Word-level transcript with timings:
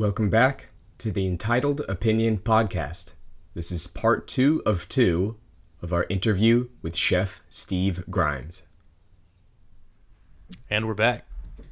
Welcome 0.00 0.30
back 0.30 0.70
to 0.96 1.12
the 1.12 1.26
Entitled 1.26 1.82
Opinion 1.86 2.38
Podcast. 2.38 3.12
This 3.52 3.70
is 3.70 3.86
part 3.86 4.26
two 4.26 4.62
of 4.64 4.88
two 4.88 5.36
of 5.82 5.92
our 5.92 6.06
interview 6.08 6.70
with 6.80 6.96
Chef 6.96 7.42
Steve 7.50 8.04
Grimes. 8.08 8.62
And 10.70 10.86
we're 10.86 10.94
back. 10.94 11.26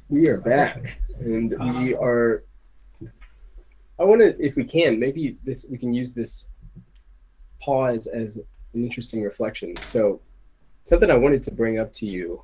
We 0.09 0.27
are 0.27 0.37
back, 0.37 0.99
and 1.19 1.49
we 1.49 1.95
uh-huh. 1.95 2.03
are. 2.03 2.43
I 3.97 4.03
want 4.03 4.21
to, 4.21 4.39
if 4.39 4.55
we 4.55 4.63
can, 4.63 4.99
maybe 4.99 5.39
this 5.43 5.65
we 5.67 5.79
can 5.79 5.91
use 5.91 6.13
this 6.13 6.49
pause 7.59 8.05
as 8.05 8.37
an 8.37 8.83
interesting 8.83 9.23
reflection. 9.23 9.75
So, 9.77 10.21
something 10.83 11.09
I 11.09 11.15
wanted 11.15 11.41
to 11.41 11.51
bring 11.51 11.79
up 11.79 11.91
to 11.95 12.05
you, 12.05 12.43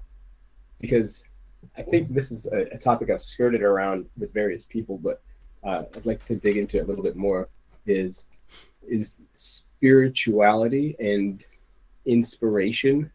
because 0.81 1.23
I 1.77 1.83
think 1.83 2.11
this 2.11 2.31
is 2.31 2.47
a, 2.47 2.61
a 2.73 2.77
topic 2.79 3.11
I've 3.11 3.21
skirted 3.21 3.61
around 3.61 4.07
with 4.17 4.33
various 4.33 4.65
people, 4.65 4.97
but 4.97 5.21
uh, 5.65 5.83
I'd 5.95 6.05
like 6.05 6.23
to 6.25 6.35
dig 6.35 6.57
into 6.57 6.77
it 6.77 6.83
a 6.83 6.85
little 6.85 7.03
bit 7.03 7.15
more. 7.15 7.49
Is 7.85 8.27
is 8.87 9.17
spirituality 9.33 10.95
and 10.99 11.43
inspiration. 12.05 13.11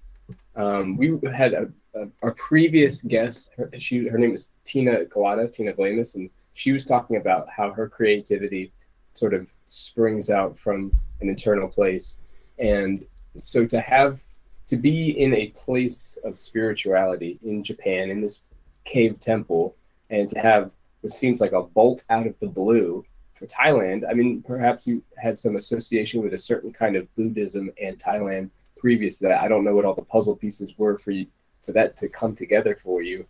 Um, 0.57 0.97
we 0.97 1.19
had 1.33 1.55
a, 1.55 1.69
a, 1.95 2.09
our 2.23 2.33
previous 2.33 3.03
guest. 3.03 3.53
Her, 3.57 3.71
she 3.79 4.09
her 4.09 4.19
name 4.19 4.35
is 4.35 4.51
Tina 4.65 5.05
Galata, 5.05 5.49
Tina 5.49 5.73
Glamis, 5.73 6.17
and 6.17 6.29
she 6.55 6.73
was 6.73 6.85
talking 6.85 7.17
about 7.17 7.49
how 7.49 7.73
her 7.73 7.89
creativity 7.89 8.73
sort 9.15 9.35
of 9.35 9.47
springs 9.67 10.31
out 10.31 10.59
from 10.59 10.93
an 11.21 11.29
internal 11.29 11.69
place, 11.69 12.19
and 12.59 13.05
so 13.39 13.65
to 13.65 13.81
have 13.81 14.21
to 14.67 14.77
be 14.77 15.11
in 15.21 15.35
a 15.35 15.49
place 15.49 16.19
of 16.25 16.39
spirituality 16.39 17.39
in 17.45 17.63
Japan 17.65 18.11
in 18.11 18.21
this 18.21 18.43
cave 18.85 19.19
temple, 19.21 19.77
and 20.11 20.29
to 20.31 20.39
have 20.39 20.73
what 21.01 21.13
seems 21.13 21.41
like 21.41 21.53
a 21.53 21.63
bolt 21.63 22.05
out 22.11 22.27
of 22.27 22.39
the 22.41 22.47
blue 22.47 23.05
for 23.35 23.47
Thailand. 23.47 24.03
I 24.09 24.13
mean, 24.13 24.43
perhaps 24.43 24.87
you 24.87 25.03
had 25.17 25.39
some 25.39 25.57
association 25.57 26.23
with 26.23 26.35
a 26.35 26.39
certain 26.39 26.73
kind 26.73 26.97
of 26.97 27.13
Buddhism 27.17 27.71
and 27.83 27.99
Thailand 27.99 28.51
previous 28.79 29.19
to 29.19 29.29
that. 29.29 29.43
I 29.43 29.49
don't 29.49 29.65
know 29.65 29.75
what 29.75 29.85
all 29.85 29.95
the 29.95 30.03
puzzle 30.03 30.37
pieces 30.37 30.73
were 30.77 30.99
for 30.99 31.11
you 31.11 31.27
for 31.63 31.73
that 31.73 31.97
to 31.99 32.09
come 32.09 32.35
together 32.35 32.77
for 32.77 33.03
you. 33.03 33.27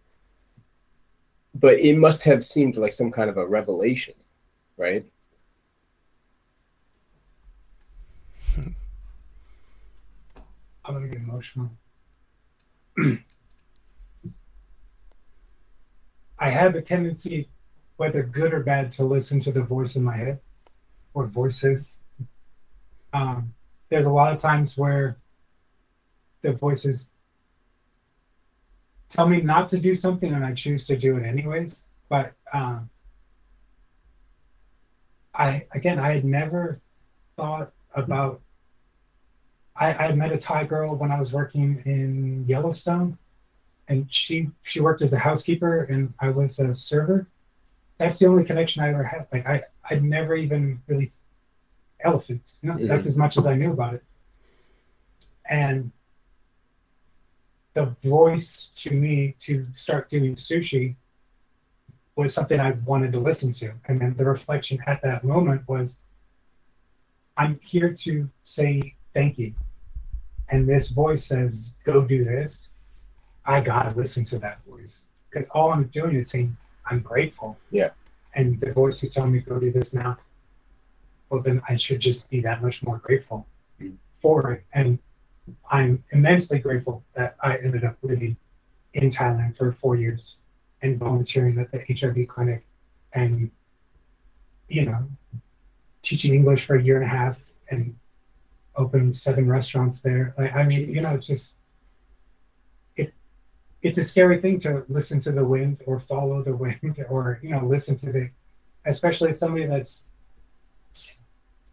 But 1.54 1.80
it 1.80 1.96
must 1.96 2.22
have 2.24 2.44
seemed 2.44 2.76
like 2.76 2.92
some 2.92 3.10
kind 3.10 3.28
of 3.28 3.36
a 3.36 3.46
revelation, 3.46 4.14
right? 4.76 5.04
I'm 10.84 10.94
gonna 10.94 11.08
get 11.08 11.22
emotional. 11.22 11.70
I 16.38 16.48
have 16.48 16.74
a 16.74 16.80
tendency, 16.80 17.48
whether 18.00 18.22
good 18.22 18.54
or 18.54 18.60
bad, 18.60 18.90
to 18.90 19.04
listen 19.04 19.38
to 19.38 19.52
the 19.52 19.62
voice 19.62 19.94
in 19.94 20.02
my 20.02 20.16
head 20.16 20.40
or 21.12 21.26
voices. 21.26 21.98
Um, 23.12 23.52
there's 23.90 24.06
a 24.06 24.10
lot 24.10 24.34
of 24.34 24.40
times 24.40 24.78
where 24.78 25.18
the 26.40 26.54
voices 26.54 27.10
tell 29.10 29.28
me 29.28 29.42
not 29.42 29.68
to 29.68 29.78
do 29.78 29.94
something 29.94 30.32
and 30.32 30.46
I 30.46 30.54
choose 30.54 30.86
to 30.86 30.96
do 30.96 31.18
it 31.18 31.26
anyways. 31.26 31.84
But 32.08 32.32
um, 32.54 32.88
I, 35.34 35.66
again, 35.72 35.98
I 35.98 36.12
had 36.14 36.24
never 36.24 36.80
thought 37.36 37.70
about. 37.94 38.40
I, 39.76 39.92
I 39.92 40.12
met 40.14 40.32
a 40.32 40.38
Thai 40.38 40.64
girl 40.64 40.96
when 40.96 41.12
I 41.12 41.18
was 41.18 41.34
working 41.34 41.82
in 41.84 42.46
Yellowstone 42.48 43.18
and 43.88 44.06
she 44.10 44.48
she 44.62 44.80
worked 44.80 45.02
as 45.02 45.12
a 45.12 45.18
housekeeper 45.18 45.82
and 45.82 46.14
I 46.18 46.30
was 46.30 46.58
a 46.58 46.72
server. 46.72 47.26
That's 48.00 48.18
the 48.18 48.28
only 48.28 48.44
connection 48.44 48.82
I 48.82 48.88
ever 48.88 49.04
had. 49.04 49.26
Like 49.30 49.46
I 49.46 49.62
I'd 49.90 50.02
never 50.02 50.34
even 50.34 50.80
really 50.86 51.12
elephants. 52.00 52.58
You 52.62 52.70
know, 52.70 52.76
mm-hmm. 52.76 52.88
that's 52.88 53.06
as 53.06 53.18
much 53.18 53.36
as 53.36 53.46
I 53.46 53.54
knew 53.54 53.72
about 53.72 53.92
it. 53.92 54.02
And 55.50 55.92
the 57.74 57.94
voice 58.02 58.72
to 58.76 58.92
me 58.92 59.36
to 59.40 59.66
start 59.74 60.08
doing 60.08 60.34
sushi 60.34 60.96
was 62.16 62.32
something 62.32 62.58
I 62.58 62.70
wanted 62.86 63.12
to 63.12 63.20
listen 63.20 63.52
to. 63.52 63.74
And 63.84 64.00
then 64.00 64.14
the 64.16 64.24
reflection 64.24 64.82
at 64.86 65.02
that 65.02 65.22
moment 65.22 65.68
was 65.68 65.98
I'm 67.36 67.60
here 67.62 67.92
to 67.92 68.30
say 68.44 68.94
thank 69.12 69.36
you. 69.36 69.52
And 70.48 70.66
this 70.66 70.88
voice 70.88 71.26
says, 71.26 71.72
go 71.84 72.00
do 72.06 72.24
this. 72.24 72.70
I 73.44 73.60
gotta 73.60 73.94
listen 73.94 74.24
to 74.24 74.38
that 74.38 74.64
voice 74.64 75.04
because 75.28 75.50
all 75.50 75.70
I'm 75.70 75.84
doing 75.88 76.14
is 76.14 76.30
saying 76.30 76.56
I'm 76.86 77.00
grateful. 77.00 77.58
Yeah. 77.70 77.90
And 78.34 78.60
the 78.60 78.72
voice 78.72 79.02
is 79.02 79.12
telling 79.12 79.32
me 79.32 79.40
go 79.40 79.58
do 79.58 79.70
this 79.70 79.92
now. 79.94 80.18
Well, 81.28 81.42
then 81.42 81.62
I 81.68 81.76
should 81.76 82.00
just 82.00 82.30
be 82.30 82.40
that 82.40 82.62
much 82.62 82.82
more 82.82 82.98
grateful 82.98 83.46
mm. 83.80 83.94
for 84.14 84.52
it. 84.52 84.64
And 84.72 84.98
I'm 85.70 86.04
immensely 86.10 86.58
grateful 86.58 87.04
that 87.14 87.36
I 87.40 87.56
ended 87.56 87.84
up 87.84 87.96
living 88.02 88.36
in 88.94 89.10
Thailand 89.10 89.56
for 89.56 89.72
four 89.72 89.96
years 89.96 90.36
and 90.82 90.98
volunteering 90.98 91.58
at 91.58 91.70
the 91.70 91.84
HIV 91.88 92.28
clinic 92.28 92.64
and, 93.12 93.50
you 94.68 94.86
know, 94.86 95.08
teaching 96.02 96.34
English 96.34 96.64
for 96.64 96.76
a 96.76 96.82
year 96.82 96.96
and 96.96 97.04
a 97.04 97.08
half 97.08 97.44
and 97.70 97.96
opened 98.76 99.16
seven 99.16 99.48
restaurants 99.48 100.00
there. 100.00 100.34
Like, 100.38 100.54
I 100.54 100.64
mean, 100.64 100.88
you 100.88 101.00
know, 101.00 101.14
it's 101.14 101.26
just 101.26 101.59
it's 103.82 103.98
a 103.98 104.04
scary 104.04 104.38
thing 104.38 104.58
to 104.60 104.84
listen 104.88 105.20
to 105.20 105.32
the 105.32 105.44
wind 105.44 105.78
or 105.86 105.98
follow 105.98 106.42
the 106.42 106.54
wind 106.54 107.04
or 107.10 107.40
you 107.42 107.50
know 107.50 107.64
listen 107.64 107.96
to 107.98 108.12
the 108.12 108.30
especially 108.86 109.32
somebody 109.32 109.66
that's 109.66 110.04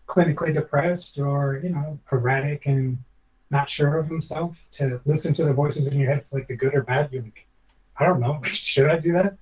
clinically 0.08 0.54
depressed 0.54 1.18
or 1.20 1.60
you 1.64 1.70
know 1.70 2.00
erratic 2.12 2.66
and 2.66 2.98
not 3.50 3.70
sure 3.70 3.98
of 3.98 4.08
himself 4.08 4.68
to 4.74 5.02
listen 5.06 5.34
to 5.34 5.46
the 5.46 5.54
voices 5.54 5.88
in 5.88 6.00
your 6.00 6.10
head 6.12 6.26
for 6.26 6.40
like 6.40 6.48
the 6.48 6.56
good 6.56 6.76
or 6.76 6.84
bad. 6.84 7.12
You're 7.12 7.24
like 7.24 7.46
i 7.98 8.06
don't 8.06 8.20
know. 8.20 8.42
Should 8.44 8.90
i 8.90 8.98
do 8.98 9.12
that? 9.14 9.38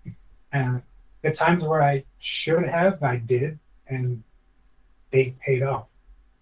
And 0.51 0.81
the 1.21 1.31
times 1.31 1.63
where 1.63 1.83
i 1.83 2.03
should 2.19 2.65
have 2.65 3.01
i 3.03 3.17
did 3.17 3.59
and 3.87 4.23
they've 5.11 5.37
paid 5.39 5.63
off. 5.63 5.87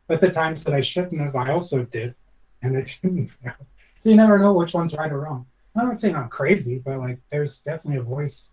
But 0.07 0.21
the 0.21 0.29
times 0.29 0.63
that 0.63 0.73
i 0.73 0.81
shouldn't 0.81 1.21
have 1.21 1.35
i 1.35 1.51
also 1.51 1.83
did 1.83 2.15
and 2.61 2.75
it 2.75 2.99
didn't 3.01 3.31
so 3.97 4.09
you 4.09 4.15
never 4.17 4.37
know 4.37 4.53
which 4.53 4.73
one's 4.73 4.93
right 4.93 5.11
or 5.11 5.21
wrong 5.21 5.45
I'm 5.75 5.87
not 5.87 6.01
saying 6.01 6.15
I'm 6.15 6.29
crazy, 6.29 6.79
but 6.79 6.97
like 6.97 7.19
there's 7.31 7.61
definitely 7.61 7.99
a 7.99 8.03
voice, 8.03 8.51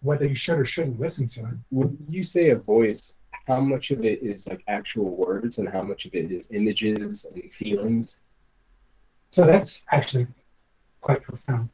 whether 0.00 0.26
you 0.26 0.36
should 0.36 0.58
or 0.58 0.64
shouldn't 0.64 1.00
listen 1.00 1.26
to 1.28 1.40
it. 1.40 1.54
When 1.70 1.96
you 2.08 2.22
say 2.22 2.50
a 2.50 2.56
voice, 2.56 3.16
how 3.46 3.60
much 3.60 3.90
of 3.90 4.04
it 4.04 4.22
is 4.22 4.46
like 4.46 4.62
actual 4.68 5.16
words 5.16 5.58
and 5.58 5.68
how 5.68 5.82
much 5.82 6.06
of 6.06 6.14
it 6.14 6.30
is 6.30 6.48
images 6.50 7.24
and 7.24 7.52
feelings? 7.52 8.16
So 9.30 9.44
that's 9.44 9.82
actually 9.90 10.28
quite 11.00 11.22
profound. 11.22 11.70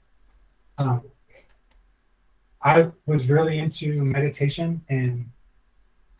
Um, 0.78 1.02
I 2.62 2.88
was 3.06 3.28
really 3.28 3.58
into 3.58 4.02
meditation 4.02 4.82
and 4.88 5.30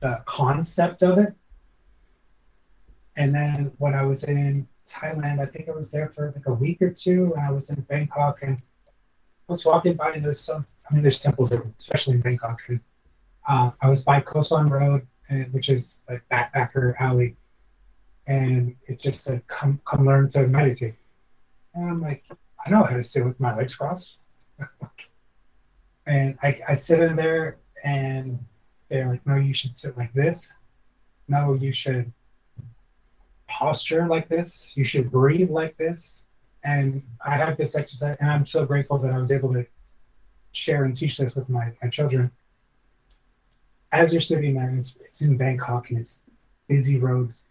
the 0.01 0.23
concept 0.27 1.03
of 1.03 1.19
it. 1.19 1.35
And 3.17 3.35
then 3.35 3.73
when 3.79 3.95
I 3.95 4.03
was 4.03 4.25
in 4.25 4.69
Thailand. 4.91 5.41
I 5.41 5.47
think 5.47 5.69
I 5.69 5.73
was 5.73 5.91
there 5.91 6.09
for 6.09 6.33
like 6.35 6.47
a 6.47 6.53
week 6.53 6.83
or 6.83 6.91
two, 6.91 7.33
and 7.37 7.45
I 7.45 7.51
was 7.51 7.71
in 7.71 7.81
Bangkok, 7.83 8.43
and 8.43 8.59
I 9.49 9.53
was 9.53 9.65
walking 9.65 9.95
by, 9.95 10.13
and 10.13 10.25
there's 10.25 10.41
some. 10.41 10.67
I 10.89 10.95
mean, 10.95 11.03
there's 11.03 11.21
temples 11.21 11.53
especially 11.79 12.15
in 12.15 12.21
Bangkok. 12.21 12.61
And 12.67 12.81
uh, 13.49 13.71
I 13.81 13.89
was 13.89 14.03
by 14.03 14.25
San 14.43 14.69
Road, 14.69 15.07
and, 15.29 15.53
which 15.53 15.69
is 15.69 16.01
like 16.09 16.23
backpacker 16.31 16.95
alley, 16.99 17.37
and 18.27 18.77
it 18.87 18.99
just 19.01 19.21
said, 19.21 19.47
"Come, 19.47 19.81
come, 19.87 20.07
learn 20.07 20.29
to 20.31 20.47
meditate." 20.47 20.97
And 21.75 21.89
I'm 21.89 22.01
like, 22.01 22.25
I 22.67 22.71
know 22.71 22.83
how 22.83 22.97
to 22.97 23.05
sit 23.05 23.25
with 23.25 23.39
my 23.39 23.57
legs 23.57 23.77
crossed. 23.77 24.19
and 26.07 26.37
I, 26.43 26.61
I 26.69 26.75
sit 26.75 27.01
in 27.01 27.17
there, 27.17 27.59
and 27.85 28.45
they're 28.89 29.09
like, 29.09 29.25
"No, 29.27 29.37
you 29.37 29.55
should 29.55 29.73
sit 29.73 29.97
like 29.97 30.13
this. 30.13 30.53
No, 31.29 31.55
you 31.55 31.73
should 31.73 32.13
posture 33.51 34.07
like 34.07 34.29
this. 34.29 34.73
You 34.77 34.85
should 34.85 35.11
breathe 35.11 35.51
like 35.51 35.77
this. 35.77 36.23
And 36.63 37.03
I 37.25 37.37
have 37.37 37.57
this 37.57 37.75
exercise, 37.75 38.17
and 38.21 38.31
I'm 38.31 38.47
so 38.47 38.67
grateful 38.67 38.99
that 38.99 39.13
I 39.13 39.19
was 39.19 39.33
able 39.33 39.53
to 39.55 39.67
share 40.53 40.85
and 40.85 40.97
teach 40.97 41.17
this 41.17 41.35
with 41.35 41.49
my, 41.49 41.73
my 41.83 41.89
children. 41.89 42.31
As 43.93 44.13
you're 44.13 44.21
sitting 44.21 44.55
there, 44.55 44.71
it's, 44.77 44.97
it's 44.97 45.23
in 45.23 45.37
Bangkok 45.37 45.91
and 45.91 45.99
it's 45.99 46.21
busy 46.69 46.99
roads, 46.99 47.47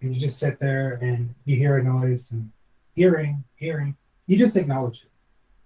and 0.00 0.14
you 0.14 0.20
just 0.20 0.38
sit 0.38 0.60
there 0.60 0.94
and 1.02 1.34
you 1.44 1.56
hear 1.56 1.76
a 1.76 1.82
noise 1.82 2.30
and 2.30 2.50
hearing, 2.94 3.42
hearing, 3.56 3.96
you 4.26 4.38
just 4.38 4.56
acknowledge 4.56 5.02
it. 5.02 5.10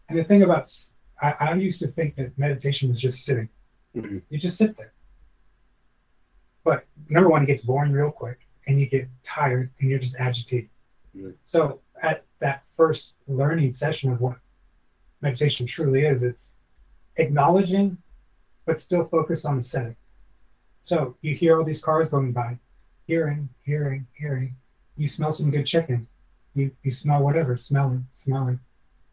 And 0.08 0.18
the 0.18 0.24
thing 0.24 0.42
about, 0.42 0.72
I, 1.20 1.34
I 1.38 1.54
used 1.54 1.80
to 1.80 1.86
think 1.86 2.16
that 2.16 2.38
meditation 2.38 2.88
was 2.88 2.98
just 2.98 3.24
sitting. 3.24 3.50
Mm-hmm. 3.94 4.18
You 4.30 4.38
just 4.38 4.56
sit 4.56 4.76
there. 4.78 4.92
But 6.64 6.86
number 7.10 7.28
one, 7.28 7.42
it 7.42 7.46
gets 7.46 7.62
boring 7.62 7.92
real 7.92 8.10
quick 8.10 8.40
and 8.70 8.80
you 8.80 8.86
get 8.86 9.08
tired 9.24 9.68
and 9.80 9.90
you're 9.90 9.98
just 9.98 10.16
agitated. 10.20 10.70
Mm-hmm. 11.16 11.30
So 11.42 11.80
at 12.00 12.24
that 12.38 12.64
first 12.64 13.16
learning 13.26 13.72
session 13.72 14.12
of 14.12 14.20
what 14.20 14.36
meditation 15.20 15.66
truly 15.66 16.06
is, 16.06 16.22
it's 16.22 16.52
acknowledging, 17.16 17.98
but 18.64 18.80
still 18.80 19.04
focus 19.04 19.44
on 19.44 19.56
the 19.56 19.62
setting. 19.62 19.96
So 20.84 21.16
you 21.20 21.34
hear 21.34 21.58
all 21.58 21.64
these 21.64 21.82
cars 21.82 22.10
going 22.10 22.32
by, 22.32 22.58
hearing, 23.08 23.48
hearing, 23.64 24.06
hearing. 24.16 24.54
You 24.96 25.08
smell 25.08 25.32
some 25.32 25.50
good 25.50 25.66
chicken. 25.66 26.06
You 26.54 26.70
you 26.82 26.92
smell 26.92 27.22
whatever, 27.22 27.56
smelling, 27.56 28.06
smelling, 28.12 28.60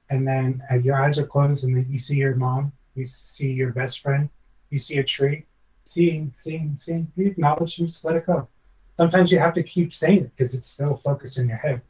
and 0.10 0.28
then 0.28 0.62
uh, 0.72 0.76
your 0.76 1.02
eyes 1.02 1.20
are 1.20 1.26
closed, 1.26 1.64
and 1.64 1.76
then 1.76 1.88
you 1.90 2.00
see 2.00 2.18
your 2.18 2.36
mom, 2.36 2.74
you 2.96 3.06
see 3.06 3.52
your 3.52 3.72
best 3.74 4.00
friend, 4.00 4.30
you 4.70 4.80
see 4.80 4.98
a 4.98 5.04
tree, 5.04 5.46
seeing, 5.86 6.32
seeing, 6.34 6.78
seeing. 6.78 7.12
You 7.16 7.28
acknowledge 7.28 7.78
and 7.80 7.88
just 7.88 8.06
let 8.06 8.16
it 8.16 8.26
go. 8.26 8.48
Sometimes 8.98 9.32
you 9.32 9.40
have 9.40 9.54
to 9.54 9.64
keep 9.64 9.94
saying 9.94 10.24
it 10.26 10.36
because 10.36 10.54
it's 10.54 10.68
still 10.68 10.96
focused 10.96 11.38
in 11.38 11.48
your 11.48 11.58
head. 11.58 11.82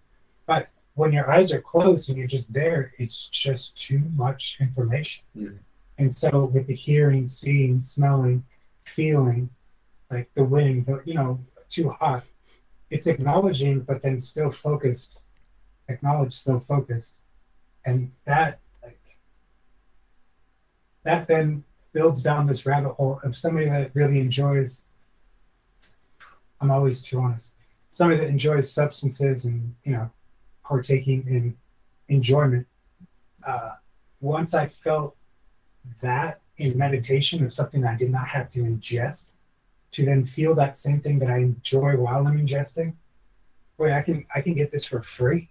But 0.46 0.70
when 0.96 1.14
your 1.14 1.32
eyes 1.32 1.52
are 1.52 1.62
closed 1.62 2.10
and 2.10 2.18
you're 2.18 2.28
just 2.28 2.52
there, 2.52 2.94
it's 2.98 3.30
just 3.30 3.78
too 3.82 4.00
much 4.16 4.58
information. 4.60 5.24
Mhm. 5.36 5.60
And 5.98 6.16
so 6.16 6.46
with 6.46 6.68
the 6.68 6.76
hearing, 6.76 7.28
seeing, 7.28 7.82
smelling, 7.82 8.46
feeling, 8.84 9.50
like 10.12 10.34
the 10.34 10.44
wind, 10.44 10.86
the, 10.86 11.02
you 11.06 11.14
know, 11.14 11.44
too 11.70 11.90
hot, 11.90 12.24
it's 12.90 13.08
acknowledging, 13.08 13.82
but 13.82 14.02
then 14.02 14.22
still 14.22 14.52
focused. 14.52 15.22
Acknowledge, 15.90 16.34
still 16.34 16.60
focused, 16.60 17.22
and 17.86 18.12
that 18.26 18.60
like 18.84 19.00
that 21.04 21.28
then 21.30 21.64
builds 21.94 22.22
down 22.22 22.46
this 22.46 22.66
rabbit 22.66 22.92
hole 22.96 23.22
of 23.24 23.38
somebody 23.38 23.70
that 23.70 23.96
really 23.96 24.20
enjoys. 24.20 24.82
I'm 26.62 26.72
always 26.72 27.02
too 27.02 27.20
honest. 27.20 27.50
Somebody 27.92 28.20
that 28.20 28.30
enjoys 28.30 28.72
substances 28.72 29.46
and 29.46 29.76
you 29.84 29.94
know, 29.94 30.10
partaking 30.64 31.26
in 31.28 31.58
enjoyment. 32.10 32.68
Uh, 33.46 33.72
once 34.20 34.54
I 34.54 34.68
felt 34.68 35.16
that 36.02 36.42
in 36.58 36.78
meditation 36.78 37.46
of 37.46 37.54
something 37.54 37.86
I 37.86 37.96
did 37.96 38.12
not 38.12 38.28
have 38.28 38.50
to 38.52 38.60
ingest, 38.60 39.34
to 39.92 40.06
then 40.06 40.26
feel 40.26 40.54
that 40.56 40.76
same 40.76 41.00
thing 41.00 41.20
that 41.20 41.30
I 41.30 41.38
enjoy 41.38 41.96
while 41.98 42.28
I'm 42.28 42.38
ingesting. 42.38 42.94
Boy, 43.78 43.94
I 43.94 44.02
can 44.02 44.26
I 44.34 44.42
can 44.42 44.54
get 44.54 44.72
this 44.72 44.86
for 44.86 45.02
free. 45.02 45.50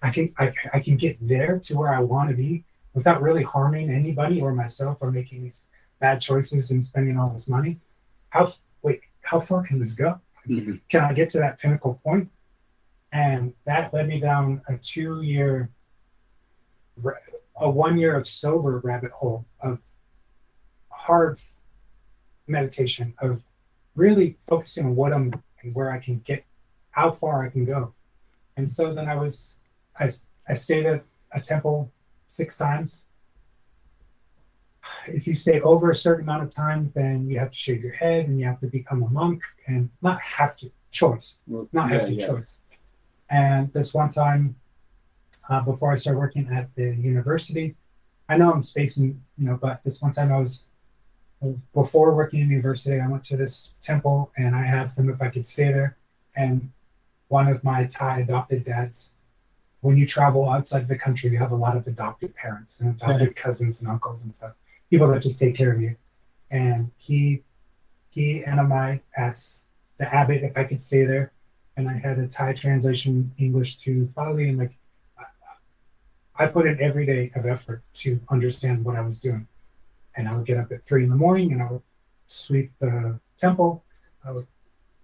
I 0.00 0.10
can 0.10 0.32
I, 0.38 0.52
I 0.72 0.80
can 0.80 0.96
get 0.96 1.16
there 1.20 1.58
to 1.60 1.76
where 1.76 1.92
I 1.92 2.00
want 2.00 2.30
to 2.30 2.36
be 2.36 2.64
without 2.94 3.22
really 3.22 3.42
harming 3.42 3.90
anybody 3.90 4.40
or 4.40 4.52
myself 4.52 4.98
or 5.00 5.10
making 5.10 5.42
these 5.42 5.66
bad 5.98 6.20
choices 6.20 6.70
and 6.70 6.84
spending 6.84 7.18
all 7.18 7.30
this 7.30 7.48
money. 7.48 7.78
How 8.30 8.52
how 9.22 9.40
far 9.40 9.62
can 9.62 9.78
this 9.78 9.94
go? 9.94 10.20
Mhm. 10.46 10.80
Can 10.88 11.04
I 11.04 11.12
get 11.12 11.30
to 11.30 11.38
that 11.38 11.58
pinnacle 11.58 12.00
point? 12.04 12.30
And 13.12 13.54
that 13.64 13.92
led 13.92 14.08
me 14.08 14.20
down 14.20 14.62
a 14.68 14.76
two-year, 14.76 15.70
a 17.56 17.70
one 17.70 17.98
year 17.98 18.16
of 18.16 18.26
sober 18.26 18.78
rabbit 18.78 19.12
hole 19.12 19.44
of 19.60 19.80
hard 20.90 21.38
meditation 22.46 23.14
of 23.18 23.42
really 23.94 24.36
focusing 24.46 24.86
on 24.86 24.96
what 24.96 25.12
I'm 25.12 25.42
and 25.62 25.74
where 25.74 25.90
I 25.92 25.98
can 25.98 26.20
get, 26.20 26.44
how 26.90 27.12
far 27.12 27.44
I 27.44 27.50
can 27.50 27.64
go. 27.64 27.94
And 28.56 28.70
so 28.70 28.92
then 28.94 29.08
I 29.08 29.14
was, 29.14 29.56
I, 29.98 30.10
I 30.48 30.54
stayed 30.54 30.86
at 30.86 31.04
a 31.32 31.40
temple 31.40 31.92
six 32.28 32.56
times. 32.56 33.04
If 35.06 35.26
you 35.26 35.34
stay 35.34 35.60
over 35.60 35.90
a 35.90 35.96
certain 35.96 36.24
amount 36.24 36.44
of 36.44 36.50
time, 36.50 36.92
then 36.94 37.28
you 37.28 37.38
have 37.38 37.50
to 37.50 37.56
shave 37.56 37.82
your 37.82 37.92
head 37.92 38.26
and 38.28 38.38
you 38.38 38.46
have 38.46 38.60
to 38.60 38.66
become 38.66 39.02
a 39.02 39.08
monk 39.08 39.42
and 39.66 39.90
not 40.00 40.20
have 40.20 40.56
to, 40.56 40.70
choice 40.90 41.36
Well, 41.46 41.68
not 41.72 41.90
yeah, 41.90 41.98
have 41.98 42.06
to 42.08 42.14
yeah. 42.14 42.26
choice. 42.26 42.54
And 43.30 43.72
this 43.72 43.94
one 43.94 44.10
time, 44.10 44.56
uh, 45.48 45.60
before 45.62 45.92
I 45.92 45.96
started 45.96 46.18
working 46.18 46.48
at 46.52 46.74
the 46.74 46.94
university, 46.94 47.74
I 48.28 48.36
know 48.36 48.52
I'm 48.52 48.62
spacing, 48.62 49.22
you 49.38 49.46
know, 49.46 49.58
but 49.60 49.82
this 49.84 50.00
one 50.00 50.12
time 50.12 50.32
I 50.32 50.38
was 50.38 50.66
before 51.74 52.14
working 52.14 52.40
in 52.40 52.50
university, 52.50 53.00
I 53.00 53.08
went 53.08 53.24
to 53.24 53.36
this 53.36 53.70
temple 53.80 54.30
and 54.36 54.54
I 54.54 54.66
asked 54.66 54.96
them 54.96 55.10
if 55.10 55.20
I 55.20 55.28
could 55.28 55.46
stay 55.46 55.72
there. 55.72 55.96
And 56.36 56.70
one 57.28 57.48
of 57.48 57.64
my 57.64 57.84
Thai 57.84 58.20
adopted 58.20 58.64
dads, 58.64 59.10
when 59.80 59.96
you 59.96 60.06
travel 60.06 60.48
outside 60.48 60.82
of 60.82 60.88
the 60.88 60.98
country, 60.98 61.30
you 61.30 61.38
have 61.38 61.50
a 61.50 61.56
lot 61.56 61.76
of 61.76 61.86
adopted 61.86 62.34
parents 62.34 62.80
and 62.80 62.94
adopted 62.94 63.34
cousins 63.44 63.80
and 63.80 63.90
uncles 63.90 64.22
and 64.22 64.34
stuff, 64.34 64.52
people 64.92 65.08
that 65.08 65.22
just 65.22 65.38
take 65.38 65.54
care 65.56 65.72
of 65.72 65.80
you. 65.80 65.96
And 66.50 66.90
he, 66.98 67.42
he 68.10 68.44
and 68.44 68.60
I 68.60 69.00
asked 69.16 69.64
the 69.96 70.14
abbot 70.14 70.42
if 70.42 70.54
I 70.54 70.64
could 70.64 70.82
stay 70.82 71.06
there 71.06 71.32
and 71.78 71.88
I 71.88 71.94
had 71.94 72.18
a 72.18 72.28
Thai 72.28 72.52
translation 72.52 73.32
English 73.38 73.76
to 73.78 74.12
Pali, 74.14 74.50
and 74.50 74.58
like 74.58 74.76
I 76.36 76.46
put 76.46 76.66
in 76.66 76.78
every 76.78 77.06
day 77.06 77.32
of 77.34 77.46
effort 77.46 77.82
to 77.94 78.20
understand 78.28 78.84
what 78.84 78.96
I 78.96 79.00
was 79.00 79.18
doing. 79.18 79.46
And 80.14 80.28
I 80.28 80.36
would 80.36 80.44
get 80.44 80.58
up 80.58 80.70
at 80.70 80.84
three 80.84 81.04
in 81.04 81.08
the 81.08 81.16
morning, 81.16 81.52
and 81.52 81.62
I 81.62 81.70
would 81.70 81.82
sweep 82.26 82.72
the 82.78 83.18
temple. 83.38 83.84
I 84.22 84.32
would 84.32 84.46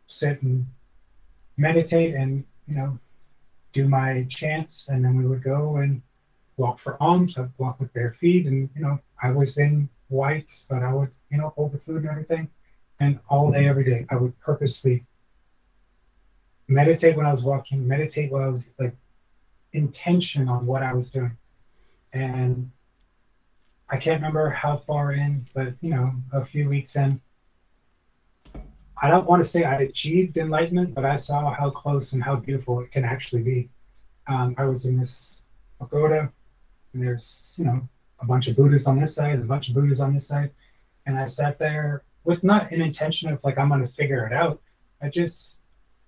sit 0.06 0.42
and 0.42 0.66
meditate, 1.56 2.14
and 2.14 2.44
you 2.66 2.76
know, 2.76 2.98
do 3.72 3.88
my 3.88 4.26
chants, 4.28 4.90
and 4.90 5.02
then 5.02 5.16
we 5.16 5.26
would 5.26 5.42
go 5.42 5.76
and 5.76 6.02
walk 6.58 6.78
for 6.78 7.02
alms. 7.02 7.38
I'd 7.38 7.50
walk 7.56 7.80
with 7.80 7.94
bare 7.94 8.12
feet, 8.12 8.44
and 8.46 8.68
you 8.76 8.82
know, 8.82 9.00
I 9.22 9.30
was 9.30 9.58
in 9.58 9.88
whites, 10.08 10.66
but 10.68 10.82
I 10.82 10.92
would 10.92 11.10
you 11.30 11.38
know 11.38 11.52
hold 11.56 11.72
the 11.72 11.78
food 11.78 12.02
and 12.02 12.10
everything. 12.10 12.50
And 13.00 13.20
all 13.28 13.52
day, 13.52 13.68
every 13.68 13.84
day, 13.84 14.06
I 14.10 14.16
would 14.16 14.38
purposely 14.40 15.04
meditate 16.66 17.16
when 17.16 17.26
I 17.26 17.32
was 17.32 17.44
walking, 17.44 17.86
meditate 17.86 18.30
while 18.30 18.42
I 18.42 18.48
was 18.48 18.70
like 18.78 18.96
intention 19.72 20.48
on 20.48 20.66
what 20.66 20.82
I 20.82 20.92
was 20.92 21.10
doing. 21.10 21.36
And 22.12 22.70
I 23.88 23.96
can't 23.96 24.20
remember 24.20 24.50
how 24.50 24.76
far 24.76 25.12
in, 25.12 25.46
but 25.54 25.74
you 25.80 25.90
know, 25.90 26.12
a 26.32 26.44
few 26.44 26.68
weeks 26.68 26.96
in, 26.96 27.20
I 29.00 29.08
don't 29.08 29.26
want 29.26 29.42
to 29.42 29.48
say 29.48 29.64
I 29.64 29.76
achieved 29.76 30.36
enlightenment, 30.36 30.94
but 30.94 31.04
I 31.04 31.16
saw 31.16 31.54
how 31.54 31.70
close 31.70 32.12
and 32.12 32.22
how 32.22 32.36
beautiful 32.36 32.80
it 32.80 32.90
can 32.90 33.04
actually 33.04 33.42
be. 33.42 33.68
Um, 34.26 34.54
I 34.58 34.64
was 34.64 34.86
in 34.86 34.98
this 34.98 35.40
pagoda, 35.78 36.32
and 36.92 37.02
there's 37.02 37.54
you 37.56 37.64
know 37.64 37.88
a 38.20 38.26
bunch 38.26 38.48
of 38.48 38.56
Buddhas 38.56 38.86
on 38.86 39.00
this 39.00 39.14
side, 39.14 39.38
a 39.38 39.42
bunch 39.42 39.68
of 39.68 39.74
Buddhas 39.74 40.00
on 40.00 40.14
this 40.14 40.26
side, 40.26 40.50
and 41.06 41.18
I 41.18 41.26
sat 41.26 41.58
there 41.58 42.02
with 42.24 42.44
not 42.44 42.70
an 42.72 42.82
intention 42.82 43.32
of 43.32 43.42
like 43.44 43.58
I'm 43.58 43.68
going 43.68 43.80
to 43.80 43.92
figure 43.92 44.26
it 44.26 44.32
out. 44.32 44.60
I 45.00 45.08
just 45.08 45.58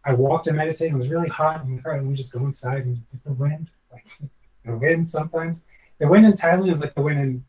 I 0.05 0.15
walked 0.15 0.47
and 0.47 0.57
meditated. 0.57 0.95
It 0.95 0.99
was 0.99 1.09
really 1.09 1.29
hot. 1.29 1.69
Like, 1.69 1.85
all 1.85 1.93
right, 1.93 2.03
let 2.03 2.11
me 2.11 2.17
just 2.17 2.33
go 2.33 2.41
inside 2.41 2.85
and 2.85 3.03
get 3.11 3.25
the 3.25 3.33
wind. 3.33 3.71
Like 3.93 4.07
the 4.65 4.77
wind 4.77 5.09
sometimes. 5.09 5.65
The 5.99 6.09
wind 6.09 6.27
in 6.27 6.33
Thailand 6.33 6.73
is 6.73 6.81
like 6.81 6.95
the 6.95 7.03
wind 7.03 7.21
in 7.21 7.45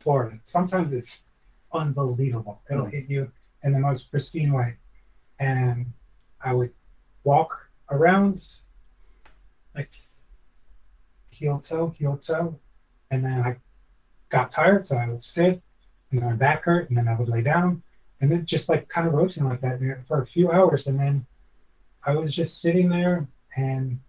Florida. 0.00 0.38
Sometimes 0.44 0.92
it's 0.92 1.20
unbelievable. 1.72 2.62
It'll 2.70 2.84
hmm. 2.84 2.90
hit 2.90 3.08
you 3.08 3.30
in 3.62 3.72
the 3.72 3.78
most 3.78 4.10
pristine 4.10 4.52
way. 4.52 4.76
And 5.38 5.92
I 6.40 6.52
would 6.52 6.72
walk 7.24 7.68
around 7.90 8.42
like 9.74 9.90
heel 11.30 11.60
toe, 11.60 11.94
heel 11.96 12.16
toe. 12.16 12.58
And 13.10 13.24
then 13.24 13.40
I 13.40 13.56
got 14.28 14.50
tired, 14.50 14.86
so 14.86 14.96
I 14.96 15.08
would 15.08 15.22
sit 15.22 15.62
and 16.10 16.20
my 16.20 16.32
back 16.32 16.64
hurt, 16.64 16.88
and 16.88 16.96
then 16.96 17.08
I 17.08 17.14
would 17.14 17.28
lay 17.28 17.42
down. 17.42 17.82
And 18.20 18.30
then 18.32 18.46
just 18.46 18.68
like 18.68 18.88
kind 18.88 19.06
of 19.06 19.14
rotating 19.14 19.44
like 19.44 19.60
that 19.60 19.80
for 20.06 20.20
a 20.20 20.26
few 20.26 20.50
hours. 20.50 20.86
And 20.86 20.98
then 20.98 21.26
I 22.04 22.12
was 22.14 22.34
just 22.34 22.60
sitting 22.60 22.88
there 22.88 23.28
and 23.56 24.00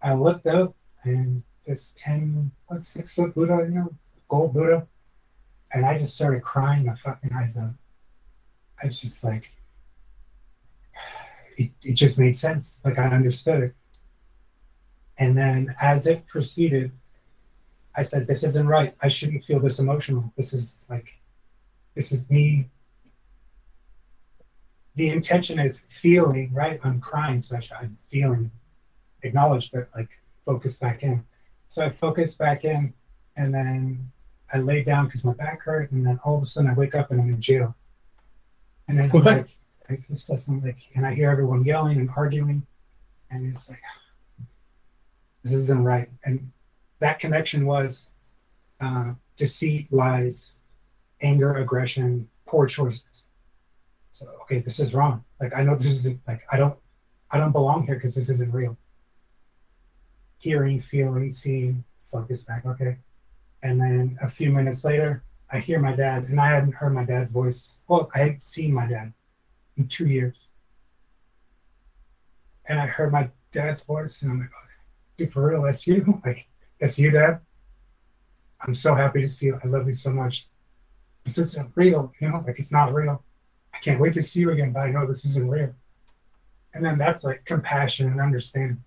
I 0.00 0.14
looked 0.14 0.46
up 0.46 0.74
and 1.04 1.42
this 1.66 1.92
10, 1.94 2.52
what, 2.66 2.82
six 2.82 3.12
foot 3.12 3.34
Buddha, 3.34 3.66
you 3.68 3.74
know, 3.74 3.94
gold 4.28 4.54
Buddha. 4.54 4.86
And 5.72 5.84
I 5.84 5.98
just 5.98 6.14
started 6.14 6.42
crying 6.42 6.86
my 6.86 6.94
fucking 6.94 7.32
eyes 7.34 7.56
out. 7.56 7.74
I 8.82 8.86
was 8.86 8.98
just 8.98 9.22
like, 9.22 9.50
it, 11.58 11.70
it 11.82 11.94
just 11.94 12.18
made 12.18 12.36
sense. 12.36 12.80
Like 12.82 12.98
I 12.98 13.08
understood 13.08 13.62
it. 13.62 13.74
And 15.18 15.36
then 15.36 15.76
as 15.80 16.06
it 16.06 16.26
proceeded, 16.26 16.92
I 17.94 18.02
said, 18.02 18.26
this 18.26 18.44
isn't 18.44 18.66
right. 18.66 18.94
I 19.00 19.08
shouldn't 19.08 19.44
feel 19.44 19.60
this 19.60 19.78
emotional. 19.78 20.32
This 20.36 20.52
is 20.52 20.84
like, 20.88 21.08
this 21.94 22.12
is 22.12 22.30
me 22.30 22.68
the 25.00 25.08
intention 25.08 25.58
is 25.58 25.80
feeling, 25.88 26.52
right? 26.52 26.80
I'm 26.84 27.00
crying, 27.00 27.42
so 27.42 27.56
I 27.56 27.60
I'm 27.80 27.96
feeling, 28.08 28.50
acknowledge, 29.22 29.70
but 29.72 29.88
like 29.94 30.08
focus 30.44 30.76
back 30.76 31.02
in. 31.02 31.24
So 31.68 31.84
I 31.84 31.90
focus 31.90 32.34
back 32.34 32.64
in, 32.64 32.92
and 33.36 33.54
then 33.54 34.10
I 34.52 34.58
lay 34.58 34.82
down 34.82 35.06
because 35.06 35.24
my 35.24 35.32
back 35.32 35.62
hurt, 35.62 35.90
and 35.92 36.06
then 36.06 36.20
all 36.24 36.36
of 36.36 36.42
a 36.42 36.46
sudden 36.46 36.70
I 36.70 36.74
wake 36.74 36.94
up 36.94 37.10
and 37.10 37.20
I'm 37.20 37.30
in 37.30 37.40
jail. 37.40 37.74
And 38.88 38.98
then 38.98 39.10
I'm 39.10 39.22
like, 39.22 39.48
like 39.88 40.06
this 40.08 40.26
doesn't 40.26 40.64
like, 40.64 40.78
and 40.94 41.06
I 41.06 41.14
hear 41.14 41.30
everyone 41.30 41.64
yelling 41.64 41.98
and 41.98 42.10
arguing, 42.16 42.66
and 43.30 43.54
it's 43.54 43.68
like, 43.70 43.80
this 45.42 45.52
isn't 45.52 45.84
right. 45.84 46.10
And 46.24 46.50
that 47.00 47.18
connection 47.18 47.66
was 47.66 48.08
uh, 48.80 49.12
deceit, 49.36 49.92
lies, 49.92 50.56
anger, 51.20 51.56
aggression, 51.56 52.28
poor 52.46 52.66
choices. 52.66 53.26
So 54.12 54.26
okay, 54.42 54.60
this 54.60 54.80
is 54.80 54.94
wrong. 54.94 55.24
Like 55.40 55.54
I 55.54 55.62
know 55.62 55.74
this 55.74 55.86
isn't 55.86 56.20
like 56.26 56.42
I 56.50 56.56
don't 56.56 56.76
I 57.30 57.38
don't 57.38 57.52
belong 57.52 57.86
here 57.86 57.96
because 57.96 58.14
this 58.14 58.30
isn't 58.30 58.52
real. 58.52 58.76
Hearing, 60.38 60.80
feeling, 60.80 61.32
seeing, 61.32 61.84
focus 62.02 62.42
back, 62.42 62.64
okay. 62.66 62.96
And 63.62 63.80
then 63.80 64.18
a 64.22 64.28
few 64.28 64.50
minutes 64.50 64.84
later, 64.84 65.22
I 65.52 65.58
hear 65.58 65.80
my 65.80 65.94
dad, 65.94 66.24
and 66.24 66.40
I 66.40 66.50
hadn't 66.50 66.74
heard 66.74 66.94
my 66.94 67.04
dad's 67.04 67.30
voice. 67.30 67.76
Well, 67.88 68.10
I 68.14 68.20
hadn't 68.20 68.42
seen 68.42 68.72
my 68.72 68.86
dad 68.86 69.12
in 69.76 69.88
two 69.88 70.06
years. 70.06 70.48
And 72.66 72.78
I 72.78 72.86
heard 72.86 73.12
my 73.12 73.30
dad's 73.52 73.82
voice, 73.82 74.22
and 74.22 74.30
I'm 74.30 74.38
like, 74.40 74.50
dude, 75.16 75.32
for 75.32 75.50
real, 75.50 75.62
that's 75.62 75.86
you? 75.86 76.20
Like, 76.24 76.48
that's 76.80 76.98
you, 76.98 77.10
Dad? 77.10 77.40
I'm 78.62 78.74
so 78.74 78.94
happy 78.94 79.20
to 79.20 79.28
see 79.28 79.46
you. 79.46 79.60
I 79.62 79.66
love 79.66 79.86
you 79.86 79.92
so 79.92 80.10
much. 80.10 80.48
This 81.24 81.38
isn't 81.38 81.72
real, 81.74 82.12
you 82.20 82.30
know, 82.30 82.42
like 82.46 82.58
it's 82.58 82.72
not 82.72 82.94
real. 82.94 83.22
I 83.74 83.78
can't 83.78 84.00
wait 84.00 84.14
to 84.14 84.22
see 84.22 84.40
you 84.40 84.50
again, 84.50 84.72
but 84.72 84.80
I 84.80 84.90
know 84.90 85.06
this 85.06 85.24
isn't 85.24 85.48
real. 85.48 85.74
And 86.72 86.84
then 86.84 86.98
that's 86.98 87.24
like 87.24 87.44
compassion 87.44 88.08
and 88.08 88.20
understanding. 88.20 88.82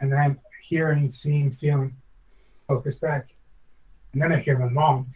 And 0.00 0.12
then 0.12 0.38
hearing, 0.62 1.10
seeing, 1.10 1.50
feeling, 1.50 1.96
focus 2.68 2.98
back. 2.98 3.34
And 4.12 4.20
then 4.20 4.32
I 4.32 4.40
hear 4.40 4.58
my 4.58 4.68
mom. 4.68 5.08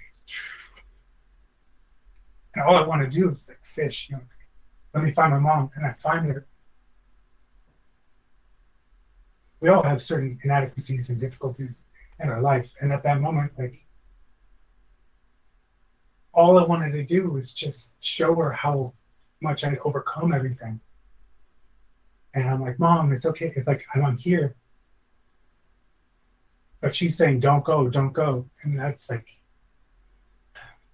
And 2.55 2.65
all 2.65 2.77
I 2.77 2.87
want 2.87 3.03
to 3.03 3.09
do 3.09 3.31
is 3.31 3.49
like 3.49 3.61
fish, 3.63 4.09
you 4.11 4.17
know, 4.17 4.23
let 4.95 5.05
me 5.05 5.11
find 5.11 5.33
my 5.33 5.39
mom. 5.39 5.71
And 5.77 5.85
I 5.85 5.93
find 5.93 6.27
her. 6.27 6.47
We 9.61 9.69
all 9.69 9.83
have 9.83 10.03
certain 10.03 10.39
inadequacies 10.43 11.11
and 11.11 11.21
difficulties 11.21 11.83
in 12.21 12.29
our 12.29 12.41
life. 12.41 12.75
And 12.81 12.93
at 12.93 13.03
that 13.05 13.21
moment, 13.21 13.53
like 13.59 13.85
all 16.33 16.59
I 16.59 16.65
wanted 16.65 16.93
to 16.93 17.05
do 17.05 17.31
was 17.31 17.53
just 17.53 17.93
show 18.01 18.35
her 18.37 18.53
how 18.53 18.95
much 19.41 19.65
I 19.65 19.77
overcome 19.85 20.33
everything. 20.33 20.81
And 22.35 22.49
I'm 22.49 22.61
like, 22.61 22.79
Mom, 22.79 23.13
it's 23.13 23.27
okay. 23.27 23.53
If 23.57 23.67
like 23.67 23.85
I'm 23.95 24.19
here. 24.19 24.55
But 26.81 26.95
she's 26.95 27.17
saying, 27.17 27.41
Don't 27.41 27.65
go, 27.65 27.89
don't 27.89 28.13
go. 28.13 28.49
And 28.63 28.79
that's 28.79 29.11
like 29.11 29.27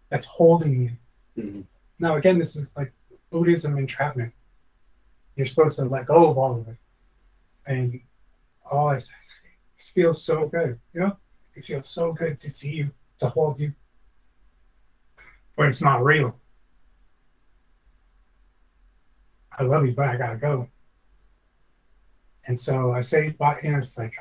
that's 0.09 0.27
holding 0.27 0.85
me. 0.85 0.91
Mm-hmm. 1.37 1.61
Now 1.99 2.17
again, 2.17 2.39
this 2.39 2.57
is 2.57 2.73
like 2.77 2.93
Buddhism 3.31 3.77
entrapment. 3.77 4.33
You're 5.37 5.47
supposed 5.47 5.77
to 5.77 5.85
let 5.85 6.07
go 6.07 6.31
of 6.31 6.39
all 6.39 6.61
of 6.61 6.69
it. 6.69 6.77
And 7.67 8.01
oh 8.71 8.91
it 9.77 9.81
feels 9.81 10.23
so 10.23 10.49
good, 10.49 10.79
you 10.93 11.01
know? 11.01 11.17
It 11.55 11.65
feels 11.65 11.89
so 11.89 12.13
good 12.13 12.41
to 12.41 12.51
see 12.51 12.73
you, 12.75 12.91
to 13.19 13.29
hold 13.29 13.61
you. 13.61 13.75
But 15.57 15.69
it's 15.69 15.83
not 15.83 16.03
real. 16.03 16.39
I 19.57 19.63
love 19.63 19.87
you, 19.87 19.93
but 19.93 20.09
I 20.09 20.17
gotta 20.17 20.37
go. 20.37 20.69
And 22.47 22.59
so 22.59 22.93
I 22.93 23.01
say, 23.03 23.31
but 23.31 23.63
and 23.63 23.77
it's 23.77 23.97
like 23.97 24.15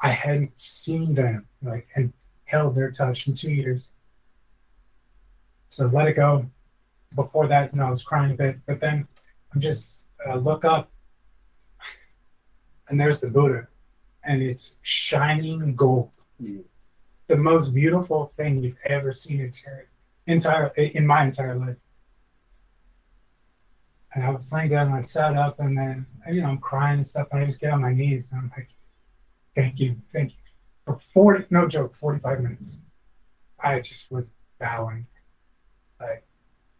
I 0.00 0.10
hadn't 0.10 0.58
seen 0.58 1.14
them 1.14 1.46
like 1.62 1.86
and 1.94 2.12
held 2.44 2.74
their 2.74 2.90
touch 2.90 3.28
in 3.28 3.34
two 3.34 3.52
years. 3.52 3.92
So 5.70 5.86
let 5.86 6.08
it 6.08 6.16
go. 6.16 6.50
Before 7.14 7.46
that, 7.46 7.72
you 7.72 7.78
know, 7.78 7.86
I 7.86 7.90
was 7.90 8.02
crying 8.02 8.32
a 8.32 8.34
bit, 8.34 8.58
but 8.66 8.80
then 8.80 9.06
I'm 9.54 9.60
just 9.60 10.08
look 10.36 10.64
up, 10.64 10.90
and 12.88 13.00
there's 13.00 13.20
the 13.20 13.30
Buddha, 13.30 13.68
and 14.24 14.42
it's 14.42 14.74
shining 14.82 15.74
gold, 15.74 16.10
Mm. 16.40 16.64
the 17.28 17.36
most 17.36 17.72
beautiful 17.72 18.26
thing 18.36 18.62
you've 18.62 18.78
ever 18.84 19.12
seen 19.12 19.40
in 19.40 19.46
entire, 19.46 19.88
entire 20.26 20.66
in 20.76 21.06
my 21.06 21.24
entire 21.24 21.54
life. 21.54 21.76
And 24.14 24.24
I 24.24 24.30
was 24.30 24.52
laying 24.52 24.70
down 24.70 24.88
and 24.88 24.96
I 24.96 25.00
sat 25.00 25.34
up 25.34 25.58
and 25.60 25.76
then 25.76 26.06
you 26.28 26.42
know 26.42 26.48
I'm 26.48 26.58
crying 26.58 26.98
and 26.98 27.08
stuff 27.08 27.28
and 27.32 27.42
I 27.42 27.46
just 27.46 27.60
get 27.60 27.72
on 27.72 27.80
my 27.80 27.92
knees 27.92 28.30
and 28.30 28.40
I'm 28.40 28.52
like, 28.56 28.68
thank 29.56 29.80
you, 29.80 29.96
thank 30.12 30.32
you. 30.32 30.36
For 30.84 30.98
40 30.98 31.46
no 31.50 31.68
joke, 31.68 31.94
45 31.94 32.40
minutes. 32.40 32.78
I 33.58 33.80
just 33.80 34.10
was 34.10 34.26
bowing. 34.58 35.06
Like, 36.00 36.24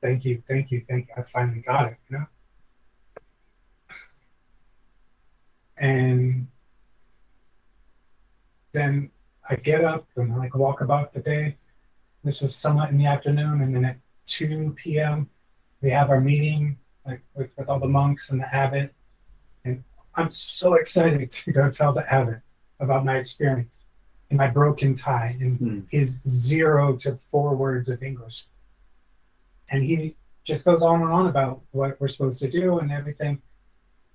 thank 0.01 0.25
you, 0.25 0.43
thank 0.49 0.71
you, 0.71 0.83
thank 0.87 1.09
you. 1.09 1.15
I 1.17 1.23
finally 1.23 1.61
got 1.61 1.93
it, 1.93 1.97
you 2.11 2.19
know? 2.19 2.27
And 5.77 6.49
then 8.73 9.11
I 9.49 9.57
get 9.57 9.85
up 9.85 10.07
and 10.17 10.37
like 10.37 10.55
walk 10.55 10.81
about 10.81 11.13
the 11.13 11.21
day. 11.21 11.57
This 12.25 12.41
was 12.41 12.55
somewhat 12.55 12.91
in 12.91 12.99
the 12.99 13.07
afternoon, 13.07 13.61
and 13.63 13.75
then 13.75 13.85
at 13.85 13.97
2 14.27 14.75
p.m. 14.77 15.29
we 15.81 15.91
have 15.91 16.11
our 16.11 16.21
meeting 16.21 16.79
like 17.05 17.23
with, 17.35 17.51
with 17.57 17.69
all 17.69 17.81
the 17.81 17.89
monks 17.89 18.31
and 18.31 18.41
the 18.41 18.55
abbot. 18.55 18.95
And 19.65 19.83
I'm 20.15 20.31
so 20.31 20.75
excited 20.75 21.31
to 21.43 21.53
go 21.53 21.71
tell 21.71 21.93
the 21.93 22.11
abbot 22.13 22.41
about 22.79 23.05
my 23.05 23.17
experience 23.17 23.85
and 24.31 24.39
my 24.39 24.49
broken 24.49 24.95
Thai 24.95 25.37
and 25.41 25.59
Hmm. 25.59 25.81
his 25.91 26.21
zero 26.27 26.97
to 26.99 27.17
four 27.31 27.55
words 27.57 27.89
of 27.89 28.03
English. 28.03 28.47
And 29.69 29.83
he 29.83 30.17
just 30.45 30.65
goes 30.65 30.83
on 30.83 31.03
and 31.03 31.11
on 31.11 31.27
about 31.27 31.63
what 31.71 32.01
we're 32.01 32.09
supposed 32.09 32.41
to 32.41 32.51
do 32.51 32.79
and 32.79 32.93
everything. 32.93 33.43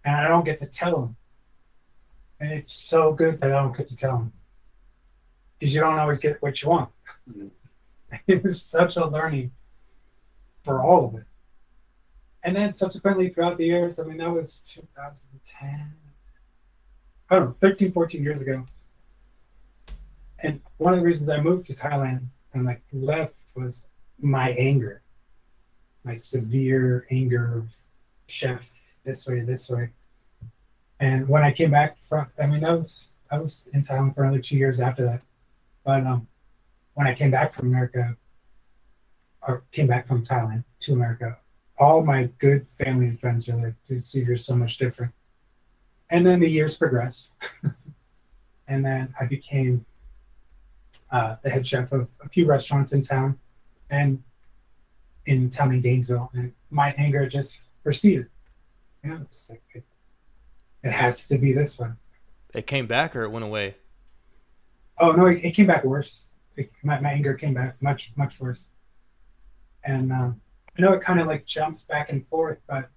And 0.03 0.15
I 0.15 0.27
don't 0.27 0.45
get 0.45 0.59
to 0.59 0.65
tell 0.65 1.03
him. 1.03 1.15
And 2.39 2.51
it's 2.51 2.71
so 2.71 3.13
good 3.13 3.41
that 3.41 3.51
I 3.51 3.61
don't 3.61 3.75
get 3.75 3.87
to 3.87 3.95
tell 3.95 4.17
him. 4.17 4.33
Because 5.59 5.73
you 5.73 5.79
don't 5.81 5.97
always 5.99 6.19
get 6.19 6.41
what 6.41 6.61
you 6.61 6.69
want. 6.69 6.89
Mhm. 7.29 7.51
It 8.25 8.41
was 8.41 8.61
such 8.61 8.95
a 8.95 9.05
learning 9.05 9.51
for 10.63 10.81
all 10.81 11.05
of 11.07 11.15
it. 11.15 11.25
And 12.43 12.55
then 12.55 12.73
subsequently 12.73 13.27
throughout 13.27 13.57
the 13.57 13.65
years, 13.65 13.99
I 13.99 14.03
mean, 14.05 14.17
that 14.17 14.31
was 14.31 14.61
2010, 14.61 15.93
I 17.29 17.35
don't 17.35 17.45
know, 17.49 17.55
13, 17.59 17.91
14 17.91 18.23
years 18.23 18.41
ago. 18.41 18.63
And 20.39 20.61
one 20.77 20.93
of 20.93 20.99
the 21.01 21.05
reasons 21.05 21.29
I 21.29 21.41
moved 21.41 21.65
to 21.67 21.73
Thailand 21.73 22.27
and 22.53 22.63
like 22.65 22.81
left 22.93 23.39
was 23.55 23.87
my 24.21 24.51
anger, 24.51 25.01
my 26.05 26.15
severe 26.15 27.07
anger 27.11 27.57
of 27.57 27.75
chef 28.27 28.95
this 29.03 29.27
way, 29.27 29.41
this 29.41 29.69
way. 29.69 29.89
And 31.01 31.27
when 31.27 31.43
I 31.43 31.51
came 31.51 31.71
back 31.71 31.97
from, 31.97 32.27
I 32.41 32.45
mean, 32.45 32.61
that 32.61 32.77
was, 32.77 33.09
I 33.29 33.37
was 33.39 33.67
in 33.73 33.81
Thailand 33.81 34.15
for 34.15 34.23
another 34.23 34.39
two 34.39 34.57
years 34.57 34.79
after 34.79 35.03
that. 35.03 35.21
But 35.87 36.05
um, 36.05 36.27
when 36.95 37.07
I 37.07 37.15
came 37.15 37.31
back 37.31 37.53
from 37.53 37.69
America, 37.69 38.17
or 39.47 39.63
came 39.71 39.87
back 39.87 40.05
from 40.05 40.21
Thailand 40.21 40.65
to 40.81 40.91
America, 40.91 41.37
all 41.77 42.03
my 42.03 42.29
good 42.39 42.67
family 42.67 43.07
and 43.07 43.17
friends 43.17 43.47
are 43.47 43.55
like, 43.55 43.75
dude, 43.87 44.03
see, 44.03 44.19
you're 44.19 44.35
so 44.35 44.53
much 44.53 44.77
different. 44.77 45.13
And 46.09 46.27
then 46.27 46.41
the 46.41 46.49
years 46.49 46.75
progressed. 46.75 47.31
and 48.67 48.85
then 48.85 49.13
I 49.17 49.27
became 49.27 49.85
uh, 51.09 51.37
the 51.41 51.49
head 51.49 51.65
chef 51.65 51.93
of 51.93 52.09
a 52.21 52.27
few 52.27 52.45
restaurants 52.45 52.91
in 52.91 53.01
town 53.01 53.39
and 53.89 54.21
in 55.25 55.49
town 55.49 55.73
in 55.73 55.79
Gainesville. 55.79 56.31
And 56.33 56.51
my 56.69 56.93
anger 56.97 57.29
just 57.29 57.59
proceeded. 57.81 58.27
You 59.05 59.11
know, 59.11 59.19
it's 59.21 59.49
like, 59.49 59.63
it, 59.73 59.85
it 60.83 60.91
has 60.91 61.27
to 61.27 61.37
be 61.37 61.53
this 61.53 61.79
one. 61.79 61.95
It 62.53 62.67
came 62.67 62.87
back 62.87 63.15
or 63.15 63.23
it 63.23 63.31
went 63.31 63.45
away. 63.45 63.75
Oh, 64.99 65.11
no, 65.11 65.25
it, 65.27 65.43
it 65.43 65.51
came 65.51 65.67
back 65.67 65.83
worse. 65.83 66.25
It, 66.55 66.71
my, 66.83 66.99
my 66.99 67.11
anger 67.11 67.33
came 67.35 67.53
back 67.53 67.81
much, 67.81 68.11
much 68.15 68.39
worse. 68.39 68.67
And 69.83 70.11
um, 70.11 70.41
I 70.77 70.81
know 70.81 70.93
it 70.93 71.01
kind 71.01 71.19
of 71.19 71.27
like 71.27 71.45
jumps 71.45 71.83
back 71.83 72.09
and 72.09 72.27
forth, 72.27 72.59
but 72.67 72.89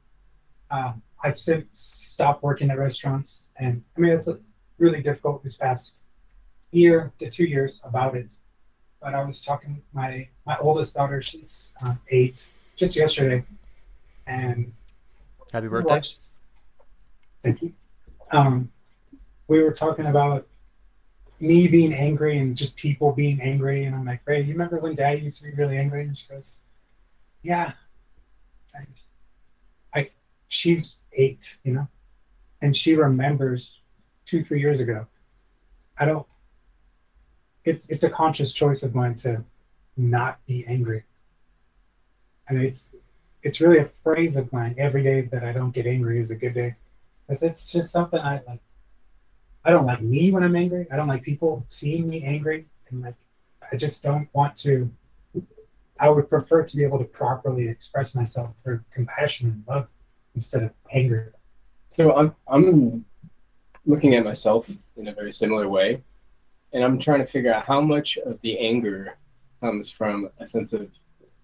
um, 0.70 1.02
I've 1.22 1.38
since 1.38 1.78
stopped 1.78 2.42
working 2.42 2.70
at 2.70 2.78
restaurants, 2.78 3.46
and 3.56 3.82
I 3.96 4.00
mean 4.00 4.12
it's 4.12 4.28
a 4.28 4.38
really 4.78 5.02
difficult 5.02 5.42
this 5.44 5.56
past 5.56 5.96
year 6.70 7.12
to 7.18 7.30
two 7.30 7.44
years 7.44 7.80
about 7.84 8.16
it. 8.16 8.34
But 9.02 9.14
I 9.14 9.22
was 9.24 9.42
talking 9.42 9.74
with 9.74 9.84
my 9.92 10.28
my 10.46 10.56
oldest 10.58 10.94
daughter; 10.94 11.20
she's 11.22 11.74
uh, 11.84 11.94
eight, 12.08 12.46
just 12.76 12.96
yesterday, 12.96 13.44
and 14.26 14.72
Happy 15.52 15.68
birthday. 15.68 15.94
watched- 15.94 16.26
Thank 17.42 17.62
you. 17.62 17.72
Um, 18.32 18.70
we 19.48 19.62
were 19.62 19.72
talking 19.72 20.06
about 20.06 20.46
me 21.40 21.66
being 21.68 21.94
angry 21.94 22.38
and 22.38 22.56
just 22.56 22.76
people 22.76 23.12
being 23.12 23.40
angry, 23.40 23.84
and 23.84 23.94
I'm 23.94 24.04
like, 24.04 24.20
Ray, 24.26 24.42
you 24.42 24.52
remember 24.52 24.78
when 24.78 24.94
Daddy 24.94 25.22
used 25.22 25.38
to 25.38 25.44
be 25.44 25.52
really 25.52 25.78
angry? 25.78 26.02
And 26.02 26.16
she 26.16 26.28
goes, 26.28 26.60
Yeah. 27.42 27.72
And 28.74 28.86
I, 29.94 30.10
she's 30.48 30.98
eight, 31.12 31.58
you 31.64 31.72
know, 31.72 31.88
and 32.60 32.76
she 32.76 32.94
remembers 32.94 33.80
two, 34.26 34.44
three 34.44 34.60
years 34.60 34.80
ago. 34.80 35.06
I 35.98 36.04
don't. 36.04 36.26
It's 37.64 37.90
it's 37.90 38.04
a 38.04 38.10
conscious 38.10 38.52
choice 38.52 38.82
of 38.82 38.94
mine 38.94 39.16
to 39.16 39.44
not 39.96 40.44
be 40.46 40.64
angry, 40.66 41.04
and 42.48 42.62
it's 42.62 42.94
it's 43.42 43.60
really 43.60 43.78
a 43.78 43.84
phrase 43.84 44.36
of 44.36 44.52
mine. 44.52 44.74
Every 44.78 45.02
day 45.02 45.22
that 45.22 45.44
I 45.44 45.52
don't 45.52 45.72
get 45.72 45.86
angry 45.86 46.20
is 46.20 46.30
a 46.30 46.36
good 46.36 46.54
day, 46.54 46.76
because 47.26 47.42
it's 47.42 47.70
just 47.70 47.90
something 47.90 48.20
I 48.20 48.40
like. 48.46 48.60
I 49.64 49.70
don't 49.70 49.86
like 49.86 50.00
me 50.00 50.30
when 50.30 50.42
I'm 50.42 50.56
angry. 50.56 50.86
I 50.90 50.96
don't 50.96 51.08
like 51.08 51.22
people 51.22 51.64
seeing 51.68 52.08
me 52.08 52.24
angry, 52.24 52.66
and 52.90 53.02
like 53.02 53.14
I 53.72 53.76
just 53.76 54.02
don't 54.02 54.28
want 54.32 54.56
to. 54.58 54.90
I 55.98 56.08
would 56.08 56.30
prefer 56.30 56.64
to 56.64 56.76
be 56.76 56.82
able 56.82 56.98
to 56.98 57.04
properly 57.04 57.68
express 57.68 58.14
myself 58.14 58.54
through 58.62 58.80
compassion 58.90 59.48
and 59.50 59.64
love 59.68 59.88
instead 60.34 60.62
of 60.62 60.70
anger. 60.92 61.34
So 61.90 62.16
I'm 62.16 62.34
I'm 62.48 63.04
looking 63.84 64.14
at 64.14 64.24
myself 64.24 64.70
in 64.96 65.08
a 65.08 65.14
very 65.14 65.32
similar 65.32 65.68
way, 65.68 66.02
and 66.72 66.82
I'm 66.82 66.98
trying 66.98 67.20
to 67.20 67.26
figure 67.26 67.52
out 67.52 67.66
how 67.66 67.80
much 67.80 68.16
of 68.18 68.40
the 68.40 68.58
anger 68.58 69.18
comes 69.60 69.90
from 69.90 70.30
a 70.38 70.46
sense 70.46 70.72
of 70.72 70.88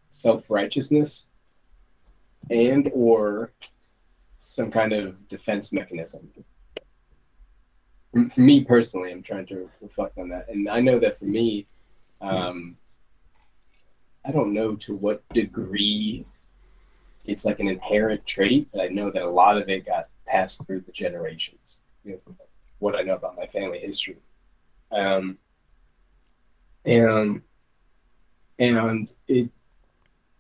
self 0.09 0.51
righteousness 0.51 1.27
and 2.51 2.91
or 2.95 3.53
some 4.39 4.71
kind 4.71 4.93
of 4.93 5.29
defense 5.29 5.73
mechanism. 5.73 6.31
For, 8.31 8.41
me 8.41 8.65
personally, 8.65 9.13
I'm 9.13 9.23
trying 9.23 9.47
to 9.47 9.71
reflect 9.83 10.17
on 10.17 10.31
that, 10.31 10.49
and 10.49 10.69
I 10.69 10.81
know 10.81 10.99
that 10.99 11.19
for 11.19 11.27
me, 11.27 11.67
um, 12.21 12.77
I 14.25 14.33
don't 14.33 14.55
know 14.55 14.75
to 14.77 14.95
what 14.95 15.23
degree 15.35 16.25
it's 17.27 17.45
like 17.45 17.61
an 17.61 17.69
inherent 17.69 18.25
trait, 18.25 18.69
but 18.73 18.81
I 18.81 18.89
know 18.89 19.11
that 19.11 19.23
a 19.23 19.29
lot 19.29 19.59
of 19.59 19.69
it 19.69 19.85
got 19.85 20.09
passed 20.27 20.65
through 20.67 20.81
the 20.81 20.93
generations. 20.93 21.83
What 22.79 22.97
I 22.97 23.03
know 23.03 23.17
about 23.17 23.37
my 23.37 23.47
family 23.47 23.81
history, 23.81 24.19
um, 24.93 25.39
and 26.85 27.43
and 28.59 29.13
it, 29.29 29.51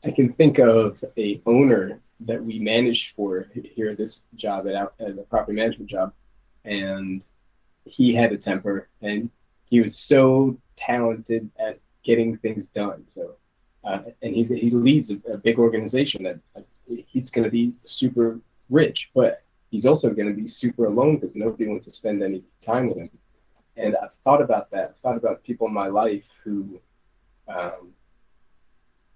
I 0.02 0.12
can 0.12 0.32
think 0.32 0.58
of 0.58 1.04
a 1.18 1.42
owner 1.44 2.00
that 2.20 2.42
we 2.42 2.58
managed 2.58 3.14
for 3.14 3.48
here 3.52 3.94
this 3.94 4.22
job 4.34 4.66
at, 4.66 4.74
at 4.74 5.16
the 5.16 5.26
property 5.28 5.56
management 5.56 5.90
job, 5.90 6.12
and 6.64 7.22
he 7.86 8.14
had 8.14 8.32
a 8.32 8.38
temper, 8.38 8.88
and 9.00 9.30
he 9.64 9.80
was 9.80 9.96
so 9.96 10.58
talented 10.76 11.50
at 11.58 11.78
getting 12.04 12.36
things 12.36 12.68
done. 12.68 13.04
So, 13.06 13.36
uh, 13.84 14.00
and 14.22 14.34
he 14.34 14.44
he 14.44 14.70
leads 14.70 15.10
a, 15.10 15.18
a 15.32 15.38
big 15.38 15.58
organization 15.58 16.24
that 16.24 16.38
uh, 16.56 16.60
he's 17.06 17.30
going 17.30 17.44
to 17.44 17.50
be 17.50 17.72
super 17.84 18.40
rich, 18.68 19.10
but 19.14 19.42
he's 19.70 19.86
also 19.86 20.10
going 20.10 20.28
to 20.28 20.34
be 20.34 20.48
super 20.48 20.86
alone 20.86 21.16
because 21.16 21.36
nobody 21.36 21.66
wants 21.66 21.86
to 21.86 21.90
spend 21.90 22.22
any 22.22 22.42
time 22.60 22.88
with 22.88 22.98
him. 22.98 23.10
And 23.76 23.96
I've 23.96 24.12
thought 24.12 24.42
about 24.42 24.70
that. 24.70 24.90
I've 24.90 24.98
thought 24.98 25.16
about 25.16 25.44
people 25.44 25.66
in 25.66 25.74
my 25.74 25.88
life 25.88 26.40
who, 26.42 26.80
um, 27.46 27.92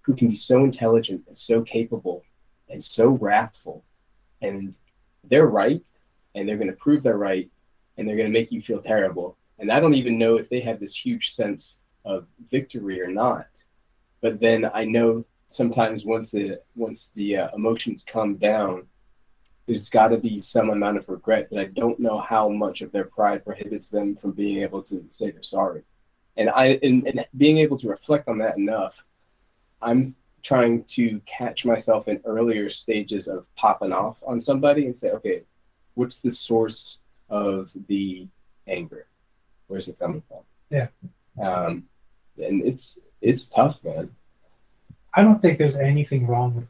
who 0.03 0.15
can 0.15 0.29
be 0.29 0.35
so 0.35 0.65
intelligent 0.65 1.25
and 1.29 1.39
so 1.39 1.63
capable 1.63 2.25
and 2.69 2.85
so 2.85 3.09
wrathful, 3.09 3.85
and 4.43 4.75
they're 5.25 5.47
right, 5.47 5.83
and 6.35 6.49
they're 6.49 6.57
going 6.57 6.71
to 6.71 6.77
prove 6.77 7.03
they're 7.03 7.17
right, 7.17 7.51
and 8.01 8.09
they're 8.09 8.17
going 8.17 8.33
to 8.33 8.39
make 8.39 8.51
you 8.51 8.63
feel 8.63 8.81
terrible. 8.81 9.37
And 9.59 9.71
I 9.71 9.79
don't 9.79 9.95
even 9.95 10.19
know 10.19 10.37
if 10.37 10.49
they 10.49 10.61
have 10.61 10.81
this 10.81 10.97
huge 10.97 11.31
sense 11.31 11.81
of 12.07 12.27
victory 12.51 13.01
or 13.01 13.09
not. 13.09 13.63
But 14.23 14.41
then 14.41 14.71
I 14.73 14.85
know 14.85 15.27
sometimes 15.49 16.07
once 16.07 16.31
the 16.31 16.61
once 16.75 17.11
the 17.15 17.37
uh, 17.37 17.49
emotions 17.55 18.03
come 18.03 18.37
down, 18.37 18.87
there's 19.67 19.91
got 19.91 20.09
to 20.09 20.17
be 20.17 20.41
some 20.41 20.71
amount 20.71 20.97
of 20.97 21.09
regret. 21.11 21.49
But 21.51 21.61
I 21.61 21.65
don't 21.67 22.01
know 22.01 22.19
how 22.21 22.49
much 22.49 22.81
of 22.81 22.91
their 22.91 23.05
pride 23.05 23.45
prohibits 23.45 23.89
them 23.89 24.17
from 24.17 24.33
being 24.33 24.63
able 24.63 24.83
to 24.85 25.05
say 25.09 25.31
they're 25.31 25.43
sorry. 25.43 25.83
And 26.39 26.49
I 26.49 26.79
and, 26.83 27.07
and 27.07 27.27
being 27.37 27.59
able 27.59 27.79
to 27.81 27.89
reflect 27.89 28.29
on 28.29 28.39
that 28.39 28.57
enough, 28.57 29.05
I'm 29.83 30.17
trying 30.43 30.85
to 30.85 31.21
catch 31.27 31.67
myself 31.67 32.09
in 32.09 32.23
earlier 32.25 32.71
stages 32.71 33.29
of 33.29 33.55
popping 33.57 33.93
off 33.93 34.23
on 34.27 34.41
somebody 34.41 34.87
and 34.87 34.97
say, 34.97 35.11
okay, 35.11 35.43
what's 35.93 36.21
the 36.21 36.31
source 36.31 37.00
of 37.31 37.73
the 37.87 38.27
anger? 38.67 39.07
Where's 39.67 39.89
it 39.89 39.99
coming 39.99 40.23
from? 40.29 40.41
Yeah. 40.71 40.89
Um, 41.41 41.85
and 42.37 42.63
it's 42.63 42.99
it's 43.21 43.49
tough, 43.49 43.83
man. 43.85 44.11
I 45.15 45.23
don't 45.23 45.41
think 45.41 45.59
there's 45.59 45.77
anything 45.77 46.27
wrong 46.27 46.55
with 46.55 46.69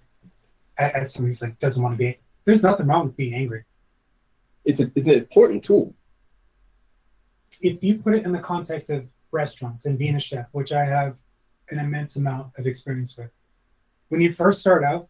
as 0.79 1.13
somebody 1.13 1.31
who's 1.31 1.43
like 1.43 1.59
doesn't 1.59 1.83
want 1.83 1.95
to 1.95 1.99
be. 1.99 2.19
There's 2.45 2.63
nothing 2.63 2.87
wrong 2.87 3.07
with 3.07 3.17
being 3.17 3.35
angry. 3.35 3.65
It's 4.65 4.81
a 4.81 4.91
it's 4.95 5.09
an 5.09 5.15
important 5.15 5.65
tool. 5.65 5.95
If 7.61 7.83
you 7.83 7.99
put 7.99 8.15
it 8.15 8.25
in 8.25 8.33
the 8.33 8.39
context 8.39 8.91
of 8.91 9.07
restaurants 9.31 9.85
and 9.85 9.99
being 9.99 10.17
a 10.17 10.21
chef, 10.21 10.47
which 10.53 10.73
I 10.73 10.85
have 10.85 11.17
an 11.71 11.79
immense 11.79 12.17
amount 12.17 12.53
of 12.57 12.67
experience 12.67 13.17
with, 13.17 13.31
when 14.09 14.21
you 14.21 14.33
first 14.33 14.61
start 14.61 14.83
out, 14.83 15.09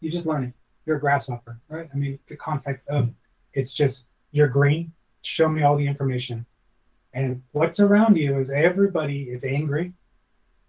you 0.00 0.10
just 0.10 0.26
learn 0.26 0.44
it. 0.44 0.52
You're 0.84 0.96
a 0.96 1.00
grasshopper, 1.00 1.58
right? 1.68 1.88
I 1.92 1.96
mean, 1.96 2.18
the 2.28 2.36
context 2.36 2.88
of 2.88 3.10
it's 3.52 3.72
just 3.72 4.06
you're 4.36 4.48
green. 4.48 4.92
Show 5.22 5.48
me 5.48 5.62
all 5.62 5.76
the 5.76 5.86
information, 5.86 6.46
and 7.14 7.42
what's 7.52 7.80
around 7.80 8.16
you 8.16 8.38
is 8.38 8.50
everybody 8.50 9.22
is 9.24 9.44
angry, 9.44 9.92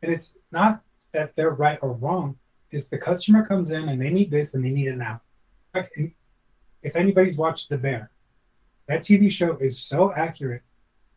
and 0.01 0.11
it's 0.11 0.33
not 0.51 0.81
that 1.11 1.35
they're 1.35 1.51
right 1.51 1.77
or 1.81 1.91
wrong. 1.93 2.37
Is 2.71 2.87
the 2.87 2.97
customer 2.97 3.45
comes 3.45 3.71
in 3.71 3.87
and 3.89 4.01
they 4.01 4.09
need 4.09 4.29
this 4.31 4.53
and 4.55 4.63
they 4.65 4.71
need 4.71 4.87
it 4.87 4.97
now. 4.97 5.21
If 6.83 6.95
anybody's 6.95 7.37
watched 7.37 7.69
The 7.69 7.77
Bear, 7.77 8.09
that 8.87 9.01
TV 9.01 9.31
show 9.31 9.57
is 9.57 9.77
so 9.79 10.11
accurate. 10.13 10.63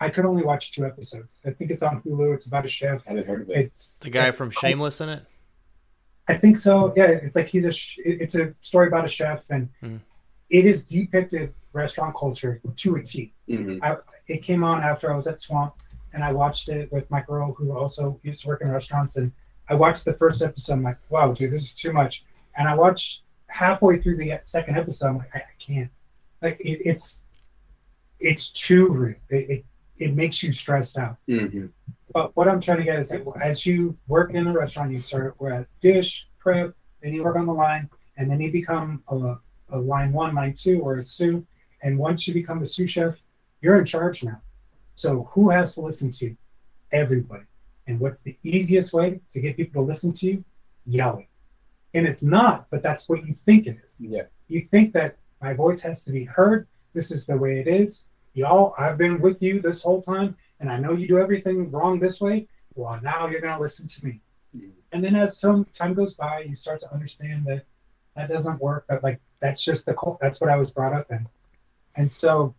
I 0.01 0.11
could 0.11 0.25
only 0.27 0.43
watch 0.45 0.73
two 0.73 0.85
episodes. 0.87 1.41
I 1.45 1.51
think 1.51 1.71
it's 1.71 1.83
on 1.83 2.03
Hulu. 2.03 2.35
It's 2.35 2.47
about 2.47 2.65
a 2.67 2.69
chef. 2.69 3.07
I 3.07 3.11
haven't 3.11 3.27
heard 3.27 3.43
of 3.43 3.51
it. 3.51 3.57
It's 3.57 3.99
The 3.99 4.11
guy 4.11 4.31
from 4.31 4.51
Shameless 4.51 5.01
in 5.01 5.09
it. 5.09 5.25
I 6.29 6.35
think 6.35 6.57
so. 6.57 6.93
Yeah, 6.97 7.07
it's 7.07 7.35
like 7.35 7.49
he's 7.49 7.65
a. 7.65 7.73
sh- 7.73 7.99
It's 8.05 8.35
a 8.37 8.55
story 8.61 8.87
about 8.87 9.05
a 9.05 9.09
chef, 9.09 9.45
and 9.51 9.69
Hmm. 9.81 9.97
It 10.51 10.67
is 10.67 10.85
depicted 10.85 11.55
restaurant 11.73 12.15
culture 12.17 12.61
to 12.77 12.97
a 12.97 13.03
T. 13.03 13.33
Mhm. 13.49 13.79
I, 13.83 13.97
it 14.27 14.43
came 14.43 14.65
on 14.65 14.83
after 14.83 15.11
I 15.13 15.15
was 15.17 15.27
at 15.27 15.41
Swamp, 15.41 15.75
and 16.13 16.23
I 16.25 16.33
watched 16.33 16.69
it 16.69 16.91
with 16.93 17.09
my 17.11 17.23
girl 17.23 17.53
who 17.55 17.73
also 17.77 18.19
used 18.23 18.43
to 18.43 18.49
work 18.49 18.61
in 18.63 18.71
restaurants. 18.71 19.17
And 19.17 19.33
I 19.69 19.75
watched 19.75 20.05
the 20.05 20.15
first 20.15 20.43
episode. 20.43 20.73
I'm 20.75 20.83
like, 20.83 20.99
wow, 21.09 21.33
dude, 21.33 21.53
this 21.53 21.63
is 21.63 21.75
too 21.75 21.93
much. 21.93 22.25
And 22.57 22.67
I 22.69 22.75
watched 22.75 23.23
halfway 23.47 23.99
through 23.99 24.17
the 24.17 24.41
second 24.45 24.77
episode. 24.77 25.07
I'm 25.09 25.19
like, 25.19 25.31
I, 25.35 25.39
I 25.39 25.55
can't. 25.59 25.91
Like 26.43 26.59
it, 26.61 26.81
it's 26.85 27.23
it's 28.19 28.51
too 28.51 28.89
real. 28.89 29.15
It, 29.29 29.51
it 29.51 29.65
it 29.99 30.15
makes 30.17 30.43
you 30.43 30.53
stressed 30.53 30.99
out. 30.99 31.17
Mhm. 31.29 31.71
But 32.13 32.35
what 32.35 32.49
I'm 32.49 32.61
trying 32.61 32.79
to 32.79 32.85
get 32.85 32.99
is 32.99 33.11
that 33.11 33.25
as 33.41 33.65
you 33.65 33.97
work 34.09 34.35
in 34.35 34.47
a 34.47 34.53
restaurant, 34.53 34.91
you 34.91 35.01
start 35.01 35.39
with 35.41 35.67
dish, 35.81 36.29
prep, 36.39 36.75
then 37.03 37.15
you 37.15 37.23
work 37.23 37.37
on 37.37 37.47
the 37.47 37.53
line, 37.55 37.89
and 38.17 38.29
then 38.31 38.41
you 38.41 38.51
become 38.51 39.05
a, 39.09 39.39
a 39.73 39.79
line 39.79 40.13
one, 40.13 40.35
line 40.35 40.55
two, 40.55 40.81
or 40.81 40.97
a 40.97 41.03
sous. 41.03 41.43
And 41.83 41.99
once 41.99 42.27
you 42.27 42.35
become 42.35 42.63
a 42.63 42.67
sous 42.67 42.91
chef, 42.91 43.23
you're 43.61 43.79
in 43.79 43.85
charge 43.85 44.23
now. 44.25 44.41
So 44.95 45.31
who 45.33 45.51
has 45.51 45.75
to 45.75 45.81
listen 45.81 46.11
to 46.13 46.27
you? 46.27 46.37
Everybody. 46.93 47.45
And 47.87 47.99
what's 47.99 48.21
the 48.21 48.37
easiest 48.43 48.93
way 48.93 49.21
to 49.31 49.41
get 49.41 49.57
people 49.57 49.83
to 49.83 49.89
listen 49.89 50.13
to 50.13 50.27
you? 50.27 50.45
Yelling. 50.87 51.27
And 51.95 52.07
it's 52.07 52.23
not, 52.23 52.67
but 52.71 52.83
that's 52.83 53.09
what 53.09 53.27
you 53.27 53.33
think 53.33 53.67
it 53.67 53.79
is. 53.87 54.01
Yeah. 54.01 54.25
You 54.49 54.63
think 54.63 54.93
that 54.93 55.17
my 55.41 55.55
voice 55.55 55.81
has 55.81 56.03
to 56.05 56.13
be 56.13 56.25
heard. 56.25 56.69
This 56.93 57.11
is 57.11 57.27
the 57.27 57.37
way 57.37 57.61
it 57.61 57.67
is. 57.67 58.05
Y'all, 58.35 58.75
I've 58.79 58.99
been 58.99 59.21
with 59.21 59.43
you 59.43 59.61
this 59.61 59.83
whole 59.83 60.03
time 60.03 60.37
and 60.61 60.71
I 60.71 60.79
know 60.79 60.93
you 60.93 61.09
do 61.09 61.19
everything 61.19 61.71
wrong 61.71 61.99
this 61.99 62.21
way. 62.21 62.47
Well, 62.75 63.01
now 63.03 63.27
you're 63.27 63.41
going 63.41 63.55
to 63.55 63.61
listen 63.61 63.89
to 63.89 64.05
me. 64.05 64.21
Mhm. 64.57 64.73
And 64.93 65.05
then 65.05 65.17
as 65.17 65.39
time, 65.39 65.65
time 65.73 65.95
goes 65.95 66.15
by, 66.15 66.43
you 66.43 66.55
start 66.55 66.81
to 66.81 66.93
understand 66.93 67.47
that 67.47 67.65
that 68.15 68.29
doesn't 68.29 68.61
work. 68.61 68.85
But 68.89 69.03
like, 69.03 69.21
that's 69.41 69.63
just 69.65 69.87
the 69.87 69.95
cult. 69.95 70.19
That's 70.21 70.41
what 70.41 70.51
I 70.51 70.57
was 70.57 70.71
brought 70.71 70.93
up 70.93 71.11
in. 71.11 71.27
And 71.97 72.13
so 72.13 72.55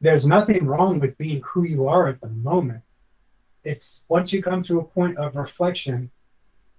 there's 0.00 0.26
nothing 0.26 0.66
wrong 0.66 0.98
with 1.00 1.16
being 1.18 1.42
who 1.44 1.62
you 1.64 1.86
are 1.88 2.08
at 2.08 2.20
the 2.20 2.28
moment. 2.28 2.82
It's 3.64 4.02
once 4.08 4.32
you 4.32 4.42
come 4.42 4.62
to 4.64 4.78
a 4.80 4.84
point 4.84 5.16
of 5.18 5.36
reflection, 5.36 6.10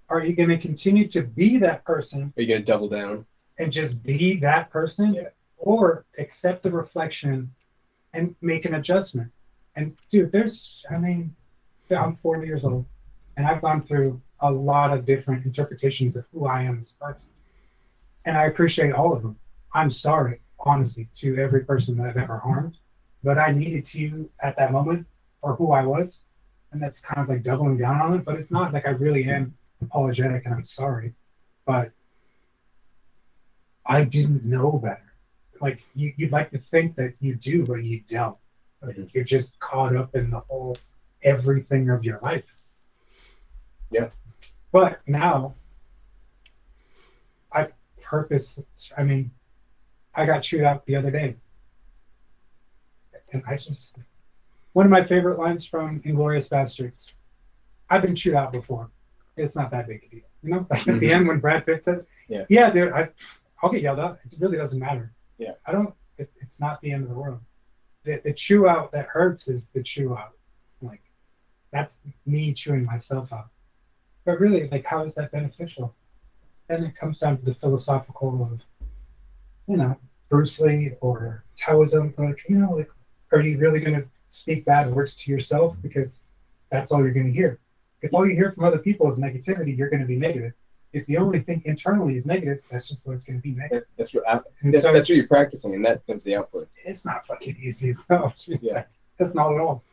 are 0.10 0.24
you 0.24 0.36
going 0.36 0.50
to 0.50 0.58
continue 0.58 1.08
to 1.10 1.22
be 1.24 1.58
that 1.60 1.86
person 1.86 2.34
Are 2.38 2.42
you 2.42 2.48
gonna 2.54 2.66
double 2.66 2.90
down? 2.90 3.26
and 3.58 3.72
just 3.72 4.04
be 4.04 4.36
that 4.38 4.70
person 4.72 5.14
Yeah. 5.14 5.30
or 5.58 6.06
accept 6.18 6.64
the 6.64 6.72
reflection 6.72 7.54
and 8.14 8.36
make 8.42 8.66
an 8.66 8.74
adjustment 8.76 9.32
and 9.76 9.96
dude 10.10 10.32
there's 10.32 10.84
i 10.92 10.98
mean 10.98 11.36
i'm 11.92 12.14
40 12.14 12.46
years 12.48 12.66
old 12.66 12.86
and 13.38 13.46
i've 13.48 13.62
gone 13.62 13.84
through 13.84 14.20
a 14.40 14.52
lot 14.52 14.92
of 14.96 15.06
different 15.06 15.46
interpretations 15.46 16.16
of 16.18 16.26
who 16.34 16.46
i 16.48 16.64
am 16.64 16.80
as 16.80 16.96
a 17.00 17.06
person 17.06 17.30
and 18.26 18.38
i 18.38 18.46
appreciate 18.46 18.92
all 18.94 19.14
of 19.14 19.22
them 19.22 19.38
i'm 19.74 19.92
sorry 19.92 20.40
honestly 20.60 21.08
to 21.14 21.38
every 21.38 21.64
person 21.66 21.98
that 21.98 22.08
i've 22.08 22.18
ever 22.18 22.38
harmed 22.38 22.78
but 23.24 23.38
i 23.38 23.52
needed 23.52 23.84
to 23.86 24.30
at 24.42 24.56
that 24.58 24.72
moment 24.72 25.06
for 25.42 25.56
who 25.56 25.72
i 25.72 25.84
was 25.84 26.22
and 26.72 26.82
that's 26.82 27.00
kind 27.00 27.20
of 27.22 27.30
like 27.30 27.44
doubling 27.44 27.78
down 27.78 28.00
on 28.02 28.14
it 28.16 28.26
but 28.26 28.36
it's 28.40 28.52
not 28.52 28.74
like 28.74 28.88
i 28.88 28.92
really 28.92 29.26
am 29.26 29.54
apologetic 29.82 30.46
and 30.46 30.54
i'm 30.54 30.66
sorry 30.66 31.14
but 31.66 31.92
I 33.86 34.06
didn't 34.06 34.46
know 34.46 34.78
better. 34.78 35.14
Like 35.60 35.84
you, 35.94 36.14
you'd 36.16 36.32
like 36.32 36.50
to 36.52 36.58
think 36.58 36.96
that 36.96 37.16
you 37.20 37.36
do, 37.36 37.66
but 37.66 37.84
you 37.84 38.02
don't. 38.08 38.38
Like, 38.82 38.96
Mhm. 38.96 39.14
You're 39.14 39.24
just 39.26 39.60
caught 39.60 39.94
up 39.94 40.16
in 40.16 40.30
the 40.30 40.40
whole 40.40 40.78
everything 41.22 41.90
of 41.90 42.04
your 42.06 42.18
life. 42.22 42.56
Yeah. 43.92 44.10
But 44.72 45.02
now, 45.06 45.56
purpose. 48.14 48.60
I 48.96 49.02
mean, 49.02 49.32
I 50.14 50.28
got 50.28 50.44
chewed 50.44 50.64
out 50.64 50.86
the 50.86 50.96
other 50.96 51.10
day, 51.10 51.36
and 53.32 53.42
I 53.48 53.58
just 53.58 53.98
one 54.74 54.86
of 54.86 54.92
my 54.92 55.02
favorite 55.02 55.40
lines 55.40 55.66
from 55.66 56.00
Inglourious 56.02 56.48
Basterds. 56.48 57.14
I've 57.90 58.04
been 58.04 58.16
chewed 58.16 58.36
out 58.36 58.52
before. 58.52 58.92
It's 59.36 59.56
not 59.56 59.72
that 59.72 59.88
big 59.88 60.04
a 60.06 60.10
deal, 60.10 60.28
you 60.44 60.52
know. 60.52 60.68
Like 60.70 60.82
at 60.82 60.86
the 60.86 60.92
mm-hmm. 60.92 61.10
end 61.10 61.28
when 61.28 61.40
Brad 61.40 61.66
Pitt 61.66 61.86
says, 61.86 62.04
Yeah. 62.28 62.46
yeah, 62.50 62.70
dude, 62.70 62.94
I, 62.94 63.10
I'll 63.64 63.72
get 63.72 63.82
yelled 63.82 63.98
at. 63.98 64.20
It 64.32 64.40
really 64.40 64.58
doesn't 64.58 64.80
matter. 64.80 65.12
Yeah. 65.40 65.54
I 65.66 65.72
don't. 65.72 65.94
It, 66.20 66.32
it's 66.40 66.60
not 66.60 66.82
the 66.82 66.92
end 66.92 67.02
of 67.04 67.10
the 67.10 67.16
world. 67.16 67.40
The, 68.04 68.22
the 68.24 68.34
chew 68.34 68.68
out 68.68 68.92
that 68.92 69.08
hurts 69.08 69.48
is 69.48 69.70
the 69.70 69.82
chew 69.82 70.16
out. 70.16 70.34
Like 70.84 71.02
that's 71.72 72.02
me 72.28 72.54
chewing 72.54 72.86
myself 72.86 73.34
out. 73.34 73.50
But 74.24 74.40
really, 74.40 74.70
like, 74.70 74.86
how 74.86 75.04
is 75.04 75.16
that 75.16 75.32
beneficial? 75.32 75.96
Then 76.68 76.84
it 76.86 76.96
comes 76.96 77.20
down 77.20 77.38
to 77.38 77.46
the 77.46 77.54
philosophical 77.54 78.50
of 78.52 78.64
you 79.68 79.78
know, 79.78 79.98
Bruce 80.30 80.60
Lee 80.60 80.92
or 81.02 81.44
Taoism. 81.56 82.14
Like, 82.18 82.44
you 82.48 82.58
know, 82.58 82.72
like, 82.72 82.90
are 83.32 83.42
you 83.42 83.58
really 83.58 83.80
going 83.80 83.96
to 83.96 84.08
speak 84.32 84.66
bad 84.66 84.94
words 84.94 85.16
to 85.18 85.32
yourself? 85.32 85.78
Because 85.82 86.22
that's 86.70 86.92
all 86.92 87.02
you're 87.02 87.14
going 87.14 87.28
to 87.28 87.32
hear. 87.32 87.60
If 88.02 88.14
all 88.14 88.28
you 88.28 88.36
hear 88.36 88.52
from 88.52 88.66
other 88.66 88.80
people 88.80 89.10
is 89.10 89.20
negativity, 89.20 89.78
you're 89.78 89.90
going 89.90 90.02
to 90.02 90.08
be 90.08 90.18
negative. 90.18 90.54
If 90.92 91.06
the 91.08 91.18
only 91.18 91.40
thing 91.40 91.62
internally 91.66 92.16
is 92.16 92.26
negative, 92.26 92.60
that's 92.70 92.88
just 92.88 93.08
what 93.08 93.14
it's 93.16 93.26
going 93.26 93.40
to 93.40 93.44
be 93.44 93.52
negative. 93.52 93.86
That's 93.98 94.14
what 94.14 94.24
that's, 94.28 94.84
so 94.84 94.92
that's 94.94 95.10
what 95.10 95.18
you're 95.18 95.28
practicing, 95.28 95.74
and 95.74 95.84
that 95.86 96.06
comes 96.06 96.24
the 96.24 96.36
output. 96.36 96.70
It's 96.84 97.06
not 97.06 97.26
fucking 97.26 97.58
easy. 97.62 97.96
though. 98.08 98.34
Yeah. 98.46 98.84
that's 99.18 99.34
not 99.34 99.54
at 99.54 99.60
all. 99.60 99.84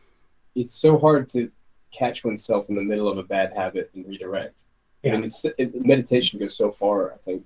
It's 0.55 0.77
so 0.77 0.99
hard 0.99 1.31
to 1.31 1.51
catch 1.91 2.23
oneself 2.23 2.69
in 2.69 2.75
the 2.75 2.83
middle 2.83 3.09
of 3.09 3.17
a 3.17 3.23
bad 3.23 3.53
habit 3.55 3.91
and 3.95 4.07
redirect. 4.07 4.61
Yeah. 5.03 5.15
And 5.15 5.25
it's 5.25 5.45
it, 5.45 5.85
meditation 5.85 6.39
goes 6.39 6.57
so 6.57 6.71
far, 6.71 7.13
I 7.15 7.17
think, 7.19 7.45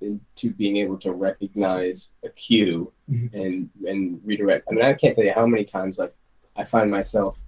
into 0.00 0.50
being 0.54 0.76
able 0.78 0.98
to 1.00 1.12
recognize 1.12 2.12
a 2.24 2.28
cue 2.30 2.92
Mhm. 3.10 3.34
and 3.34 3.70
and 3.86 4.20
redirect. 4.24 4.66
I 4.70 4.74
mean, 4.74 4.84
I 4.84 4.94
can't 4.94 5.14
tell 5.14 5.24
you 5.24 5.32
how 5.32 5.46
many 5.46 5.64
times 5.64 5.98
like 5.98 6.14
I 6.56 6.64
find 6.64 6.90
myself 6.90 7.42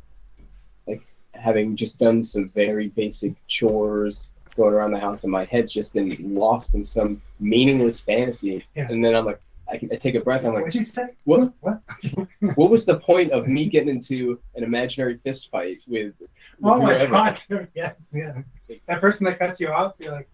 like 0.86 1.02
having 1.32 1.76
just 1.76 1.98
done 1.98 2.24
some 2.24 2.48
very 2.50 2.88
basic 2.88 3.34
chores 3.46 4.30
going 4.56 4.72
around 4.74 4.92
the 4.92 4.98
house 5.00 5.22
and 5.24 5.30
my 5.32 5.44
head's 5.44 5.72
just 5.72 5.92
been 5.92 6.10
lost 6.34 6.74
in 6.74 6.82
some 6.82 7.20
meaningless 7.40 8.00
fantasy 8.00 8.64
Yeah. 8.74 8.88
and 8.90 9.04
then 9.04 9.14
i'm 9.14 9.26
like 9.26 9.38
I, 9.68 9.80
I 9.92 9.96
take 9.96 10.14
a 10.14 10.20
breath 10.20 10.44
i'm 10.44 10.54
like 10.54 10.64
What'd 10.64 10.74
you 10.74 10.84
say? 10.84 11.08
what 11.24 11.52
What? 11.60 11.82
what 12.54 12.70
was 12.70 12.84
the 12.84 12.98
point 12.98 13.32
of 13.32 13.48
me 13.48 13.66
getting 13.68 13.88
into 13.88 14.40
an 14.54 14.62
imaginary 14.64 15.16
fist 15.16 15.50
fight 15.50 15.78
with 15.88 16.14
Oh 16.62 16.80
my 16.80 17.06
god! 17.06 17.40
Yes, 17.74 18.10
yeah. 18.12 18.42
That 18.86 19.00
person 19.00 19.26
that 19.26 19.38
cuts 19.38 19.60
you 19.60 19.68
off, 19.68 19.94
you're 19.98 20.12
like, 20.12 20.28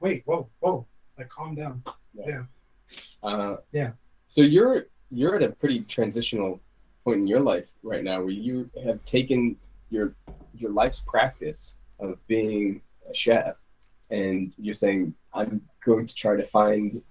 wait, 0.00 0.22
whoa, 0.26 0.48
whoa, 0.60 0.86
like 1.18 1.28
calm 1.28 1.54
down. 1.54 1.82
Uh, 3.22 3.56
Yeah. 3.72 3.90
So 4.28 4.42
you're 4.42 4.86
you're 5.10 5.36
at 5.36 5.42
a 5.42 5.50
pretty 5.50 5.80
transitional 5.80 6.60
point 7.04 7.18
in 7.18 7.26
your 7.26 7.40
life 7.40 7.68
right 7.82 8.04
now, 8.04 8.20
where 8.20 8.30
you 8.30 8.70
have 8.84 9.04
taken 9.04 9.56
your 9.90 10.14
your 10.54 10.70
life's 10.70 11.00
practice 11.00 11.76
of 11.98 12.24
being 12.26 12.80
a 13.10 13.14
chef, 13.14 13.60
and 14.10 14.52
you're 14.58 14.74
saying, 14.74 15.14
"I'm 15.32 15.60
going 15.84 16.06
to 16.06 16.14
try 16.14 16.36
to 16.36 16.44
find 16.44 17.02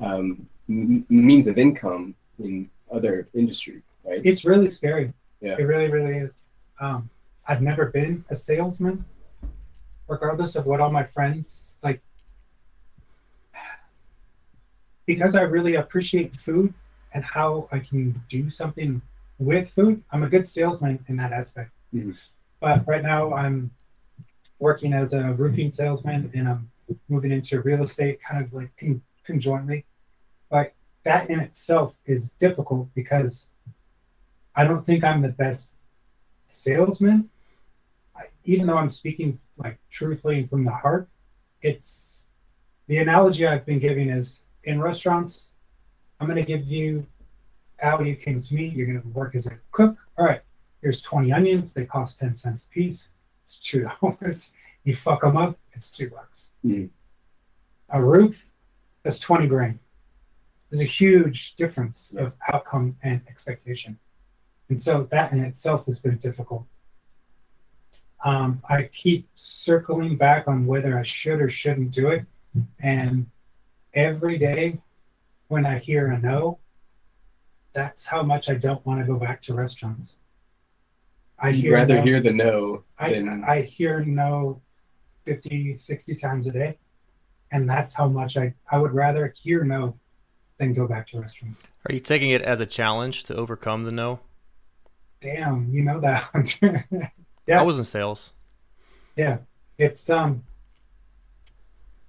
um, 0.00 0.48
m- 0.68 1.06
means 1.08 1.46
of 1.46 1.58
income 1.58 2.14
in 2.38 2.68
other 2.90 3.28
industry." 3.34 3.82
Right? 4.04 4.20
It's 4.24 4.44
really 4.44 4.70
scary. 4.70 5.12
Yeah. 5.40 5.56
It 5.58 5.64
really, 5.64 5.90
really 5.90 6.16
is. 6.18 6.46
Um, 6.80 7.10
I've 7.46 7.62
never 7.62 7.86
been 7.86 8.24
a 8.30 8.36
salesman, 8.36 9.04
regardless 10.08 10.56
of 10.56 10.66
what 10.66 10.80
all 10.80 10.90
my 10.90 11.04
friends 11.04 11.76
like. 11.82 12.00
Because 15.06 15.36
I 15.36 15.42
really 15.42 15.76
appreciate 15.76 16.34
food 16.34 16.74
and 17.14 17.24
how 17.24 17.68
I 17.70 17.78
can 17.78 18.22
do 18.28 18.50
something 18.50 19.00
with 19.38 19.70
food, 19.70 20.02
I'm 20.10 20.22
a 20.22 20.28
good 20.28 20.48
salesman 20.48 21.04
in 21.08 21.16
that 21.18 21.32
aspect. 21.32 21.70
Mhm. 21.94 22.18
But 22.60 22.86
right 22.88 23.02
now, 23.02 23.32
I'm 23.32 23.70
working 24.58 24.92
as 24.92 25.12
a 25.12 25.32
roofing 25.34 25.70
salesman 25.70 26.30
and 26.34 26.48
I'm 26.48 26.70
moving 27.08 27.30
into 27.30 27.60
real 27.60 27.84
estate 27.84 28.20
kind 28.22 28.42
of 28.44 28.52
like 28.52 28.70
con- 28.78 29.02
conjointly. 29.24 29.84
But 30.50 30.74
that 31.04 31.30
in 31.30 31.40
itself 31.40 31.96
is 32.04 32.30
difficult 32.30 32.88
because 32.94 33.48
I 34.54 34.64
don't 34.66 34.84
think 34.84 35.04
I'm 35.04 35.22
the 35.22 35.28
best 35.28 35.72
salesman. 36.46 37.30
I, 38.16 38.24
even 38.44 38.66
though 38.66 38.78
I'm 38.78 38.90
speaking 38.90 39.38
like 39.56 39.78
truthfully 39.90 40.38
and 40.40 40.50
from 40.50 40.64
the 40.64 40.72
heart, 40.72 41.08
it's 41.62 42.26
the 42.86 42.98
analogy 42.98 43.46
I've 43.46 43.66
been 43.66 43.78
giving 43.78 44.08
is 44.08 44.42
in 44.64 44.80
restaurants, 44.80 45.50
I'm 46.20 46.26
going 46.26 46.38
to 46.38 46.44
give 46.44 46.66
you, 46.66 47.06
how 47.78 48.00
you 48.00 48.16
came 48.16 48.40
to 48.42 48.54
me, 48.54 48.68
you're 48.68 48.86
going 48.86 49.02
to 49.02 49.08
work 49.08 49.34
as 49.34 49.46
a 49.46 49.58
cook. 49.70 49.96
All 50.16 50.24
right, 50.24 50.40
here's 50.80 51.02
20 51.02 51.32
onions. 51.32 51.74
They 51.74 51.84
cost 51.84 52.18
10 52.18 52.34
cents 52.34 52.66
a 52.66 52.68
piece. 52.70 53.10
It's 53.44 53.58
$2. 53.58 54.50
You 54.84 54.94
fuck 54.94 55.22
them 55.22 55.36
up, 55.36 55.58
it's 55.72 55.90
two 55.90 56.08
bucks. 56.10 56.52
Mhm. 56.64 56.90
A 57.88 58.02
roof, 58.02 58.46
that's 59.02 59.18
20 59.18 59.48
grand. 59.48 59.80
There's 60.76 60.86
a 60.86 60.92
huge 60.92 61.56
difference 61.56 62.12
of 62.18 62.34
outcome 62.52 62.96
and 63.02 63.22
expectation. 63.28 63.98
And 64.68 64.78
so 64.78 65.04
that 65.04 65.32
in 65.32 65.40
itself 65.40 65.86
has 65.86 65.98
been 65.98 66.18
difficult. 66.18 66.66
Um, 68.22 68.60
I 68.68 68.90
keep 68.92 69.26
circling 69.34 70.18
back 70.18 70.46
on 70.46 70.66
whether 70.66 70.98
I 70.98 71.02
should 71.02 71.40
or 71.40 71.48
shouldn't 71.48 71.92
do 71.92 72.08
it. 72.08 72.26
And 72.78 73.30
every 73.94 74.36
day 74.36 74.82
when 75.48 75.64
I 75.64 75.78
hear 75.78 76.08
a 76.08 76.18
no, 76.18 76.58
that's 77.72 78.04
how 78.04 78.22
much 78.22 78.50
I 78.50 78.56
don't 78.56 78.84
want 78.84 79.00
to 79.00 79.06
go 79.06 79.16
back 79.16 79.40
to 79.44 79.54
restaurants. 79.54 80.16
I 81.38 81.50
You'd 81.50 81.62
hear 81.62 81.72
rather 81.72 81.94
no- 81.94 82.02
hear 82.02 82.20
the 82.20 82.32
no 82.32 82.84
I, 82.98 83.12
than 83.12 83.44
I 83.44 83.62
hear 83.62 84.04
no 84.04 84.60
50, 85.24 85.74
60 85.74 86.14
times 86.16 86.46
a 86.48 86.52
day. 86.52 86.76
And 87.50 87.66
that's 87.66 87.94
how 87.94 88.08
much 88.08 88.36
I, 88.36 88.52
I 88.70 88.76
would 88.76 88.92
rather 88.92 89.32
hear 89.34 89.64
no 89.64 89.98
than 90.58 90.74
go 90.74 90.86
back 90.86 91.08
to 91.08 91.20
restaurants. 91.20 91.62
Are 91.88 91.94
you 91.94 92.00
taking 92.00 92.30
it 92.30 92.42
as 92.42 92.60
a 92.60 92.66
challenge 92.66 93.24
to 93.24 93.34
overcome 93.34 93.84
the 93.84 93.90
no? 93.90 94.20
Damn, 95.20 95.68
you 95.70 95.82
know 95.82 96.00
that. 96.00 97.10
Yeah. 97.48 97.60
I 97.60 97.62
was 97.62 97.78
in 97.78 97.84
sales. 97.84 98.32
yeah. 99.14 99.38
It's 99.78 100.10
um 100.10 100.42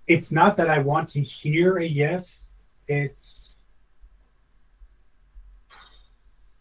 it's 0.08 0.32
not 0.32 0.58
that 0.58 0.68
I 0.68 0.80
want 0.80 1.10
to 1.10 1.22
hear 1.22 1.78
a 1.78 1.86
yes. 1.86 2.48
It's 2.88 3.60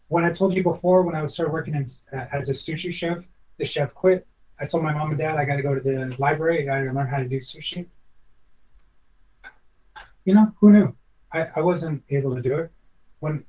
when 0.09 0.23
I 0.25 0.31
told 0.31 0.53
you 0.53 0.61
before 0.61 1.01
when 1.01 1.15
I 1.15 1.25
started 1.25 1.51
working 1.51 1.73
in, 1.73 1.87
uh, 2.13 2.25
as 2.31 2.49
a 2.49 2.53
sushi 2.53 2.93
chef, 2.93 3.23
the 3.57 3.65
chef 3.65 3.95
quit. 3.95 4.27
I 4.59 4.67
told 4.67 4.83
my 4.83 4.93
mom 4.93 5.09
and 5.09 5.17
dad 5.17 5.37
I 5.37 5.45
got 5.45 5.55
to 5.55 5.63
go 5.63 5.73
to 5.73 5.81
the 5.81 6.15
library. 6.19 6.61
I 6.61 6.65
got 6.65 6.83
to 6.83 6.91
learn 6.91 7.07
how 7.07 7.17
to 7.17 7.27
do 7.27 7.39
sushi. 7.39 7.87
You 10.25 10.35
know, 10.35 10.53
who 10.59 10.71
knew? 10.71 10.95
I, 11.33 11.47
I 11.55 11.59
wasn't 11.61 12.03
able 12.09 12.35
to 12.35 12.41
do 12.41 12.57
it 12.59 12.71
when, 13.19 13.43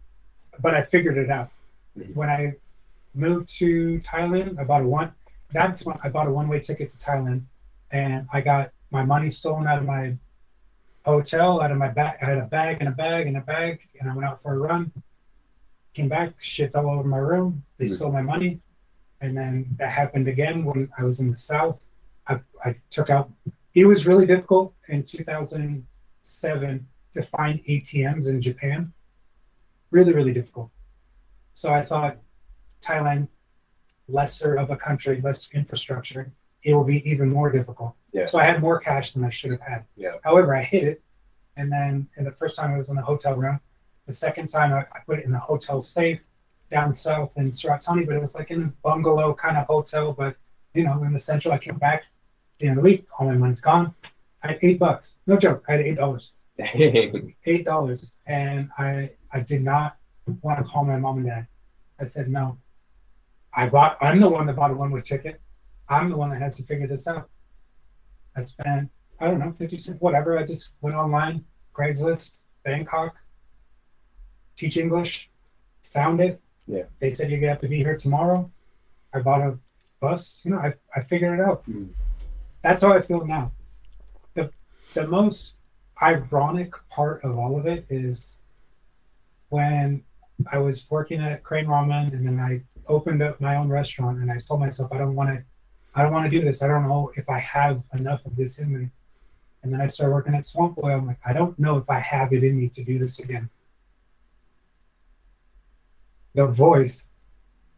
but 0.61 0.75
I 0.75 0.83
figured 0.83 1.17
it 1.19 1.31
out. 1.31 1.51
Mhm. 1.97 2.15
When 2.15 2.29
I 2.29 2.55
moved 3.15 3.49
to 3.59 4.01
Thailand, 4.01 4.59
I 4.59 4.65
bought 4.65 4.83
a 4.83 4.87
one. 4.87 5.13
That's 5.53 5.85
when 5.85 5.97
I 6.03 6.09
bought 6.09 6.27
a 6.27 6.31
one-way 6.31 6.61
ticket 6.61 6.91
to 6.91 6.99
Thailand, 6.99 7.43
and 7.91 8.27
I 8.33 8.41
got 8.41 8.71
my 8.91 9.05
money 9.05 9.31
stolen 9.31 9.67
out 9.67 9.79
of 9.79 9.85
my 9.87 10.17
hotel, 11.05 11.61
out 11.63 11.71
of 11.71 11.79
my 11.79 11.89
bag. 11.89 12.19
I 12.21 12.27
had 12.27 12.39
a 12.39 12.45
bag 12.47 12.79
and 12.81 12.89
a 12.89 12.93
bag 12.93 13.27
and 13.27 13.37
a 13.37 13.41
bag, 13.41 13.81
and 13.99 14.11
I 14.11 14.15
went 14.15 14.27
out 14.29 14.43
for 14.43 14.55
a 14.55 14.59
run. 14.59 14.93
Came 15.95 16.09
back, 16.09 16.35
shit's 16.39 16.75
all 16.75 16.89
over 16.91 17.09
my 17.09 17.19
room. 17.19 17.65
They 17.79 17.87
Mhm. 17.87 17.95
stole 17.97 18.13
my 18.13 18.21
money, 18.23 18.61
and 19.21 19.37
then 19.37 19.75
that 19.79 19.91
happened 19.91 20.29
again 20.29 20.65
when 20.65 20.91
I 20.99 21.05
was 21.05 21.19
in 21.21 21.31
the 21.31 21.37
south. 21.37 21.85
I, 22.27 22.41
I 22.65 22.77
took 22.91 23.09
out. 23.09 23.31
It 23.75 23.87
was 23.87 24.07
really 24.07 24.27
difficult 24.27 24.75
in 24.89 25.03
2007 25.03 26.87
to 27.19 27.27
find 27.27 27.65
ATMs 27.65 28.29
in 28.29 28.41
Japan. 28.41 28.93
Really, 29.91 30.13
really 30.13 30.33
difficult. 30.33 30.71
So 31.55 31.73
I 31.73 31.83
thought 31.83 32.19
Thailand, 32.81 33.29
lesser 34.07 34.55
of 34.55 34.71
a 34.71 34.77
country, 34.77 35.21
less 35.21 35.51
infrastructure, 35.53 36.33
it 36.63 36.75
will 36.75 36.85
be 36.85 37.09
even 37.09 37.29
more 37.29 37.51
difficult. 37.51 37.95
Yeah. 38.13 38.27
So 38.27 38.39
I 38.39 38.45
had 38.45 38.61
more 38.61 38.79
cash 38.79 39.13
than 39.13 39.25
I 39.25 39.31
should 39.31 39.51
have 39.51 39.61
had. 39.61 39.85
Yeah. 39.97 40.13
However, 40.23 40.55
I 40.55 40.63
hid 40.63 40.85
it. 40.85 41.03
And 41.57 41.73
then 41.73 42.09
in 42.17 42.25
the 42.25 42.31
first 42.31 42.57
time 42.57 42.73
I 42.73 42.79
was 42.79 42.89
in 42.89 42.97
the 42.97 43.03
hotel 43.03 43.35
room, 43.35 43.61
the 44.07 44.13
second 44.13 44.49
time 44.49 44.73
I, 44.73 44.81
I 44.97 45.01
put 45.05 45.19
it 45.19 45.25
in 45.25 45.33
the 45.33 45.39
hotel 45.39 45.83
safe 45.83 46.21
down 46.71 46.95
south 46.95 47.33
in 47.37 47.53
Surat 47.53 47.83
Thani, 47.83 48.05
but 48.05 48.15
it 48.15 48.21
was 48.21 48.35
like 48.37 48.51
in 48.51 48.63
a 48.63 48.73
bungalow 48.83 49.35
kind 49.35 49.57
of 49.57 49.67
hotel, 49.67 50.13
but 50.13 50.37
you 50.75 50.85
know, 50.85 51.03
in 51.03 51.13
the 51.13 51.19
central. 51.19 51.53
I 51.53 51.59
came 51.59 51.79
back 51.79 52.01
at 52.03 52.59
the 52.61 52.69
end 52.69 52.79
of 52.79 52.85
the 52.85 52.89
week, 52.89 53.07
all 53.19 53.27
my 53.27 53.35
money's 53.35 53.61
gone. 53.61 53.95
I 54.43 54.49
had 54.49 54.59
eight 54.63 54.79
bucks. 54.79 55.19
No 55.27 55.37
joke. 55.37 55.65
I 55.69 55.73
had 55.73 55.81
eight 55.81 55.97
dollars. 55.97 56.33
Dang. 56.59 57.35
Eight 57.47 57.65
dollars. 57.65 58.15
And 58.27 58.71
I 58.79 59.11
I 59.33 59.41
did 59.41 59.63
not 59.63 59.97
want 60.43 60.59
to 60.59 60.65
call 60.65 60.85
my 60.85 60.97
mom 60.97 61.19
and 61.19 61.27
dad. 61.27 61.47
I 62.01 62.05
said 62.05 62.29
no. 62.29 62.59
I 63.55 63.69
bought 63.69 63.97
I'm 64.01 64.21
the 64.21 64.29
one 64.29 64.47
that 64.47 64.57
bought 64.57 64.71
a 64.71 64.75
one 64.75 64.91
way 64.91 65.01
ticket. 65.01 65.41
I'm 65.89 66.11
the 66.11 66.17
one 66.17 66.31
that 66.31 66.41
has 66.41 66.57
to 66.57 66.63
figure 66.65 66.87
this 66.87 67.07
out. 67.07 67.29
I 68.37 68.43
spent 68.43 68.91
I 69.21 69.27
don't 69.27 69.41
know, 69.41 69.53
fifty 69.53 69.79
cents, 69.79 70.01
whatever. 70.01 70.39
I 70.39 70.45
just 70.45 70.71
went 70.81 70.97
online, 70.97 71.45
Craigslist, 71.75 72.41
Bangkok, 72.65 73.17
teach 74.57 74.77
English, 74.77 75.31
found 75.83 76.21
it. 76.21 76.41
Yeah. 76.67 76.85
They 77.01 77.11
said 77.11 77.31
you're 77.31 77.41
gonna 77.41 77.53
have 77.53 77.61
to 77.63 77.69
be 77.69 77.79
here 77.79 77.97
tomorrow. 77.97 78.51
I 79.15 79.21
bought 79.21 79.41
a 79.41 79.59
bus. 80.01 80.41
You 80.45 80.53
know, 80.53 80.59
I, 80.59 80.75
I 80.95 81.01
figured 81.01 81.39
it 81.39 81.43
out. 81.43 81.69
Mm. 81.69 81.89
That's 82.63 82.83
how 82.83 82.93
I 82.93 83.01
feel 83.01 83.25
now. 83.25 83.53
The 84.35 84.51
the 84.95 85.07
most 85.07 85.55
ironic 86.03 86.73
part 86.89 87.25
of 87.25 87.39
all 87.39 87.59
of 87.59 87.67
it 87.67 87.87
is 87.91 88.39
when 89.49 90.03
I 90.51 90.59
was 90.59 90.89
working 90.91 91.21
at 91.21 91.43
Crane 91.43 91.67
Ramen 91.67 92.13
and 92.13 92.27
then 92.27 92.39
I 92.39 92.63
opened 92.87 93.23
up 93.23 93.41
my 93.41 93.57
own 93.57 93.69
restaurant 93.69 94.19
and 94.19 94.31
I 94.31 94.39
told 94.39 94.61
myself 94.61 94.93
I 94.93 94.99
don't 94.99 95.15
want 95.15 95.31
to 95.31 95.43
I 95.95 96.03
don't 96.03 96.13
want 96.13 96.31
to 96.31 96.39
do 96.39 96.45
this. 96.45 96.63
I 96.63 96.69
don't 96.69 96.87
know 96.87 97.11
if 97.17 97.29
I 97.29 97.39
have 97.39 97.83
enough 97.99 98.25
of 98.25 98.37
this 98.37 98.59
in 98.59 98.73
me. 98.73 98.91
And 99.63 99.73
then 99.73 99.81
I 99.81 99.89
started 99.89 100.13
working 100.13 100.35
at 100.35 100.47
Swamp 100.47 100.77
Boy. 100.77 100.93
I'm 100.93 101.07
like, 101.07 101.19
I 101.25 101.33
don't 101.33 101.59
know 101.59 101.77
if 101.77 101.91
I 101.91 101.99
have 101.99 102.33
it 102.33 102.45
in 102.45 102.57
me 102.57 102.69
to 102.69 102.85
do 102.85 102.99
this 103.01 103.19
again. 103.19 103.51
The 106.35 106.47
voice, 106.47 107.09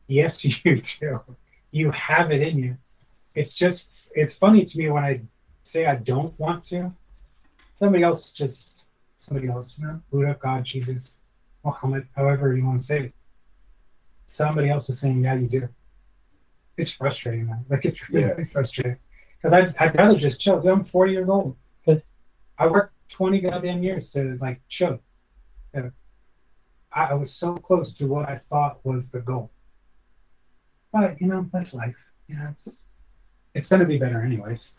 yes, 0.06 0.44
you 0.64 0.82
do. 0.82 1.20
You 1.70 1.92
have 1.92 2.30
it 2.30 2.42
in 2.42 2.58
you. 2.58 2.76
It's 3.34 3.54
just, 3.54 3.88
it's 4.14 4.36
funny 4.36 4.64
to 4.64 4.78
me 4.78 4.90
when 4.90 5.04
I 5.04 5.22
say 5.64 5.86
I 5.86 5.94
don't 5.94 6.38
want 6.38 6.62
to. 6.64 6.92
Somebody 7.80 8.02
else 8.04 8.30
just, 8.30 8.84
somebody 9.16 9.48
else, 9.48 9.78
you 9.78 9.86
know, 9.86 10.02
Buddha, 10.10 10.36
God, 10.38 10.64
Jesus, 10.64 11.16
Muhammad, 11.64 12.06
however 12.14 12.54
you 12.54 12.62
want 12.66 12.76
to 12.80 12.84
say 12.84 13.00
it. 13.04 13.14
Somebody 14.26 14.68
else 14.68 14.90
is 14.90 15.00
saying, 15.00 15.24
yeah, 15.24 15.32
you 15.32 15.48
do. 15.48 15.66
It's 16.76 16.90
frustrating, 16.90 17.46
man. 17.46 17.64
Like, 17.70 17.86
it's 17.86 18.10
really, 18.10 18.26
Yeah. 18.26 18.32
really 18.32 18.44
frustrating. 18.44 18.98
Because 19.38 19.54
I'd, 19.54 19.74
I'd 19.78 19.96
rather 19.96 20.18
just 20.18 20.42
chill. 20.42 20.58
I'm 20.68 20.84
40 20.84 21.12
years 21.12 21.30
old. 21.30 21.56
I 22.58 22.68
worked 22.68 22.92
20 23.08 23.40
goddamn 23.40 23.82
years 23.82 24.10
to 24.10 24.36
like 24.42 24.60
chill. 24.68 25.00
I, 25.74 25.84
I 26.92 27.14
was 27.14 27.32
so 27.32 27.54
close 27.54 27.94
to 27.94 28.06
what 28.06 28.28
I 28.28 28.36
thought 28.36 28.84
was 28.84 29.08
the 29.08 29.20
goal. 29.20 29.50
But 30.92 31.18
you 31.18 31.28
know, 31.28 31.48
that's 31.50 31.72
life. 31.72 31.96
Yeah, 32.28 32.50
it's 32.50 32.82
it's 33.54 33.70
gonna 33.70 33.86
be 33.86 33.96
better 33.96 34.20
anyways. 34.22 34.72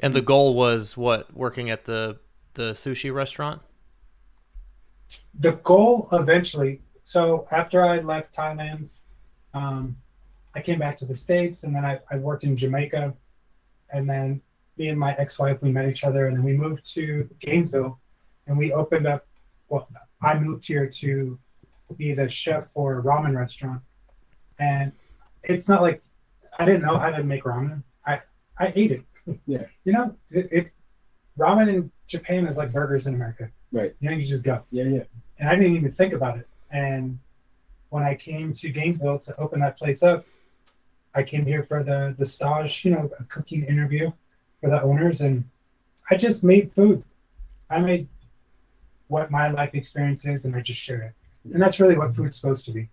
And 0.00 0.12
the 0.12 0.20
goal 0.20 0.54
was 0.54 0.96
what? 0.96 1.34
Working 1.34 1.70
at 1.70 1.84
the 1.84 2.18
the 2.54 2.72
sushi 2.72 3.12
restaurant. 3.12 3.62
The 5.38 5.52
goal 5.52 6.08
eventually. 6.12 6.80
So 7.04 7.46
after 7.50 7.84
I 7.84 8.00
left 8.00 8.34
Thailand, 8.34 8.98
um, 9.54 9.96
I 10.54 10.60
came 10.60 10.78
back 10.78 10.96
to 10.98 11.04
the 11.04 11.14
states, 11.14 11.64
and 11.64 11.74
then 11.74 11.84
I, 11.84 12.00
I 12.10 12.16
worked 12.16 12.44
in 12.44 12.56
Jamaica, 12.56 13.14
and 13.90 14.08
then 14.08 14.40
me 14.76 14.88
and 14.88 14.98
my 14.98 15.14
ex-wife 15.16 15.62
we 15.62 15.70
met 15.70 15.88
each 15.88 16.02
other, 16.04 16.26
and 16.26 16.36
then 16.36 16.44
we 16.44 16.54
moved 16.54 16.92
to 16.94 17.28
Gainesville, 17.40 17.98
and 18.46 18.58
we 18.58 18.72
opened 18.72 19.06
up. 19.06 19.26
Well, 19.68 19.88
I 20.20 20.38
moved 20.38 20.66
here 20.66 20.88
to 20.88 21.38
be 21.96 22.14
the 22.14 22.28
chef 22.28 22.68
for 22.72 22.98
a 22.98 23.02
ramen 23.02 23.36
restaurant, 23.36 23.82
and 24.58 24.92
it's 25.42 25.68
not 25.68 25.82
like 25.82 26.02
I 26.58 26.64
didn't 26.64 26.82
know 26.82 26.98
how 26.98 27.10
to 27.10 27.22
make 27.22 27.44
ramen. 27.44 27.82
I 28.04 28.22
I 28.58 28.72
ate 28.74 28.90
it. 28.90 29.04
Yeah. 29.46 29.64
You 29.84 29.92
know, 29.92 30.16
it, 30.30 30.48
it 30.52 30.72
ramen 31.38 31.68
in 31.68 31.90
Japan 32.06 32.46
is 32.46 32.56
like 32.56 32.72
burgers 32.72 33.06
in 33.06 33.14
America. 33.14 33.50
Right. 33.72 33.94
You 34.00 34.10
know, 34.10 34.16
you 34.16 34.24
just 34.24 34.44
go 34.44 34.62
Yeah, 34.70 34.84
yeah. 34.84 35.02
and 35.38 35.48
I 35.48 35.56
didn't 35.56 35.76
even 35.76 35.90
think 35.90 36.12
about 36.12 36.38
it. 36.38 36.48
And 36.70 37.18
when 37.90 38.02
I 38.02 38.14
came 38.14 38.52
to 38.54 38.68
Gainesville 38.68 39.18
to 39.20 39.36
open 39.38 39.60
that 39.60 39.76
place 39.78 40.02
up, 40.02 40.26
I 41.14 41.22
came 41.22 41.46
here 41.46 41.62
for 41.62 41.82
the 41.82 42.14
the 42.18 42.26
stage, 42.26 42.84
you 42.84 42.90
know, 42.92 43.10
a 43.18 43.24
cooking 43.24 43.64
interview 43.64 44.12
for 44.60 44.68
the 44.70 44.82
owners, 44.82 45.20
and 45.22 45.44
I 46.10 46.16
just 46.16 46.44
made 46.44 46.72
food. 46.72 47.02
I 47.70 47.80
made 47.80 48.06
what 49.08 49.30
my 49.30 49.48
life 49.50 49.74
experience 49.74 50.24
is, 50.26 50.44
and 50.44 50.54
I 50.54 50.60
just 50.60 50.80
shared 50.80 51.02
it. 51.04 51.52
And 51.54 51.62
that's 51.62 51.80
really 51.80 51.96
what 51.96 52.14
food's 52.14 52.36
supposed 52.38 52.64
to 52.66 52.72
be. 52.72 52.88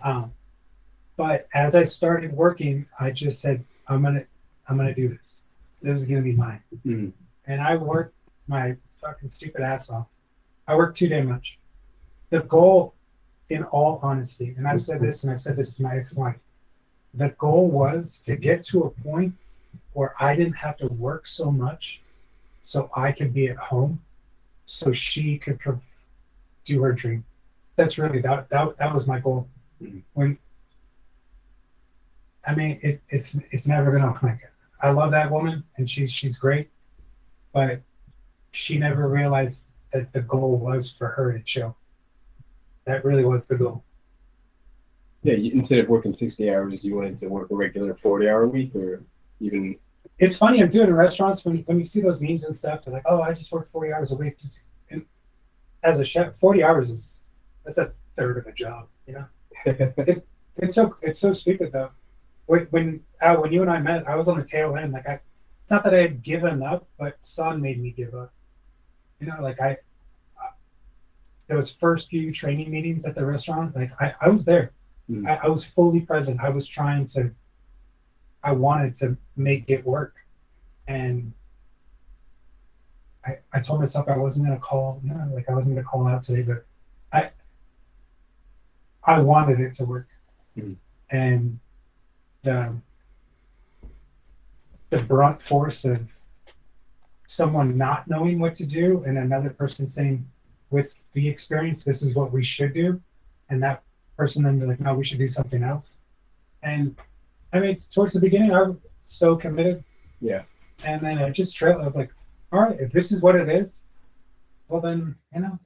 Um, 0.00 0.32
but 1.16 1.48
as 1.52 1.74
I 1.74 1.84
started 1.84 2.32
working, 2.32 2.86
I 2.98 3.10
just 3.10 3.40
said, 3.40 3.64
"I'm 3.86 4.02
gonna, 4.02 4.24
I'm 4.68 4.76
gonna 4.76 4.94
do 4.94 5.08
this. 5.08 5.44
This 5.82 6.00
is 6.00 6.06
gonna 6.06 6.22
be 6.22 6.32
mine." 6.32 6.62
Mhm. 6.84 7.12
And 7.46 7.60
I 7.60 7.76
worked 7.76 8.14
my 8.46 8.76
fucking 9.00 9.30
stupid 9.30 9.60
ass 9.60 9.90
off. 9.90 10.06
I 10.66 10.76
worked 10.76 10.96
too 10.98 11.08
damn 11.08 11.28
much. 11.28 11.58
The 12.30 12.42
goal, 12.42 12.94
in 13.50 13.62
all 13.64 14.00
honesty, 14.02 14.54
and 14.56 14.66
I've 14.66 14.82
said 14.82 15.00
this 15.02 15.22
and 15.22 15.30
I've 15.32 15.42
said 15.42 15.56
this 15.56 15.74
to 15.76 15.82
my 15.82 15.96
ex-wife, 15.96 16.38
the 17.12 17.30
goal 17.30 17.68
was 17.70 18.18
to 18.20 18.36
get 18.36 18.64
to 18.64 18.84
a 18.84 18.90
point 18.90 19.34
where 19.92 20.14
I 20.18 20.34
didn't 20.34 20.54
have 20.56 20.76
to 20.78 20.86
work 20.88 21.26
so 21.26 21.52
much, 21.52 22.02
so 22.62 22.90
I 22.96 23.12
could 23.12 23.32
be 23.34 23.48
at 23.48 23.56
home, 23.56 24.00
so 24.64 24.92
she 24.92 25.38
could 25.38 25.60
do 26.64 26.82
her 26.82 26.92
dream. 26.92 27.24
That's 27.76 27.98
really 27.98 28.20
that 28.22 28.48
that, 28.48 28.78
that 28.78 28.94
was 28.94 29.06
my 29.06 29.20
goal. 29.20 29.48
Mhm. 29.82 30.02
When 30.14 30.38
I 32.46 32.54
mean, 32.54 32.78
it, 32.82 33.02
it's 33.08 33.38
it's 33.50 33.68
never 33.68 33.92
gonna 33.92 34.18
like. 34.22 34.50
I 34.84 34.90
love 34.90 35.12
that 35.12 35.30
woman, 35.30 35.64
and 35.78 35.88
she's 35.88 36.12
she's 36.12 36.36
great, 36.36 36.68
but 37.54 37.80
she 38.52 38.76
never 38.76 39.08
realized 39.08 39.70
that 39.94 40.12
the 40.12 40.20
goal 40.20 40.58
was 40.58 40.90
for 40.90 41.08
her 41.08 41.32
to 41.32 41.42
chill. 41.42 41.74
That 42.84 43.02
really 43.02 43.24
was 43.24 43.46
the 43.46 43.56
goal. 43.56 43.82
Yeah, 45.22 45.36
you, 45.36 45.52
instead 45.52 45.78
of 45.78 45.88
working 45.88 46.12
60 46.12 46.50
hours, 46.50 46.84
you 46.84 46.96
wanted 46.96 47.16
to 47.16 47.28
work 47.28 47.50
a 47.50 47.54
regular 47.54 47.94
40 47.94 48.28
hour 48.28 48.46
week 48.46 48.76
or 48.76 49.02
even. 49.40 49.76
It's 50.18 50.36
funny. 50.36 50.62
I'm 50.62 50.68
doing 50.68 50.88
in 50.88 50.94
restaurants 50.94 51.46
when 51.46 51.60
when 51.60 51.78
you 51.78 51.84
see 51.84 52.02
those 52.02 52.20
memes 52.20 52.44
and 52.44 52.54
stuff. 52.54 52.84
They're 52.84 52.92
like, 52.92 53.04
"Oh, 53.06 53.22
I 53.22 53.32
just 53.32 53.50
work 53.52 53.66
40 53.68 53.90
hours 53.94 54.12
a 54.12 54.16
week." 54.16 54.36
And 54.90 55.06
as 55.82 55.98
a 55.98 56.04
chef, 56.04 56.36
40 56.36 56.62
hours 56.62 56.90
is 56.90 57.22
that's 57.64 57.78
a 57.78 57.90
third 58.16 58.36
of 58.36 58.46
a 58.46 58.52
job. 58.52 58.88
You 59.06 59.14
know, 59.14 59.26
it's 60.58 60.74
so 60.74 60.94
it's 61.00 61.20
so 61.20 61.32
stupid 61.32 61.72
though. 61.72 61.90
When 62.46 62.66
when 62.70 63.00
uh, 63.20 63.36
when 63.36 63.52
you 63.52 63.62
and 63.62 63.70
I 63.70 63.78
met, 63.78 64.06
I 64.08 64.16
was 64.16 64.28
on 64.28 64.38
the 64.38 64.44
tail 64.44 64.76
end. 64.76 64.92
Like 64.92 65.08
I, 65.08 65.20
it's 65.62 65.70
not 65.70 65.84
that 65.84 65.94
I 65.94 66.02
had 66.02 66.22
given 66.22 66.62
up, 66.62 66.86
but 66.98 67.16
Son 67.22 67.60
made 67.60 67.80
me 67.80 67.90
give 67.90 68.14
up. 68.14 68.32
You 69.18 69.28
know, 69.28 69.38
like 69.40 69.60
I, 69.60 69.78
uh, 70.42 70.50
those 71.48 71.70
first 71.70 72.08
few 72.08 72.32
training 72.32 72.70
meetings 72.70 73.06
at 73.06 73.14
the 73.14 73.24
restaurant, 73.24 73.74
like 73.74 73.90
I, 74.00 74.14
I 74.20 74.28
was 74.28 74.44
there. 74.44 74.72
Mm. 75.10 75.26
I, 75.26 75.46
I 75.46 75.48
was 75.48 75.64
fully 75.64 76.00
present. 76.00 76.40
I 76.40 76.50
was 76.50 76.66
trying 76.66 77.06
to. 77.08 77.30
I 78.42 78.52
wanted 78.52 78.94
to 78.96 79.16
make 79.36 79.64
it 79.68 79.86
work, 79.86 80.14
and 80.86 81.32
I, 83.26 83.38
I 83.54 83.60
told 83.60 83.80
myself 83.80 84.06
I 84.08 84.18
wasn't 84.18 84.46
gonna 84.46 84.58
call, 84.60 85.00
you 85.02 85.14
know, 85.14 85.30
like 85.34 85.48
I 85.48 85.54
wasn't 85.54 85.76
gonna 85.76 85.88
call 85.88 86.06
out 86.06 86.22
today, 86.22 86.42
but 86.42 86.66
I, 87.10 87.30
I 89.02 89.20
wanted 89.20 89.60
it 89.60 89.72
to 89.76 89.86
work, 89.86 90.08
Mhm. 90.58 90.76
and 91.10 91.58
the 92.44 92.74
the 94.90 95.02
brunt 95.02 95.42
force 95.42 95.84
of 95.84 96.20
someone 97.26 97.76
not 97.76 98.06
knowing 98.06 98.38
what 98.38 98.54
to 98.54 98.64
do 98.64 99.02
and 99.04 99.18
another 99.18 99.50
person 99.50 99.88
saying, 99.88 100.24
with 100.70 101.02
the 101.12 101.28
experience, 101.28 101.82
this 101.82 102.00
is 102.02 102.14
what 102.14 102.30
we 102.32 102.44
should 102.44 102.72
do, 102.74 103.00
and 103.48 103.62
that 103.62 103.82
person 104.16 104.44
then 104.44 104.58
be 104.60 104.66
like, 104.66 104.78
no, 104.80 104.94
we 104.94 105.04
should 105.04 105.18
do 105.18 105.26
something 105.26 105.62
else, 105.64 105.96
and 106.62 106.96
I 107.52 107.60
mean, 107.60 107.78
towards 107.92 108.12
the 108.12 108.20
beginning, 108.20 108.52
I 108.52 108.62
was 108.62 108.76
so 109.02 109.36
committed, 109.36 109.82
Yeah. 110.20 110.42
and 110.84 111.00
then 111.02 111.18
I 111.18 111.30
just 111.30 111.56
trail 111.56 111.80
of 111.80 111.94
like, 111.96 112.12
all 112.52 112.60
right, 112.60 112.78
if 112.80 112.92
this 112.92 113.10
is 113.10 113.20
what 113.22 113.36
it 113.36 113.48
is, 113.48 113.82
well 114.68 114.80
then, 114.80 115.16
you 115.34 115.40
know, 115.40 115.58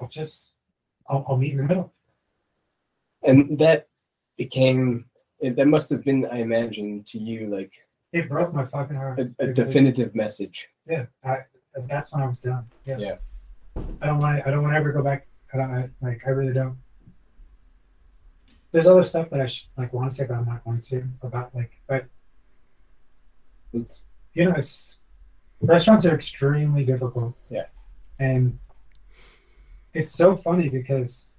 I'll 0.00 0.08
just 0.08 0.52
I'll, 1.08 1.24
I'll 1.28 1.36
meet 1.38 1.52
in 1.52 1.58
the 1.58 1.64
middle. 1.64 1.92
And 3.22 3.58
that 3.58 3.88
became, 4.36 5.06
it- 5.40 5.56
that 5.56 5.66
must 5.68 5.90
have 5.90 6.04
been, 6.04 6.26
I 6.26 6.38
imagine, 6.38 7.04
to 7.04 7.18
you 7.18 7.46
like 7.48 7.72
It 8.12 8.28
broke 8.28 8.52
my 8.54 8.64
fucking 8.64 8.96
heart. 8.96 9.18
a, 9.20 9.30
a 9.38 9.52
definitive 9.52 10.14
message. 10.14 10.68
Yeah, 10.86 11.06
I, 11.24 11.38
that's 11.88 12.12
when 12.12 12.22
I 12.22 12.26
was 12.26 12.40
done. 12.40 12.66
Yeah. 12.84 12.98
Yeah. 12.98 13.16
I 14.02 14.06
don't 14.06 14.18
want. 14.18 14.44
I 14.46 14.50
don't 14.50 14.62
want 14.62 14.72
to 14.74 14.78
ever 14.78 14.92
go 14.92 15.02
back. 15.02 15.28
I 15.52 15.56
don't 15.58 15.70
I, 15.70 15.88
like. 16.00 16.22
I 16.26 16.30
really 16.30 16.52
don't. 16.52 16.76
There's 18.72 18.86
other 18.86 19.04
stuff 19.04 19.30
that 19.30 19.40
I 19.40 19.46
sh- 19.46 19.68
like 19.76 19.92
want 19.92 20.10
to 20.10 20.16
say, 20.16 20.26
but 20.26 20.34
I'm 20.34 20.46
not 20.46 20.64
going 20.64 20.80
to 20.80 21.04
about 21.22 21.54
like. 21.54 21.70
But 21.86 22.06
It's, 23.72 24.04
you 24.34 24.46
know, 24.46 24.54
it's 24.56 24.98
restaurants 25.60 26.04
are 26.06 26.14
extremely 26.14 26.84
difficult. 26.84 27.34
Yeah. 27.50 27.66
And 28.18 28.58
it's 29.94 30.12
so 30.12 30.36
funny 30.36 30.68
because 30.68 31.32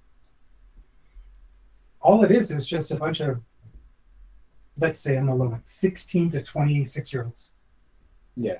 all 2.00 2.24
it 2.24 2.30
is 2.30 2.50
is 2.50 2.66
just 2.66 2.90
a 2.90 2.94
bunch 2.96 3.20
of, 3.20 3.40
let's 4.80 5.00
say 5.00 5.16
on 5.16 5.26
the 5.26 5.34
low 5.34 5.52
end, 5.52 5.62
16 5.64 6.30
to 6.30 6.42
26 6.42 7.12
year 7.12 7.24
olds 7.24 7.52
yeah. 8.36 8.54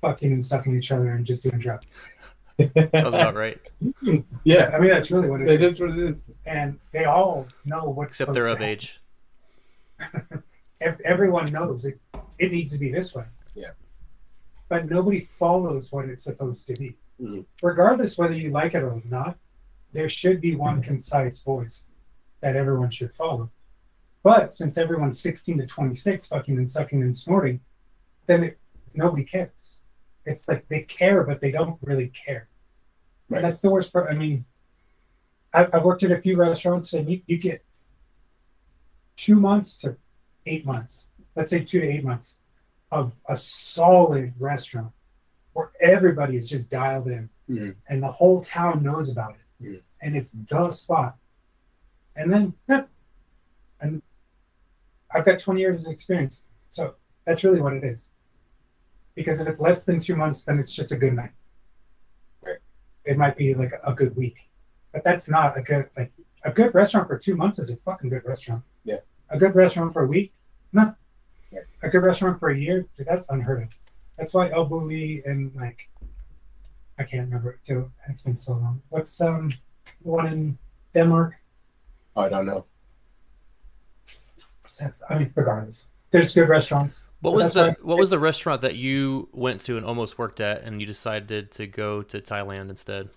fucking 0.00 0.32
and 0.32 0.44
sucking 0.44 0.76
each 0.76 0.92
other 0.92 1.12
and 1.12 1.26
just 1.26 1.42
doing 1.42 1.58
drugs. 1.58 1.86
Sounds 2.94 3.14
about 3.14 3.34
right. 3.34 3.60
yeah. 4.44 4.70
I 4.74 4.78
mean, 4.78 4.90
that's 4.90 5.10
really 5.10 5.28
what 5.28 5.40
it 5.40 5.48
It 5.48 5.62
is. 5.62 5.74
is 5.74 5.80
what 5.80 5.90
it 5.90 5.98
is. 5.98 6.22
And 6.46 6.78
they 6.92 7.04
all 7.04 7.46
know 7.64 7.84
what's 7.84 8.10
Except 8.20 8.32
they're 8.34 8.48
of 8.48 8.58
to 8.58 8.64
age. 8.64 9.00
happen. 9.98 10.42
Everyone 11.04 11.46
knows 11.46 11.84
it, 11.86 11.98
it 12.38 12.52
needs 12.52 12.72
to 12.72 12.78
be 12.78 12.90
this 12.90 13.14
way. 13.14 13.24
Yeah. 13.54 13.70
But 14.68 14.88
nobody 14.88 15.20
follows 15.20 15.90
what 15.92 16.06
it's 16.06 16.24
supposed 16.24 16.66
to 16.68 16.74
be. 16.74 16.96
Mhm. 17.20 17.44
Regardless 17.62 18.18
whether 18.18 18.34
you 18.34 18.50
like 18.50 18.74
it 18.74 18.82
or 18.82 19.00
not, 19.04 19.38
there 19.92 20.08
should 20.08 20.40
be 20.40 20.54
one 20.56 20.82
concise 20.82 21.40
voice 21.40 21.86
that 22.40 22.56
everyone 22.56 22.90
should 22.90 23.12
follow. 23.12 23.50
But 24.22 24.54
since 24.54 24.78
everyone's 24.78 25.20
16 25.20 25.58
to 25.58 25.66
26 25.66 26.26
fucking 26.26 26.56
and 26.56 26.70
sucking 26.70 27.02
and 27.02 27.16
snorting, 27.16 27.60
then 28.26 28.44
it, 28.44 28.58
nobody 28.94 29.24
cares. 29.24 29.78
It's 30.24 30.48
like 30.48 30.68
they 30.68 30.82
care, 30.82 31.24
but 31.24 31.40
they 31.40 31.50
don't 31.50 31.78
really 31.82 32.08
care. 32.08 32.48
Right. 33.28 33.38
And 33.38 33.46
that's 33.46 33.60
the 33.60 33.70
worst 33.70 33.92
part. 33.92 34.08
I 34.12 34.14
mean, 34.16 34.44
I've, 35.52 35.74
I've 35.74 35.82
worked 35.84 36.04
at 36.04 36.12
a 36.12 36.20
few 36.20 36.36
restaurants 36.36 36.92
and 36.92 37.08
you, 37.10 37.22
you 37.26 37.36
get 37.36 37.64
two 39.16 39.36
months 39.40 39.76
to 39.78 39.96
eight 40.46 40.64
months. 40.64 41.08
Let's 41.34 41.50
say 41.50 41.64
two 41.64 41.80
to 41.80 41.86
eight 41.88 42.04
months 42.04 42.36
of 42.90 43.12
a 43.28 43.36
solid 43.36 44.34
restaurant 44.38 44.92
where 45.54 45.70
everybody 45.80 46.36
is 46.36 46.48
just 46.48 46.70
dialed 46.70 47.08
in 47.08 47.28
Mhm. 47.50 47.74
and 47.88 48.02
the 48.02 48.10
whole 48.12 48.40
town 48.42 48.82
knows 48.82 49.10
about 49.10 49.34
it 49.34 49.64
Mhm. 49.64 49.82
and 50.00 50.16
it's 50.16 50.30
the 50.30 50.70
spot 50.70 51.16
and 52.14 52.32
then 52.32 52.54
yeah, 52.68 52.84
and 53.80 54.02
i've 55.14 55.24
got 55.24 55.38
20 55.38 55.60
years 55.60 55.86
of 55.86 55.92
experience 55.92 56.44
so 56.68 56.94
that's 57.24 57.44
really 57.44 57.60
what 57.60 57.72
it 57.72 57.84
is 57.84 58.10
because 59.14 59.40
if 59.40 59.46
it's 59.46 59.60
less 59.60 59.84
than 59.84 59.98
two 60.00 60.16
months 60.16 60.42
then 60.44 60.58
it's 60.58 60.72
just 60.72 60.92
a 60.92 60.96
good 60.96 61.14
night 61.14 61.30
Right. 62.44 62.58
it 63.04 63.16
might 63.18 63.36
be 63.36 63.54
like 63.54 63.72
a 63.84 63.92
good 63.94 64.16
week 64.16 64.36
but 64.92 65.04
that's 65.04 65.28
not 65.28 65.56
a 65.56 65.62
good 65.62 65.88
like 65.96 66.12
a 66.44 66.52
good 66.52 66.74
restaurant 66.74 67.08
for 67.08 67.18
two 67.18 67.36
months 67.36 67.58
is 67.58 67.70
a 67.70 67.76
fucking 67.76 68.10
good 68.10 68.24
restaurant 68.24 68.62
Yeah. 68.84 69.00
a 69.30 69.38
good 69.38 69.54
restaurant 69.54 69.92
for 69.92 70.02
a 70.04 70.06
week 70.06 70.32
no 70.72 70.94
Right. 71.52 71.64
a 71.82 71.88
good 71.88 72.02
restaurant 72.02 72.38
for 72.38 72.48
a 72.50 72.58
year 72.58 72.86
dude, 72.96 73.06
that's 73.06 73.28
unheard 73.28 73.62
of 73.64 73.78
that's 74.16 74.32
why 74.34 74.50
El 74.50 74.68
Bulli 74.68 75.24
and 75.26 75.54
like 75.54 75.88
I 76.98 77.04
can't 77.04 77.24
remember 77.24 77.52
it 77.52 77.58
too. 77.66 77.90
It's 78.08 78.22
been 78.22 78.36
so 78.36 78.52
long. 78.52 78.82
What's 78.90 79.18
um 79.20 79.50
the 80.02 80.08
one 80.10 80.26
in 80.26 80.58
Denmark? 80.94 81.34
Oh, 82.14 82.20
I 82.22 82.28
don't 82.28 82.44
know. 82.46 82.66
What's? 84.80 85.02
I 85.08 85.18
mean, 85.18 85.32
regardless, 85.34 85.88
there's 86.10 86.34
good 86.34 86.48
restaurants. 86.48 87.04
What 87.20 87.34
was 87.34 87.52
the 87.54 87.76
What 87.82 87.98
was 87.98 88.10
the 88.10 88.18
restaurant 88.18 88.62
that 88.62 88.76
you 88.76 89.28
went 89.32 89.60
to 89.62 89.76
and 89.76 89.86
almost 89.86 90.18
worked 90.18 90.40
at, 90.40 90.62
and 90.62 90.80
you 90.80 90.86
decided 90.86 91.50
to 91.52 91.66
go 91.66 92.02
to 92.02 92.20
Thailand 92.20 92.70
instead? 92.70 93.10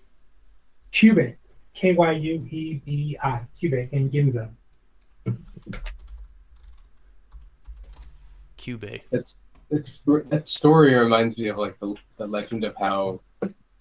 Cube, 0.92 1.36
K 1.74 1.92
Y 1.92 2.12
U 2.12 2.48
E 2.50 2.74
B 2.84 3.18
I, 3.22 3.40
Cube 3.58 3.88
in 3.92 4.10
Ginza. 4.10 4.50
Cube. 8.56 9.00
It's 9.10 9.36
it's 9.70 10.02
that 10.06 10.48
story 10.48 10.94
reminds 10.94 11.36
me 11.36 11.48
of 11.48 11.58
like 11.58 11.78
the, 11.80 11.94
the 12.16 12.26
legend 12.26 12.64
of 12.64 12.74
how 12.76 13.20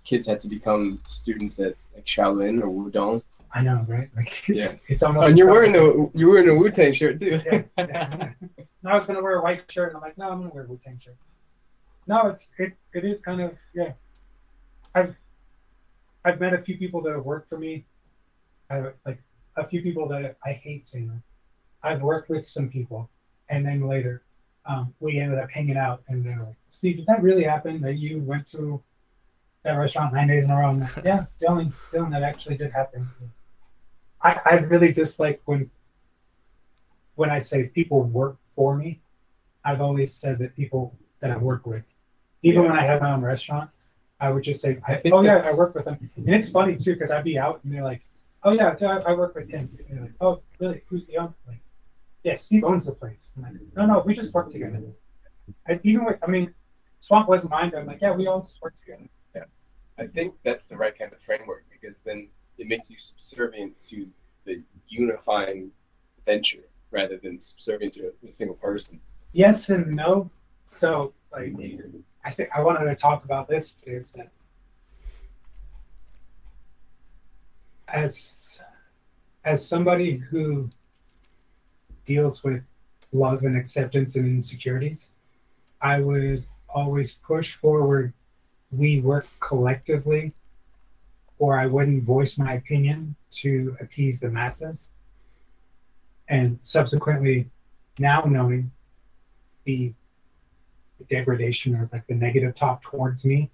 kids 0.04 0.28
had 0.28 0.42
to 0.42 0.48
become 0.48 1.00
students 1.06 1.60
at 1.60 1.76
like 1.94 2.06
Shaolin 2.06 2.62
or 2.62 2.68
Wudang. 2.68 3.22
I 3.56 3.62
know, 3.64 3.86
right? 3.88 4.10
Like, 4.16 4.44
it's, 4.50 4.66
Yeah. 4.66 4.76
it's 4.88 5.02
almost. 5.02 5.30
And 5.30 5.38
you're 5.38 5.50
wearing 5.52 5.72
the 5.72 6.10
you're 6.14 6.30
wearing 6.30 6.50
a 6.50 6.56
Wu 6.56 6.70
Tang 6.70 6.94
shirt 6.94 7.20
too. 7.20 7.42
Yeah, 7.46 7.64
yeah. 7.78 8.30
I 8.86 8.96
was 8.96 9.08
gonna 9.08 9.22
wear 9.24 9.38
a 9.40 9.42
white 9.44 9.72
shirt, 9.72 9.90
and 9.90 9.98
I'm 9.98 10.02
like, 10.04 10.18
no, 10.18 10.30
I'm 10.30 10.40
gonna 10.40 10.54
wear 10.54 10.66
a 10.66 10.68
Wu 10.68 10.78
Tang 10.78 11.00
shirt. 11.04 11.16
No, 12.06 12.28
it's 12.28 12.52
it 12.60 12.74
it 12.94 13.04
is 13.06 13.22
kind 13.22 13.42
of 13.42 13.56
yeah. 13.74 13.94
I've 14.94 15.16
I've 16.24 16.40
met 16.40 16.54
a 16.54 16.58
few 16.60 16.78
people 16.78 17.02
that 17.04 17.14
have 17.14 17.24
worked 17.26 17.50
for 17.50 17.58
me. 17.58 17.86
I 18.70 18.92
like 19.06 19.22
a 19.58 19.66
few 19.66 19.82
people 19.82 20.08
that 20.10 20.36
I 20.46 20.52
hate 20.54 20.86
seeing. 20.86 21.08
that. 21.08 21.22
I've 21.82 22.02
worked 22.02 22.30
with 22.30 22.48
some 22.48 22.68
people, 22.70 23.10
and 23.50 23.66
then 23.66 23.88
later, 23.88 24.24
um, 24.66 24.94
we 25.00 25.20
ended 25.20 25.40
up 25.40 25.50
hanging 25.52 25.78
out, 25.78 26.04
and 26.08 26.26
they're 26.26 26.40
like, 26.44 26.56
"Steve, 26.70 26.98
did 26.98 27.06
that 27.08 27.22
really 27.24 27.44
happen? 27.44 27.80
That 27.82 27.96
you 27.96 28.20
went 28.22 28.48
to 28.52 28.82
that 29.64 29.74
restaurant 29.78 30.14
nine 30.14 30.28
days 30.28 30.44
in 30.44 30.50
a 30.52 30.58
row?" 30.58 30.70
I'm 30.70 30.80
like, 30.82 30.96
yeah, 31.04 31.26
Dylan, 31.42 31.74
Dylan, 31.92 32.12
that 32.12 32.24
actually 32.24 32.58
did 32.58 32.72
happen. 32.72 33.08
I 34.26 34.32
I 34.52 34.54
really 34.72 34.92
dislike 34.92 35.40
when 35.46 35.70
when 37.16 37.30
I 37.30 37.40
say 37.40 37.68
people 37.80 38.02
work 38.04 38.36
for 38.56 38.76
me, 38.76 39.00
I've 39.64 39.82
always 39.82 40.12
said 40.14 40.40
that 40.40 40.56
people 40.56 40.84
that 41.22 41.32
I 41.32 41.38
work 41.38 41.66
with, 41.66 41.86
even 42.42 42.64
Yeah. 42.64 42.70
when 42.70 42.78
I 42.80 42.84
have 42.84 43.02
my 43.02 43.12
own 43.16 43.22
restaurant, 43.22 43.70
I 44.20 44.28
would 44.32 44.44
just 44.44 44.62
say, 44.62 44.72
I 44.88 44.96
think 44.96 45.14
"Oh 45.16 45.22
yeah, 45.22 45.42
I 45.46 45.54
work 45.56 45.76
with 45.76 45.86
them." 45.86 45.98
And 46.16 46.30
it's 46.40 46.50
funny 46.50 46.76
too 46.76 46.94
because 46.94 47.12
I'd 47.12 47.24
be 47.24 47.38
out 47.46 47.58
and 47.64 47.70
they're 47.74 47.84
like, 47.92 48.02
"Oh 48.44 48.52
yeah, 48.60 48.76
I, 48.82 49.12
I 49.12 49.14
work 49.14 49.34
with 49.36 49.48
him." 49.50 49.64
And 49.78 49.98
they're 49.98 50.06
like, 50.08 50.18
"Oh 50.20 50.42
really? 50.60 50.82
Who's 50.88 51.08
the 51.08 51.18
owner?" 51.18 51.34
Like, 51.48 51.62
"Yeah, 52.24 52.36
Steve 52.36 52.64
owns 52.64 52.86
the 52.86 52.94
place." 52.94 53.32
I'm 53.38 53.44
like, 53.44 53.54
"No, 53.78 53.86
no, 53.86 54.00
we 54.08 54.14
just 54.22 54.34
work 54.34 54.52
together." 54.52 54.82
I, 55.68 55.80
even 55.84 56.06
with, 56.06 56.18
I 56.24 56.28
mean, 56.28 56.54
Swamp 57.00 57.28
wasn't 57.30 57.52
mine. 57.52 57.70
but 57.72 57.80
I'm 57.80 57.88
like, 57.92 58.02
"Yeah, 58.02 58.14
we 58.20 58.26
all 58.28 58.42
just 58.42 58.62
work 58.62 58.76
together." 58.76 59.08
Yeah, 59.36 59.46
I 59.98 60.08
think 60.08 60.34
that's 60.44 60.66
the 60.66 60.78
right 60.78 60.98
kind 60.98 61.12
of 61.14 61.20
framework 61.22 61.64
because 61.72 62.02
then 62.02 62.30
it 62.58 62.68
makes 62.68 62.90
you 62.90 62.98
subservient 62.98 63.80
to 63.82 64.08
the 64.46 64.62
unifying 64.88 65.72
venture 66.26 66.64
rather 66.92 67.18
than 67.18 67.42
subservient 67.42 67.94
to 67.94 68.12
a, 68.26 68.32
single 68.32 68.56
person. 68.56 69.00
yes 69.34 69.70
and 69.70 69.88
no. 69.96 70.30
So 70.70 71.14
like 71.32 71.54
I 72.24 72.32
think 72.32 72.50
I 72.56 72.62
wanted 72.62 72.86
to 72.86 72.96
talk 72.96 73.26
about 73.26 73.48
this 73.48 73.84
is 73.86 74.14
that 74.14 74.30
as 77.88 78.62
as 79.44 79.68
somebody 79.68 80.18
who 80.18 80.70
deals 82.06 82.44
with 82.44 82.64
love 83.12 83.44
and 83.44 83.56
acceptance 83.56 84.16
and 84.16 84.26
insecurities, 84.26 85.12
I 85.82 86.02
would 86.02 86.46
always 86.70 87.14
push 87.14 87.54
forward 87.54 88.14
we 88.72 89.00
work 89.00 89.28
collectively 89.40 90.34
or 91.38 91.60
I 91.60 91.66
wouldn't 91.66 92.04
voice 92.04 92.38
my 92.38 92.54
opinion 92.54 93.16
to 93.32 93.76
appease 93.80 94.20
the 94.20 94.30
masses. 94.30 94.92
And 96.28 96.60
subsequently 96.62 97.50
now 98.00 98.22
knowing 98.22 98.72
the 99.66 99.94
degradation 101.10 101.76
or 101.76 101.90
like 101.92 102.08
the 102.08 102.16
negative 102.16 102.56
talk 102.56 102.84
towards 102.84 103.26
me, 103.26 103.52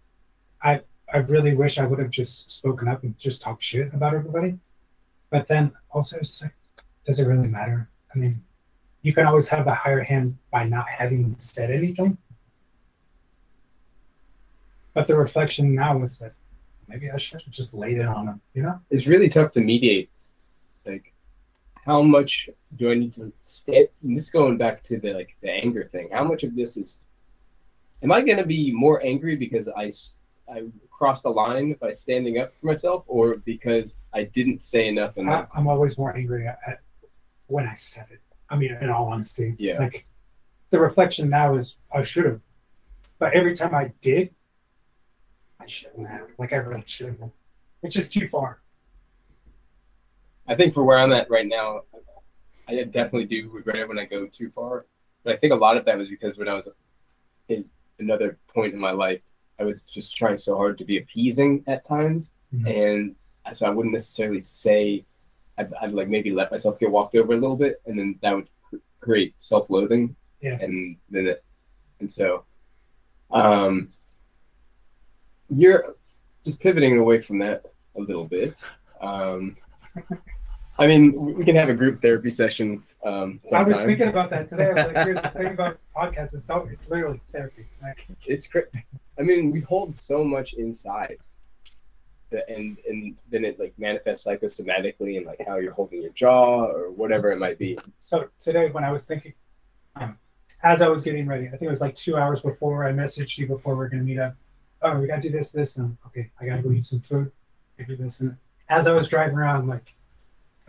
I 0.62 0.82
I 1.14 1.18
really 1.18 1.54
wish 1.54 1.78
I 1.78 1.86
would 1.86 2.00
have 2.00 2.10
just 2.10 2.50
spoken 2.52 2.88
up 2.88 3.04
and 3.04 3.18
just 3.18 3.42
talked 3.42 3.64
shit 3.64 3.94
about 3.94 4.14
everybody. 4.14 4.60
But 5.30 5.48
then 5.48 5.74
also 5.90 6.18
like, 6.42 6.54
does 7.06 7.20
it 7.20 7.28
really 7.28 7.48
matter? 7.48 7.90
I 8.14 8.18
mean, 8.18 8.44
you 9.02 9.14
can 9.14 9.26
always 9.26 9.50
have 9.50 9.66
the 9.66 9.74
higher 9.74 10.02
hand 10.02 10.38
by 10.52 10.64
not 10.66 10.88
having 10.88 11.36
said 11.38 11.72
anything. 11.72 12.18
But 14.94 15.08
the 15.08 15.16
reflection 15.16 15.74
now 15.74 15.98
was 15.98 16.20
that 16.20 16.34
maybe 16.92 17.10
I 17.10 17.18
should 17.18 17.42
have 17.42 17.54
just 17.54 17.74
laid 17.74 17.98
it 17.98 18.08
on 18.08 18.26
them, 18.26 18.42
you 18.54 18.64
know? 18.64 18.80
It's 18.90 19.08
really 19.08 19.30
tough 19.30 19.52
to 19.54 19.62
mediate. 19.62 20.10
Like, 20.86 21.14
how 21.86 22.02
much 22.02 22.50
do 22.76 22.92
I 22.92 22.96
need 22.96 23.14
to 23.14 23.32
stay? 23.46 23.88
And 24.04 24.18
this 24.18 24.30
going 24.30 24.58
back 24.58 24.84
to 24.84 25.00
the 25.00 25.14
like 25.14 25.36
the 25.42 25.50
anger 25.50 25.86
thing. 25.92 26.10
How 26.12 26.24
much 26.24 26.44
of 26.44 26.56
this 26.56 26.78
is? 26.78 26.98
Am 28.04 28.12
I 28.12 28.22
going 28.22 28.38
to 28.38 28.46
be 28.46 28.72
more 28.72 29.04
angry 29.04 29.36
because 29.36 29.68
I 29.70 29.92
I 30.52 30.64
crossed 30.92 31.24
the 31.24 31.30
line 31.30 31.76
by 31.80 31.94
standing 31.94 32.40
up 32.40 32.54
for 32.60 32.68
myself, 32.68 33.04
or 33.08 33.38
because 33.38 33.98
I 34.14 34.24
didn't 34.24 34.64
say 34.64 34.88
enough? 34.88 35.14
I, 35.18 35.48
I'm 35.56 35.68
always 35.68 35.98
more 35.98 36.16
angry 36.16 36.48
at, 36.48 36.60
at 36.68 36.80
when 37.48 37.68
I 37.68 37.76
said 37.76 38.08
it. 38.12 38.22
I 38.50 38.56
mean, 38.58 38.78
in 38.82 38.90
all 38.90 39.08
honesty, 39.08 39.56
Yeah. 39.58 39.80
Like 39.80 40.06
the 40.72 40.80
reflection 40.80 41.30
now 41.30 41.56
is 41.56 41.78
I 41.94 42.04
should 42.04 42.26
have, 42.26 42.42
but 43.18 43.34
every 43.34 43.56
time 43.56 43.74
I 43.74 43.94
did, 44.02 44.34
I 45.62 45.68
shouldn't 45.68 46.08
have. 46.08 46.28
Like 46.38 46.54
I 46.54 46.58
really 46.58 46.84
should 46.88 47.18
have. 47.20 47.30
It's 47.84 47.96
just 47.96 48.12
too 48.14 48.28
far. 48.28 48.62
I 50.48 50.56
think 50.56 50.74
for 50.74 50.84
where 50.84 50.98
I'm 51.00 51.12
at 51.14 51.30
right 51.30 51.48
now, 51.48 51.82
I 52.68 52.84
definitely 52.84 53.26
do 53.26 53.50
regret 53.52 53.78
it 53.78 53.88
when 53.88 54.00
I 54.00 54.06
go 54.06 54.28
too 54.28 54.50
far. 54.50 54.86
But 55.24 55.34
I 55.34 55.38
think 55.38 55.54
a 55.54 55.56
lot 55.56 55.78
of 55.78 55.86
that 55.86 55.98
was 55.98 56.10
because 56.10 56.38
when 56.38 56.48
I 56.48 56.54
was 56.54 56.68
in 57.48 57.66
another 58.00 58.38
point 58.54 58.74
in 58.74 58.80
my 58.80 58.92
life, 58.92 59.22
I 59.60 59.64
was 59.64 59.84
just 59.84 60.16
trying 60.18 60.38
so 60.38 60.56
hard 60.56 60.78
to 60.80 60.86
be 60.86 60.98
appeasing 60.98 61.64
at 61.68 61.86
times, 61.86 62.32
Mhm. 62.54 62.68
and 63.46 63.56
so 63.56 63.66
I 63.66 63.70
wouldn't 63.70 63.94
necessarily 63.94 64.42
say. 64.44 65.06
I'd, 65.58 65.72
I'd 65.82 65.94
like 65.94 66.08
maybe 66.08 66.32
let 66.32 66.50
myself 66.50 66.80
get 66.80 66.90
walked 66.90 67.14
over 67.14 67.34
a 67.34 67.38
little 67.38 67.58
bit, 67.58 67.82
and 67.86 68.00
then 68.00 68.18
that 68.22 68.34
would 68.34 68.48
create 69.02 69.36
self-loathing, 69.38 70.16
Yeah. 70.42 70.58
and 70.60 70.98
then 71.10 71.28
it, 71.28 71.44
and 72.00 72.12
so, 72.12 72.46
um, 73.32 73.92
you're 75.56 75.96
just 76.44 76.60
pivoting 76.60 76.98
away 76.98 77.22
from 77.22 77.40
that 77.40 77.66
a 77.96 78.02
little 78.02 78.26
bit. 78.26 78.56
Um, 79.02 79.58
I 80.80 80.88
mean, 80.88 81.36
we 81.36 81.46
can 81.46 81.56
have 81.56 81.70
a 81.70 81.74
group 81.74 82.02
therapy 82.02 82.32
session. 82.32 82.84
Um, 83.06 83.40
I 83.54 83.64
was 83.64 83.78
thinking 83.80 84.08
about 84.08 84.30
that 84.30 84.48
today. 84.48 84.70
I 84.70 84.74
was 84.74 84.94
like, 84.94 85.06
dude, 85.06 85.18
the 85.18 85.30
thing 85.40 85.54
about 85.54 85.80
podcasts 85.96 86.34
is 86.34 86.46
so 86.46 86.68
it's 86.72 86.90
literally 86.90 87.22
therapy. 87.32 87.68
Like, 87.82 88.08
it's 88.26 88.48
great. 88.48 88.66
I 89.20 89.24
mean, 89.24 89.52
we 89.52 89.60
hold 89.60 89.96
so 89.96 90.24
much 90.24 90.54
inside, 90.54 91.18
and 92.32 92.78
and 92.88 93.16
then 93.30 93.44
it 93.44 93.60
like 93.60 93.74
manifests 93.78 94.26
psychosomatically 94.26 95.18
and 95.18 95.26
like 95.26 95.46
how 95.46 95.58
you're 95.58 95.74
holding 95.74 96.02
your 96.02 96.12
jaw 96.12 96.66
or 96.66 96.90
whatever 96.92 97.32
it 97.32 97.38
might 97.38 97.60
be. 97.60 97.78
so 98.00 98.30
today 98.40 98.70
when 98.72 98.84
I 98.84 98.92
was 98.92 99.06
thinking, 99.06 99.34
um, 99.98 100.18
as 100.64 100.82
I 100.82 100.88
was 100.88 101.04
getting 101.04 101.28
ready, 101.28 101.48
I 101.48 101.52
think 101.52 101.64
it 101.64 101.70
was 101.70 101.82
like 101.82 101.96
two 101.96 102.18
hours 102.18 102.42
before 102.42 102.88
I 102.88 102.94
messaged 102.94 103.38
you 103.38 103.48
before 103.48 103.76
we 103.76 103.86
are 103.86 103.90
gonna 103.90 104.04
meet 104.04 104.20
up. 104.20 104.36
Oh, 104.82 105.00
we 105.00 105.08
gotta 105.08 105.22
do 105.22 105.30
this, 105.30 105.52
this, 105.52 105.78
and 105.78 105.98
okay, 106.08 106.32
I 106.40 106.46
gotta 106.46 106.62
go 106.62 106.72
eat 106.72 106.84
some 106.84 107.02
food. 107.02 107.32
I 107.80 107.84
do 107.84 107.96
this, 107.96 108.20
and 108.22 108.36
as 108.70 108.88
I 108.88 108.94
was 108.94 109.08
driving 109.08 109.38
around, 109.38 109.62
I'm 109.62 109.68
like, 109.68 109.94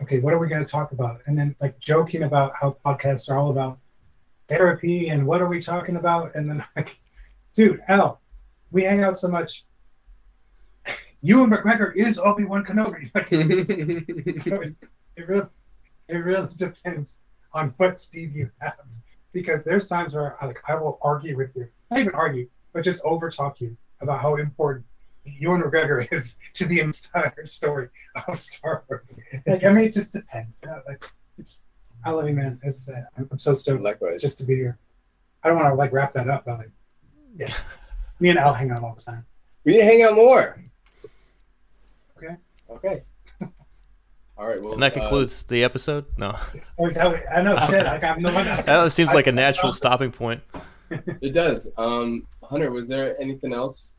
okay, 0.01 0.19
what 0.19 0.33
are 0.33 0.37
we 0.37 0.47
gonna 0.47 0.65
talk 0.65 0.91
about? 0.91 1.21
And 1.25 1.37
then 1.37 1.55
like 1.61 1.79
joking 1.79 2.23
about 2.23 2.53
how 2.55 2.77
podcasts 2.85 3.29
are 3.29 3.37
all 3.37 3.49
about 3.49 3.79
therapy 4.47 5.09
and 5.09 5.25
what 5.25 5.41
are 5.41 5.47
we 5.47 5.61
talking 5.61 5.95
about? 5.95 6.35
And 6.35 6.49
then 6.49 6.63
like, 6.75 6.99
dude, 7.53 7.79
Al, 7.87 8.21
we 8.71 8.83
hang 8.83 9.03
out 9.03 9.17
so 9.17 9.29
much. 9.29 9.65
Ewan 11.21 11.49
McGregor 11.49 11.95
is 11.95 12.19
Obi 12.19 12.43
Wan 12.43 12.65
Kenobi. 12.65 13.09
So 14.41 14.61
it, 14.61 14.75
it 15.15 15.27
really 15.27 15.47
it 16.09 16.17
really 16.17 16.49
depends 16.57 17.15
on 17.53 17.73
what 17.77 18.01
Steve 18.01 18.35
you 18.35 18.51
have 18.59 18.75
because 19.31 19.63
there's 19.63 19.87
times 19.87 20.13
where 20.13 20.35
I, 20.43 20.47
like 20.47 20.61
I 20.67 20.75
will 20.75 20.99
argue 21.01 21.37
with 21.37 21.55
you, 21.55 21.69
not 21.89 22.01
even 22.01 22.13
argue, 22.13 22.49
but 22.73 22.83
just 22.83 23.01
over 23.03 23.29
talk 23.29 23.61
you 23.61 23.77
about 24.03 24.21
how 24.21 24.35
important 24.35 24.85
Ewan 25.25 25.61
McGregor 25.61 26.07
is 26.11 26.37
to 26.53 26.65
the 26.65 26.79
entire 26.81 27.45
story 27.45 27.89
of 28.27 28.39
Star 28.39 28.83
Wars. 28.89 29.17
Like 29.47 29.63
I 29.63 29.71
mean, 29.71 29.85
it 29.85 29.93
just 29.93 30.13
depends. 30.13 30.61
You 30.63 30.69
know, 30.69 30.81
like 30.87 31.03
it's 31.37 31.61
I 32.05 32.11
love 32.11 32.27
you, 32.27 32.33
man. 32.35 32.59
It's 32.63 32.87
uh, 32.89 33.01
I'm, 33.17 33.27
I'm 33.31 33.39
so 33.39 33.53
stoked 33.53 33.81
Likewise. 33.81 34.21
just 34.21 34.37
to 34.39 34.43
be 34.43 34.55
here. 34.55 34.77
I 35.43 35.47
don't 35.49 35.57
want 35.57 35.69
to 35.71 35.75
like 35.75 35.91
wrap 35.93 36.13
that 36.13 36.27
up, 36.29 36.45
but 36.45 36.57
like, 36.59 36.71
yeah, 37.37 37.53
me 38.19 38.29
and 38.29 38.39
Al 38.39 38.53
hang 38.53 38.71
out 38.71 38.83
all 38.83 38.95
the 38.95 39.01
time. 39.01 39.25
we 39.63 39.73
need 39.73 39.79
to 39.79 39.85
hang 39.85 40.03
out 40.03 40.15
more. 40.15 40.61
Okay. 42.17 42.35
Okay. 42.69 43.03
All 44.37 44.47
right. 44.47 44.61
Well, 44.61 44.73
And 44.73 44.81
that 44.83 44.95
uh, 44.95 44.99
concludes 45.01 45.43
the 45.43 45.63
episode. 45.63 46.05
No, 46.17 46.37
Oh, 46.79 46.87
is 46.87 46.95
that 46.95 47.23
I 47.35 47.41
know 47.41 47.57
shit. 47.67 47.85
Like 47.85 48.03
I'm 48.03 48.21
the 48.21 48.31
one 48.31 48.45
that. 48.45 48.65
that 48.65 48.91
seems 48.91 49.13
like 49.13 49.27
a 49.27 49.31
natural 49.31 49.71
stopping 49.81 50.11
point. 50.11 50.41
it 51.21 51.33
does. 51.33 51.69
Um, 51.77 52.25
Hunter, 52.49 52.71
was 52.71 52.87
there 52.87 53.19
anything 53.21 53.53
else 53.53 53.95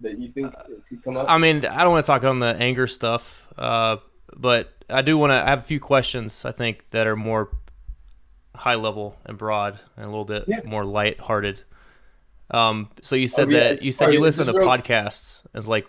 that 0.00 0.18
you 0.18 0.30
think 0.30 0.52
could 0.88 1.02
come 1.04 1.16
up? 1.16 1.26
I 1.28 1.38
mean, 1.38 1.64
I 1.64 1.82
don't 1.82 1.92
want 1.92 2.04
to 2.04 2.06
talk 2.06 2.24
on 2.24 2.38
the 2.40 2.54
anger 2.58 2.86
stuff, 2.86 3.46
uh, 3.56 3.96
but 4.36 4.72
I 4.90 5.02
do 5.02 5.16
want 5.18 5.30
to. 5.30 5.34
I 5.36 5.50
have 5.50 5.60
a 5.60 5.62
few 5.62 5.80
questions. 5.80 6.44
I 6.44 6.52
think 6.52 6.90
that 6.90 7.06
are 7.06 7.16
more 7.16 7.50
high 8.54 8.74
level 8.74 9.18
and 9.24 9.38
broad, 9.38 9.78
and 9.96 10.04
a 10.04 10.08
little 10.08 10.24
bit 10.24 10.44
Yeah. 10.46 10.60
more 10.64 10.84
light 10.84 11.20
hearted. 11.20 11.60
Um, 12.50 12.90
so 13.00 13.16
you 13.16 13.28
said 13.28 13.48
that 13.50 13.82
you 13.82 13.92
said 13.92 14.12
you 14.12 14.20
listen 14.20 14.46
to 14.46 14.52
real- 14.52 14.66
podcasts 14.68 15.42
as 15.54 15.66
like, 15.66 15.86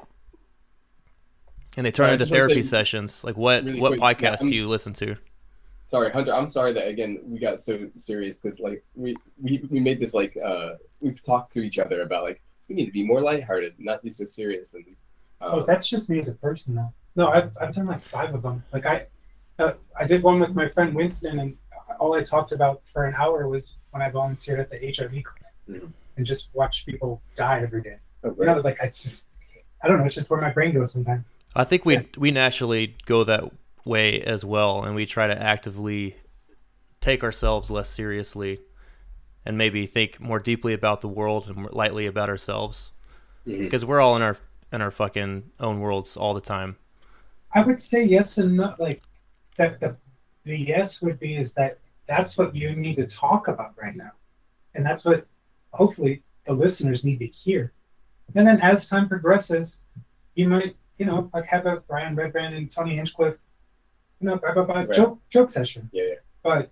and 1.76 1.86
they 1.86 1.92
turn 1.92 2.06
Sorry, 2.06 2.14
into 2.14 2.26
therapy 2.26 2.62
say 2.64 2.70
sessions. 2.70 3.24
Like 3.24 3.36
what 3.36 3.64
really 3.66 3.80
what 3.82 3.98
quick, 4.00 4.18
podcasts 4.20 4.42
I'm- 4.42 4.50
do 4.50 4.56
you 4.56 4.68
listen 4.68 4.94
to? 4.94 5.18
Sorry, 5.94 6.12
Hunter. 6.12 6.34
I'm 6.34 6.48
sorry 6.48 6.74
that 6.74 6.88
again 6.88 7.20
we 7.24 7.38
got 7.40 7.62
so 7.62 7.88
serious 7.96 8.40
because 8.40 8.60
like 8.60 8.84
we, 8.96 9.16
we 9.42 9.64
we 9.70 9.80
made 9.80 10.00
this 10.00 10.14
like 10.16 10.36
uh 10.44 10.70
we've 11.02 11.22
talked 11.22 11.54
to 11.54 11.60
each 11.62 11.78
other 11.78 12.02
about 12.02 12.24
like 12.24 12.42
we 12.68 12.74
need 12.76 12.88
to 12.88 12.92
be 12.92 13.04
more 13.06 13.22
lighthearted, 13.22 13.74
not 13.78 14.02
be 14.02 14.12
so 14.12 14.26
serious. 14.26 14.74
And 14.74 14.86
Oh, 15.42 15.60
um, 15.60 15.66
that's 15.68 15.88
just 15.90 16.10
me 16.10 16.18
as 16.20 16.30
a 16.30 16.36
person, 16.36 16.74
though. 16.76 16.94
No, 17.18 17.28
I've, 17.28 17.52
I've 17.60 17.76
done 17.76 17.86
like 17.86 18.02
five 18.02 18.34
of 18.34 18.42
them. 18.44 18.64
Like 18.72 18.86
I, 18.86 19.08
uh, 19.60 19.74
I 20.00 20.08
did 20.08 20.24
one 20.24 20.40
with 20.40 20.56
my 20.56 20.70
friend 20.70 20.96
Winston, 20.96 21.38
and 21.40 21.58
all 22.00 22.14
I 22.14 22.24
talked 22.24 22.54
about 22.54 22.82
for 22.86 23.04
an 23.06 23.14
hour 23.16 23.48
was 23.50 23.76
when 23.92 24.02
I 24.02 24.10
volunteered 24.10 24.60
at 24.62 24.70
the 24.72 24.78
HIV 24.78 25.12
clinic 25.30 25.54
Mhm. 25.70 25.92
and 26.18 26.26
just 26.26 26.48
watched 26.54 26.86
people 26.86 27.22
die 27.36 27.60
every 27.62 27.82
day. 27.82 27.98
oh, 28.24 28.34
You 28.40 28.46
know, 28.46 28.60
like 28.62 28.78
it's 28.82 29.04
just, 29.04 29.28
I 29.84 29.88
don't 29.90 30.00
know. 30.00 30.06
It's 30.06 30.16
just 30.16 30.30
where 30.30 30.40
my 30.42 30.50
brain 30.52 30.74
goes 30.74 30.94
sometimes. 30.94 31.26
I 31.56 31.66
think 31.66 31.84
we 31.86 31.96
Yeah. 31.96 32.04
we 32.18 32.32
naturally 32.32 32.96
go 33.06 33.24
that 33.26 33.44
way 33.86 34.22
as 34.22 34.46
well, 34.46 34.84
and 34.84 34.96
we 34.96 35.06
try 35.06 35.28
to 35.28 35.42
actively 35.42 36.16
take 37.02 37.24
ourselves 37.24 37.70
less 37.70 37.90
seriously, 37.90 38.60
and 39.46 39.58
maybe 39.58 39.86
think 39.86 40.20
more 40.20 40.40
deeply 40.40 40.74
about 40.74 41.02
the 41.02 41.08
world 41.10 41.48
and 41.48 41.58
more 41.58 41.70
lightly 41.74 42.06
about 42.06 42.30
ourselves, 42.30 42.94
Mhm. 43.46 43.60
because 43.60 43.84
we're 43.84 44.00
all 44.02 44.16
in 44.16 44.22
our 44.22 44.38
in 44.72 44.82
our 44.82 44.90
fucking 44.90 45.52
own 45.60 45.80
worlds 45.80 46.18
all 46.18 46.34
the 46.34 46.42
time. 46.42 46.78
I 47.54 47.62
would 47.62 47.80
say 47.80 48.04
yes 48.04 48.40
and 48.40 48.58
no. 48.58 48.74
Like 48.80 49.04
that, 49.58 49.80
the 49.80 49.98
the 50.46 50.58
yes 50.58 51.02
would 51.02 51.20
be 51.20 51.36
is 51.36 51.54
that 51.54 51.78
that's 52.08 52.38
what 52.38 52.56
you 52.56 52.76
need 52.76 52.96
to 52.96 53.06
talk 53.06 53.48
about 53.48 53.74
right 53.78 53.96
now, 53.96 54.12
and 54.74 54.84
that's 54.86 55.06
what 55.06 55.28
hopefully 55.74 56.24
the 56.46 56.54
listeners 56.54 57.04
need 57.04 57.20
to 57.20 57.28
hear. 57.28 57.72
And 58.36 58.48
then 58.48 58.60
as 58.62 58.88
time 58.88 59.08
progresses, 59.08 59.80
you 60.36 60.48
might 60.48 60.76
you 60.98 61.06
know 61.06 61.30
like 61.34 61.46
have 61.48 61.66
a 61.66 61.82
Brian 61.82 62.16
Redban 62.16 62.56
and 62.58 62.72
Tony 62.72 62.96
Hinchcliffe, 62.96 63.40
you 64.24 64.30
know, 64.30 64.38
blah, 64.38 64.54
blah, 64.54 64.64
blah, 64.64 64.76
Right. 64.76 64.92
joke 64.94 65.20
joke 65.30 65.52
session. 65.52 65.90
Yeah, 65.92 66.04
yeah. 66.04 66.16
But 66.44 66.72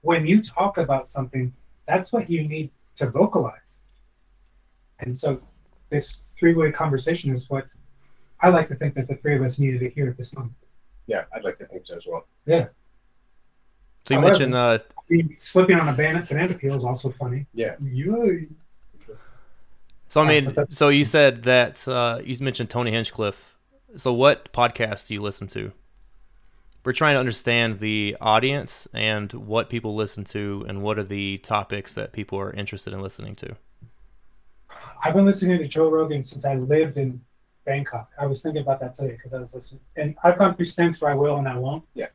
when 0.00 0.26
you 0.26 0.42
talk 0.42 0.78
about 0.78 1.10
something, 1.10 1.52
that's 1.86 2.10
what 2.12 2.30
you 2.30 2.48
need 2.48 2.70
to 2.96 3.10
vocalize. 3.10 3.80
And 5.00 5.18
so 5.18 5.42
this 5.90 6.22
three-way 6.38 6.72
conversation 6.72 7.34
is 7.34 7.50
what 7.50 7.66
I 8.40 8.48
like 8.48 8.68
to 8.68 8.74
think 8.74 8.94
that 8.94 9.08
the 9.08 9.16
three 9.16 9.36
of 9.36 9.42
us 9.42 9.58
needed 9.58 9.80
to 9.80 9.90
hear 9.90 10.08
at 10.08 10.16
this 10.16 10.32
moment. 10.34 10.54
yeah, 11.06 11.24
I'd 11.34 11.44
like 11.44 11.58
to 11.58 11.66
think 11.66 11.84
so 11.86 11.96
as 11.96 12.06
well. 12.06 12.26
Yeah. 12.46 12.68
So 14.04 14.14
you 14.14 14.20
However- 14.20 14.32
mentioned 14.32 14.54
uh, 14.54 14.78
slipping 15.38 15.78
on 15.80 15.88
a 15.88 15.92
banana, 15.92 16.24
banana 16.26 16.54
peel 16.54 16.74
is 16.74 16.84
also 16.84 17.10
funny. 17.10 17.46
Yeah. 17.52 17.74
Yeah. 17.80 18.46
so 20.08 20.20
I 20.22 20.26
mean, 20.28 20.46
what's 20.46 20.76
so 20.76 20.88
you 20.88 21.04
said 21.04 21.42
that 21.44 21.86
uh, 21.86 22.20
you 22.24 22.34
mentioned 22.40 22.70
Tony 22.70 22.90
Hinchcliffe. 22.90 23.56
So 23.96 24.12
what 24.12 24.52
podcast 24.52 25.06
do 25.08 25.14
you 25.14 25.20
listen 25.20 25.46
to? 25.48 25.72
We're 26.86 26.92
trying 26.92 27.14
to 27.16 27.18
understand 27.18 27.80
the 27.80 28.16
audience 28.20 28.86
and 28.94 29.32
what 29.32 29.68
people 29.68 29.96
listen 29.96 30.22
to, 30.26 30.64
and 30.68 30.82
what 30.82 31.00
are 31.00 31.02
the 31.02 31.38
topics 31.38 31.94
that 31.94 32.12
people 32.12 32.38
are 32.38 32.52
interested 32.52 32.92
in 32.94 33.02
listening 33.02 33.34
to. 33.34 33.56
I've 35.02 35.12
been 35.14 35.24
listening 35.24 35.58
to 35.58 35.66
Joe 35.66 35.90
Rogan 35.90 36.22
since 36.22 36.44
I 36.44 36.54
lived 36.54 36.96
in 36.96 37.20
Bangkok. 37.64 38.12
I 38.20 38.26
was 38.26 38.40
thinking 38.40 38.62
about 38.62 38.78
that 38.78 38.94
today 38.94 39.10
because 39.16 39.34
I 39.34 39.40
was 39.40 39.52
listening, 39.52 39.80
and 39.96 40.14
I've 40.22 40.38
gone 40.38 40.54
through 40.54 40.66
stints 40.66 41.00
where 41.00 41.10
I 41.10 41.16
will 41.16 41.38
and 41.38 41.48
I 41.48 41.58
won't. 41.58 41.82
Yeah. 41.94 42.06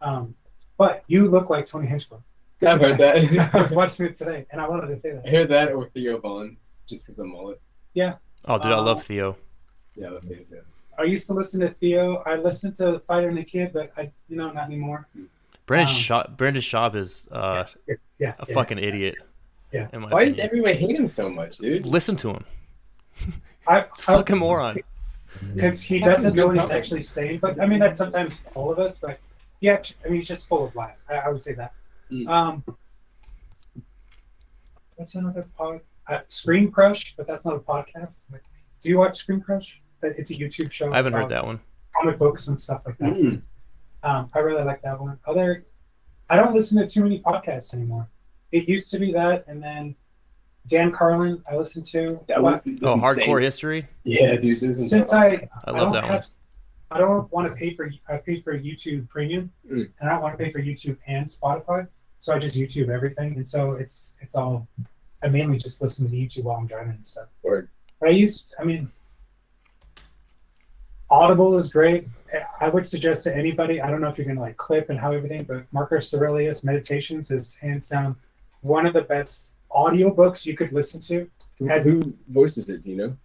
Um, 0.00 0.36
but 0.78 1.02
you 1.08 1.26
look 1.26 1.50
like 1.50 1.66
Tony 1.66 1.88
Hinchcliffe. 1.88 2.22
I've 2.64 2.80
heard 2.80 2.98
that. 2.98 3.50
I 3.54 3.60
was 3.60 3.72
watching 3.74 4.06
it 4.06 4.14
today, 4.14 4.46
and 4.52 4.60
I 4.60 4.68
wanted 4.68 4.86
to 4.86 4.96
say 4.96 5.10
that. 5.10 5.18
I 5.18 5.22
that. 5.22 5.30
heard 5.32 5.48
that 5.48 5.72
or 5.72 5.88
Theo 5.88 6.18
Von, 6.20 6.56
just 6.86 7.06
because 7.06 7.16
the 7.16 7.24
mullet. 7.24 7.60
Yeah. 7.94 8.14
Oh, 8.44 8.56
dude, 8.56 8.70
I 8.70 8.76
Uh, 8.76 8.82
love 8.82 9.02
Theo. 9.02 9.36
Yeah, 9.96 10.10
that's 10.10 10.24
me 10.26 10.46
too. 10.48 10.60
I 10.98 11.04
used 11.04 11.26
to 11.28 11.32
listen 11.34 11.60
to 11.60 11.68
Theo. 11.68 12.22
I 12.26 12.36
listened 12.36 12.76
to 12.76 12.98
Fighter 13.00 13.28
and 13.28 13.38
the 13.38 13.44
Kid, 13.44 13.72
but 13.72 13.92
I, 13.96 14.10
you 14.28 14.36
know, 14.36 14.50
not 14.50 14.64
anymore. 14.64 15.08
Brandon 15.66 15.88
um, 15.94 16.00
Schaub, 16.00 16.36
Brandon 16.36 16.62
Schaub 16.62 16.94
is 16.94 17.26
uh, 17.32 17.64
Yeah, 17.86 17.94
yeah. 18.18 18.34
a 18.38 18.46
yeah. 18.48 18.54
fucking 18.54 18.78
idiot. 18.78 19.16
Yeah. 19.72 19.88
In 19.92 20.02
my 20.02 20.10
Why 20.10 20.24
does 20.26 20.38
everyone 20.38 20.74
hate 20.74 20.96
him 20.96 21.06
so 21.06 21.30
much, 21.30 21.58
dude? 21.58 21.86
Listen 21.86 22.16
to 22.16 22.30
him. 22.30 22.44
I, 23.66 23.80
It's 23.80 24.02
a 24.02 24.04
fucking 24.04 24.38
moron. 24.38 24.78
because 25.54 25.80
he 25.82 25.98
Having 26.00 26.14
doesn't 26.14 26.36
know 26.36 26.46
what 26.48 26.60
he's 26.60 26.70
actually 26.70 27.02
saying. 27.02 27.38
But 27.38 27.60
I 27.60 27.66
mean, 27.66 27.78
that's 27.78 27.96
sometimes 27.98 28.38
all 28.54 28.70
of 28.70 28.78
us. 28.78 28.98
But 28.98 29.18
yeah, 29.60 29.80
I 30.04 30.08
mean, 30.08 30.16
he's 30.16 30.28
just 30.28 30.46
full 30.46 30.66
of 30.66 30.74
lies. 30.74 31.06
I, 31.08 31.14
I 31.14 31.28
would 31.30 31.40
say 31.40 31.54
that. 31.54 31.72
Mm. 32.10 32.28
Um, 32.28 32.64
what's 34.96 35.14
another 35.14 35.44
pod? 35.56 35.80
Uh, 36.06 36.20
Screen 36.28 36.70
Crush, 36.70 37.14
but 37.16 37.26
that's 37.26 37.44
not 37.46 37.54
a 37.54 37.60
podcast. 37.60 38.22
Do 38.80 38.88
you 38.88 38.98
watch 38.98 39.16
Screen 39.18 39.40
Crush? 39.40 39.81
It's 40.02 40.30
a 40.30 40.34
YouTube 40.34 40.70
show. 40.72 40.92
I 40.92 40.96
haven't 40.96 41.12
heard 41.12 41.28
that 41.28 41.44
one. 41.44 41.60
Comic 41.94 42.18
books 42.18 42.48
and 42.48 42.58
stuff 42.58 42.82
like 42.86 42.98
that. 42.98 43.12
Mm. 43.12 43.42
Um, 44.02 44.30
I 44.34 44.38
really 44.40 44.62
like 44.64 44.82
that 44.82 45.00
one. 45.00 45.18
Other, 45.26 45.64
I 46.28 46.36
don't 46.36 46.54
listen 46.54 46.78
to 46.78 46.86
too 46.88 47.02
many 47.02 47.20
podcasts 47.20 47.72
anymore. 47.74 48.08
It 48.50 48.68
used 48.68 48.90
to 48.90 48.98
be 48.98 49.12
that, 49.12 49.44
and 49.46 49.62
then 49.62 49.94
Dan 50.66 50.90
Carlin 50.92 51.42
I 51.50 51.56
listen 51.56 51.82
to. 51.84 52.20
That 52.28 52.42
But 52.42 52.64
would 52.64 52.64
be 52.80 52.84
Oh, 52.86 52.94
insane. 52.94 53.26
hardcore 53.26 53.40
history. 53.42 53.86
Yeah, 54.04 54.36
dude. 54.36 54.58
This 54.58 54.90
since 54.90 55.12
I, 55.12 55.26
I 55.26 55.48
I 55.64 55.70
love 55.70 55.78
don't 55.80 55.92
that 55.92 56.02
one. 56.04 56.12
have, 56.12 56.26
I 56.90 56.98
don't 56.98 57.32
want 57.32 57.48
to 57.48 57.54
pay 57.54 57.74
for 57.74 57.90
I 58.08 58.16
pay 58.18 58.40
for 58.40 58.58
YouTube 58.58 59.08
Premium, 59.08 59.50
Mm. 59.70 59.88
and 60.00 60.08
I 60.08 60.12
don't 60.14 60.22
want 60.22 60.36
to 60.38 60.44
pay 60.44 60.50
for 60.50 60.60
YouTube 60.60 60.96
and 61.06 61.26
Spotify. 61.26 61.86
So 62.18 62.32
I 62.32 62.38
just 62.38 62.54
YouTube 62.54 62.88
everything, 62.88 63.36
and 63.36 63.48
so 63.48 63.72
it's 63.72 64.14
it's 64.20 64.34
all. 64.34 64.66
I 65.24 65.28
mainly 65.28 65.56
just 65.58 65.80
listen 65.80 66.08
to 66.10 66.16
YouTube 66.16 66.44
while 66.44 66.56
I'm 66.56 66.66
driving 66.66 66.94
and 66.94 67.04
stuff. 67.06 67.28
Word. 67.42 67.68
But 68.00 68.08
I 68.08 68.12
used, 68.12 68.56
I 68.58 68.64
mean, 68.64 68.90
Audible 71.16 71.58
is 71.58 71.70
great. 71.70 72.08
I 72.58 72.70
would 72.70 72.86
suggest 72.86 73.24
to 73.24 73.36
anybody. 73.36 73.82
I 73.82 73.90
don't 73.90 74.00
know 74.00 74.08
if 74.08 74.16
you're 74.16 74.26
gonna 74.26 74.40
like 74.40 74.56
clip 74.56 74.88
and 74.88 74.98
how 74.98 75.12
everything, 75.12 75.44
but 75.44 75.70
Marcus 75.70 76.12
Aurelius 76.14 76.64
Meditations 76.64 77.30
is 77.30 77.54
hands 77.56 77.86
down 77.88 78.16
one 78.62 78.86
of 78.86 78.94
the 78.94 79.02
best 79.02 79.50
audiobooks 79.70 80.46
you 80.46 80.56
could 80.56 80.72
listen 80.72 81.00
to. 81.00 81.28
Who, 81.58 81.66
Has- 81.68 81.84
who 81.84 82.14
voices 82.28 82.70
it? 82.70 82.82
Do 82.82 82.90
you 82.90 82.96
know? 82.96 83.16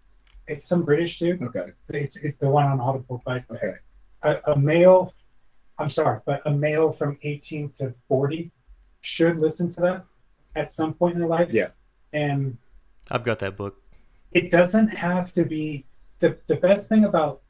It's 0.48 0.66
some 0.66 0.84
British 0.84 1.18
dude. 1.20 1.42
Okay. 1.42 1.68
It's, 1.90 2.18
it's 2.18 2.38
the 2.40 2.50
one 2.50 2.66
on 2.66 2.80
Audible, 2.82 3.22
but 3.26 3.44
Okay. 3.50 3.74
a, 4.24 4.40
a 4.52 4.58
male 4.60 5.14
i'm 5.80 5.92
sorry 5.92 6.20
but 6.26 6.42
a 6.48 6.52
male 6.52 6.92
from 6.92 7.20
18 7.22 7.70
to 7.70 7.94
40 8.08 8.50
should 9.02 9.36
listen 9.38 9.70
to 9.70 9.80
that 9.82 10.06
at 10.56 10.72
some 10.72 10.92
point 10.92 11.14
in 11.14 11.20
their 11.20 11.30
life 11.30 11.50
Yeah. 11.52 11.68
and 12.14 12.58
I've 13.12 13.24
got 13.24 13.38
that 13.40 13.56
book. 13.56 13.80
it 14.32 14.50
doesn't 14.50 14.88
have 14.88 15.32
to 15.34 15.46
be 15.46 15.86
the, 16.18 16.36
the 16.48 16.56
best 16.56 16.90
thing 16.90 17.04
about 17.06 17.42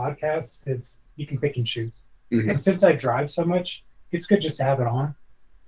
podcasts 0.00 0.66
is 0.66 0.96
you 1.16 1.26
can 1.26 1.38
pick 1.38 1.56
and 1.56 1.66
choose. 1.66 1.94
Mhm. 2.32 2.50
and 2.50 2.60
since 2.60 2.82
i 2.82 2.90
drive 2.92 3.30
so 3.30 3.44
much 3.44 3.84
it's 4.12 4.26
good 4.26 4.40
just 4.40 4.56
to 4.56 4.64
have 4.64 4.80
it 4.80 4.86
on. 4.86 5.14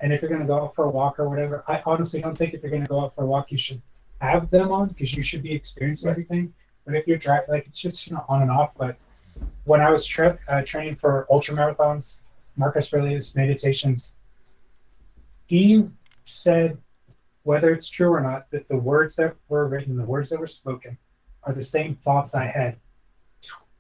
And 0.01 0.13
if 0.13 0.21
you're 0.23 0.29
going 0.35 0.41
to 0.41 0.47
go 0.47 0.59
out 0.63 0.75
for 0.75 0.85
a 0.85 0.91
walk 0.91 1.15
or 1.21 1.29
whatever 1.29 1.57
i 1.69 1.77
honestly 1.87 2.21
don't 2.21 2.37
think 2.41 2.53
if 2.55 2.63
you're 2.63 2.71
going 2.77 2.83
to 2.89 2.89
go 2.89 3.01
out 3.05 3.15
for 3.15 3.23
a 3.25 3.27
walk 3.35 3.51
you 3.53 3.59
should 3.67 3.81
have 4.21 4.51
them 4.51 4.71
on 4.79 4.89
because 4.89 5.15
you 5.17 5.23
should 5.23 5.43
be 5.43 5.53
experiencing 5.61 6.07
Right. 6.09 6.13
everything. 6.13 6.45
But 6.85 6.95
if 6.97 7.07
you're 7.07 7.19
driving 7.29 7.51
like 7.55 7.67
it's 7.69 7.81
just 7.87 8.07
you 8.07 8.15
know 8.15 8.25
on 8.29 8.43
and 8.43 8.51
off. 8.51 8.77
But 8.77 8.97
when 9.71 9.81
I 9.81 9.91
was 9.91 10.05
tra- 10.15 10.39
uh, 10.49 10.63
training 10.63 10.97
for 10.97 11.13
ultra 11.31 11.55
marathons, 11.55 12.25
Marcus 12.57 12.93
Aurelius 12.93 13.37
Meditations, 13.37 14.17
he 15.47 15.87
said, 16.25 16.79
whether 17.45 17.73
it's 17.73 17.89
true 17.89 18.11
or 18.11 18.21
not, 18.21 18.51
that 18.51 18.69
the 18.69 18.77
words 18.77 19.15
that 19.17 19.37
were 19.49 19.67
written, 19.69 19.97
the 19.97 20.05
words 20.05 20.31
that 20.31 20.41
were 20.41 20.47
spoken, 20.47 20.99
are 21.45 21.53
the 21.53 21.63
same 21.63 21.95
thoughts 21.95 22.35
I 22.35 22.47
had 22.47 22.77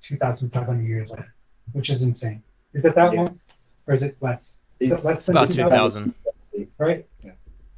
2,500 0.08 0.82
years 0.86 1.10
later, 1.10 1.34
which 1.72 1.90
is 1.90 2.02
insane. 2.02 2.42
Is 2.72 2.84
it 2.86 2.94
that 2.94 3.12
Yeah. 3.12 3.20
long? 3.22 3.40
Or 3.86 3.94
is 3.94 4.02
it 4.02 4.16
less? 4.20 4.56
Is 4.80 4.90
it 4.90 5.04
less 5.04 5.26
than 5.26 5.36
About 5.36 5.50
2,000? 5.50 6.14
2000. 6.44 6.68
Right? 6.78 7.06
Yeah. 7.22 7.32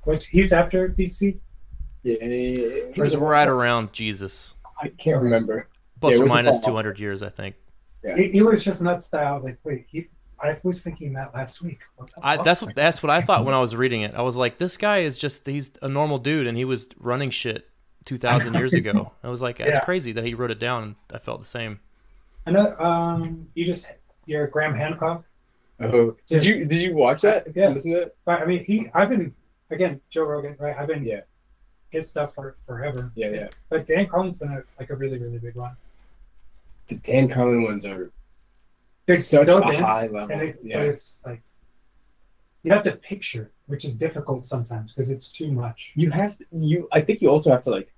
Was 0.07 0.25
he's 0.25 0.53
after 0.53 0.89
BC? 0.89 1.39
Yeah. 2.05 2.87
Was 2.97 3.17
right 3.17 3.49
around 3.49 3.93
Jesus, 3.93 4.55
I 4.81 4.89
can't 4.89 5.21
remember. 5.23 5.69
plus 6.01 6.15
Yeah, 6.15 6.21
or 6.21 6.23
was 6.25 6.61
the 6.61 6.63
200 6.65 6.99
years, 6.99 7.23
I 7.23 7.29
think. 7.31 7.57
Yeah. 8.05 8.17
He, 8.17 8.31
he 8.31 8.43
was 8.43 8.65
just 8.65 8.81
nuts 8.81 9.09
style. 9.09 9.41
Like, 9.43 9.59
wait, 9.65 9.87
he, 9.91 10.09
I 10.43 10.57
was 10.63 10.83
thinking 10.83 11.13
that 11.15 11.35
last 11.35 11.61
week. 11.61 11.81
What 11.97 12.11
I, 12.23 12.37
that's 12.39 12.63
what 12.63 12.75
that's 12.75 13.03
what 13.03 13.11
I 13.11 13.21
thought 13.21 13.45
when 13.45 13.55
I 13.55 13.61
was 13.61 13.75
reading 13.77 14.03
it. 14.03 14.15
I 14.15 14.23
was 14.23 14.37
like, 14.37 14.57
this 14.59 14.77
guy 14.77 14.99
is 14.99 15.19
just 15.19 15.47
he's 15.47 15.71
a 15.83 15.89
normal 15.89 16.19
dude, 16.19 16.47
and 16.47 16.57
he 16.57 16.65
was 16.65 16.89
running 16.99 17.29
shit 17.31 17.69
2,000 18.07 18.55
years 18.55 18.73
ago. 18.81 19.13
I 19.23 19.29
was 19.29 19.43
like, 19.43 19.59
that's 19.59 19.71
Yeah. 19.73 19.81
crazy 19.81 20.13
that 20.13 20.25
he 20.25 20.33
wrote 20.35 20.51
it 20.51 20.59
down, 20.61 20.83
and 20.83 20.95
I 21.13 21.19
felt 21.19 21.41
the 21.41 21.47
same. 21.47 21.81
I 22.47 22.51
know. 22.51 22.77
Um, 22.79 23.49
you 23.55 23.65
just 23.65 23.87
you're 24.27 24.47
Graham 24.47 24.75
Hancock. 24.75 25.25
Oh, 25.81 26.17
did 26.29 26.45
you 26.45 26.65
did 26.65 26.81
you 26.81 26.95
watch 26.95 27.23
that? 27.23 27.47
Yeah. 27.55 27.69
listen 27.69 27.93
to 27.93 28.03
it. 28.03 28.17
But 28.25 28.43
I 28.43 28.45
mean, 28.47 28.65
he. 28.65 28.91
I've 28.95 29.09
been 29.09 29.35
again 29.71 30.01
Joe 30.11 30.25
Rogan, 30.25 30.57
right? 30.59 30.77
I've 30.77 30.89
been 30.89 31.05
Yeah. 31.05 31.21
his 31.91 32.09
stuff 32.09 32.35
for 32.35 32.57
forever. 32.67 33.13
Yeah, 33.15 33.31
yeah. 33.31 33.49
But 33.69 33.87
Dan 33.87 34.07
Carlin's 34.07 34.39
been 34.39 34.53
a, 34.53 34.63
like 34.79 34.91
a 34.91 34.97
really, 34.97 35.19
really 35.19 35.39
big 35.39 35.55
one. 35.55 35.77
The 36.89 36.97
Dan 36.97 37.29
Carlin 37.29 37.63
ones 37.63 37.87
are 37.87 38.11
They're 39.07 39.17
Such 39.17 39.47
so 39.47 39.61
dense, 39.61 39.77
high 39.77 40.07
level, 40.09 40.31
and 40.31 40.43
it, 40.43 40.59
yeah. 40.63 40.79
but 40.79 40.87
it's 40.87 41.23
like 41.25 41.43
you 42.63 42.73
have 42.73 42.83
to 42.85 42.93
picture, 42.97 43.51
which 43.67 43.85
is 43.85 43.97
difficult 43.97 44.45
sometimes 44.45 44.93
because 44.93 45.09
it's 45.11 45.31
too 45.33 45.51
much. 45.51 45.93
you 45.95 46.11
have 46.11 46.37
to, 46.39 46.45
you. 46.53 46.89
I 46.93 47.01
think 47.01 47.23
you 47.23 47.29
also 47.31 47.51
have 47.51 47.63
to 47.63 47.71
like. 47.71 47.93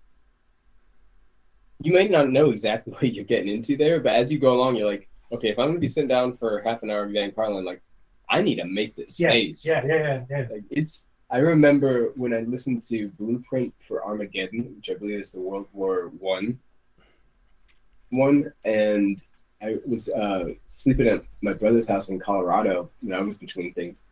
You 1.82 1.92
might 1.92 2.10
not 2.10 2.30
know 2.30 2.50
exactly 2.50 2.92
what 2.98 3.12
you're 3.12 3.24
getting 3.24 3.48
into 3.54 3.76
there, 3.76 4.00
but 4.00 4.14
as 4.14 4.30
you 4.32 4.38
go 4.38 4.54
along, 4.54 4.76
you're 4.76 4.90
like, 4.90 5.08
okay, 5.32 5.48
if 5.48 5.58
I'm 5.58 5.66
going 5.66 5.76
to 5.76 5.80
be 5.80 5.88
sitting 5.88 6.08
down 6.08 6.36
for 6.36 6.60
half 6.60 6.82
an 6.82 6.90
hour 6.90 7.04
with 7.06 7.14
Dan 7.14 7.32
Carlin, 7.32 7.64
like, 7.64 7.82
I 8.28 8.40
need 8.40 8.56
to 8.56 8.64
make 8.64 8.96
this 8.96 9.18
Yeah, 9.20 9.30
space. 9.30 9.66
yeah, 9.66 9.84
yeah, 9.86 9.94
yeah, 9.96 10.24
yeah. 10.30 10.46
Like 10.50 10.64
it's. 10.70 11.06
I 11.30 11.38
remember 11.38 12.12
when 12.14 12.34
I 12.34 12.40
listened 12.40 12.82
to 12.88 13.08
Blueprint 13.18 13.72
for 13.80 14.04
Armageddon, 14.04 14.74
which 14.76 14.90
I 14.90 14.94
believe 14.94 15.20
is 15.20 15.32
the 15.32 15.40
World 15.40 15.66
War 15.72 16.10
One 16.18 16.58
one, 18.10 18.52
and 18.64 19.22
I 19.62 19.78
was 19.86 20.08
uh, 20.08 20.50
sleeping 20.64 21.08
at 21.08 21.24
my 21.40 21.52
brother's 21.54 21.88
house 21.88 22.08
in 22.10 22.18
Colorado 22.18 22.90
when 23.00 23.14
I 23.18 23.22
was 23.22 23.36
between 23.36 23.72
things, 23.72 24.04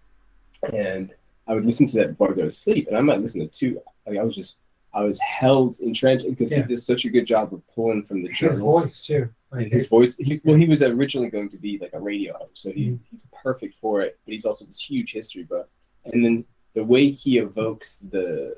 and 0.73 1.13
I 1.47 1.55
would 1.55 1.67
listen 1.67 1.87
to 1.89 1.97
that 1.99 2.09
before 2.11 2.31
I 2.31 2.35
go 2.35 2.45
to 2.45 2.51
sleep, 2.51 2.89
and 2.89 2.97
I 2.97 3.01
might 3.01 3.21
listen 3.21 3.41
to 3.41 3.47
two. 3.49 3.81
Like 4.07 4.19
I 4.19 4.23
was 4.23 4.35
just, 4.35 4.59
I 4.93 5.03
was 5.05 5.21
held 5.21 5.79
entrenched 5.81 6.27
because 6.29 6.51
Yeah. 6.53 6.63
he 6.63 6.69
did 6.69 6.79
such 6.79 7.05
a 7.05 7.11
good 7.11 7.27
job 7.27 7.55
of 7.55 7.63
pulling 7.75 8.03
from 8.03 8.23
the 8.23 8.29
journals. 8.29 8.85
His 8.85 8.93
voice 8.93 9.07
too. 9.07 9.29
Like 9.53 9.73
his 9.73 9.89
voice 9.89 10.17
he, 10.17 10.41
well 10.45 10.57
he 10.57 10.69
was 10.69 10.83
originally 10.83 11.29
going 11.31 11.51
to 11.51 11.57
be 11.57 11.77
like 11.79 11.93
a 11.93 11.99
radio 12.01 12.35
host 12.39 12.63
so 12.63 12.71
he, 12.71 12.91
Mhm. 12.91 12.99
he's 13.11 13.25
perfect 13.43 13.75
for 13.75 14.01
it 14.01 14.17
but 14.25 14.33
he's 14.33 14.45
also 14.45 14.65
this 14.65 14.79
huge 14.79 15.11
history 15.13 15.43
buff 15.43 15.67
and 16.05 16.25
then 16.25 16.45
the 16.75 16.85
way 16.85 17.11
he 17.11 17.39
evokes 17.39 17.97
the 18.13 18.55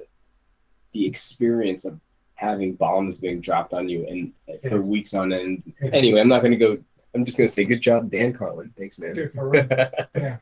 the 0.92 1.06
experience 1.06 1.86
of 1.86 1.98
having 2.34 2.74
bombs 2.74 3.16
being 3.16 3.40
dropped 3.40 3.72
on 3.72 3.88
you 3.88 4.06
and 4.06 4.34
for 4.68 4.82
weeks 4.82 5.14
on 5.14 5.32
end 5.32 5.62
Yeah. 5.80 5.88
anyway 5.94 6.20
i'm 6.20 6.28
not 6.28 6.40
going 6.40 6.52
to 6.52 6.58
go 6.58 6.76
i'm 7.14 7.24
just 7.24 7.38
going 7.38 7.48
to 7.48 7.54
say 7.54 7.64
good 7.64 7.80
job 7.80 8.10
dan 8.10 8.34
carlin 8.34 8.74
thanks 8.76 8.98
man 8.98 9.14
Dude, 9.14 9.32
for 9.32 9.48
real. 9.48 9.66
yeah. 10.14 10.36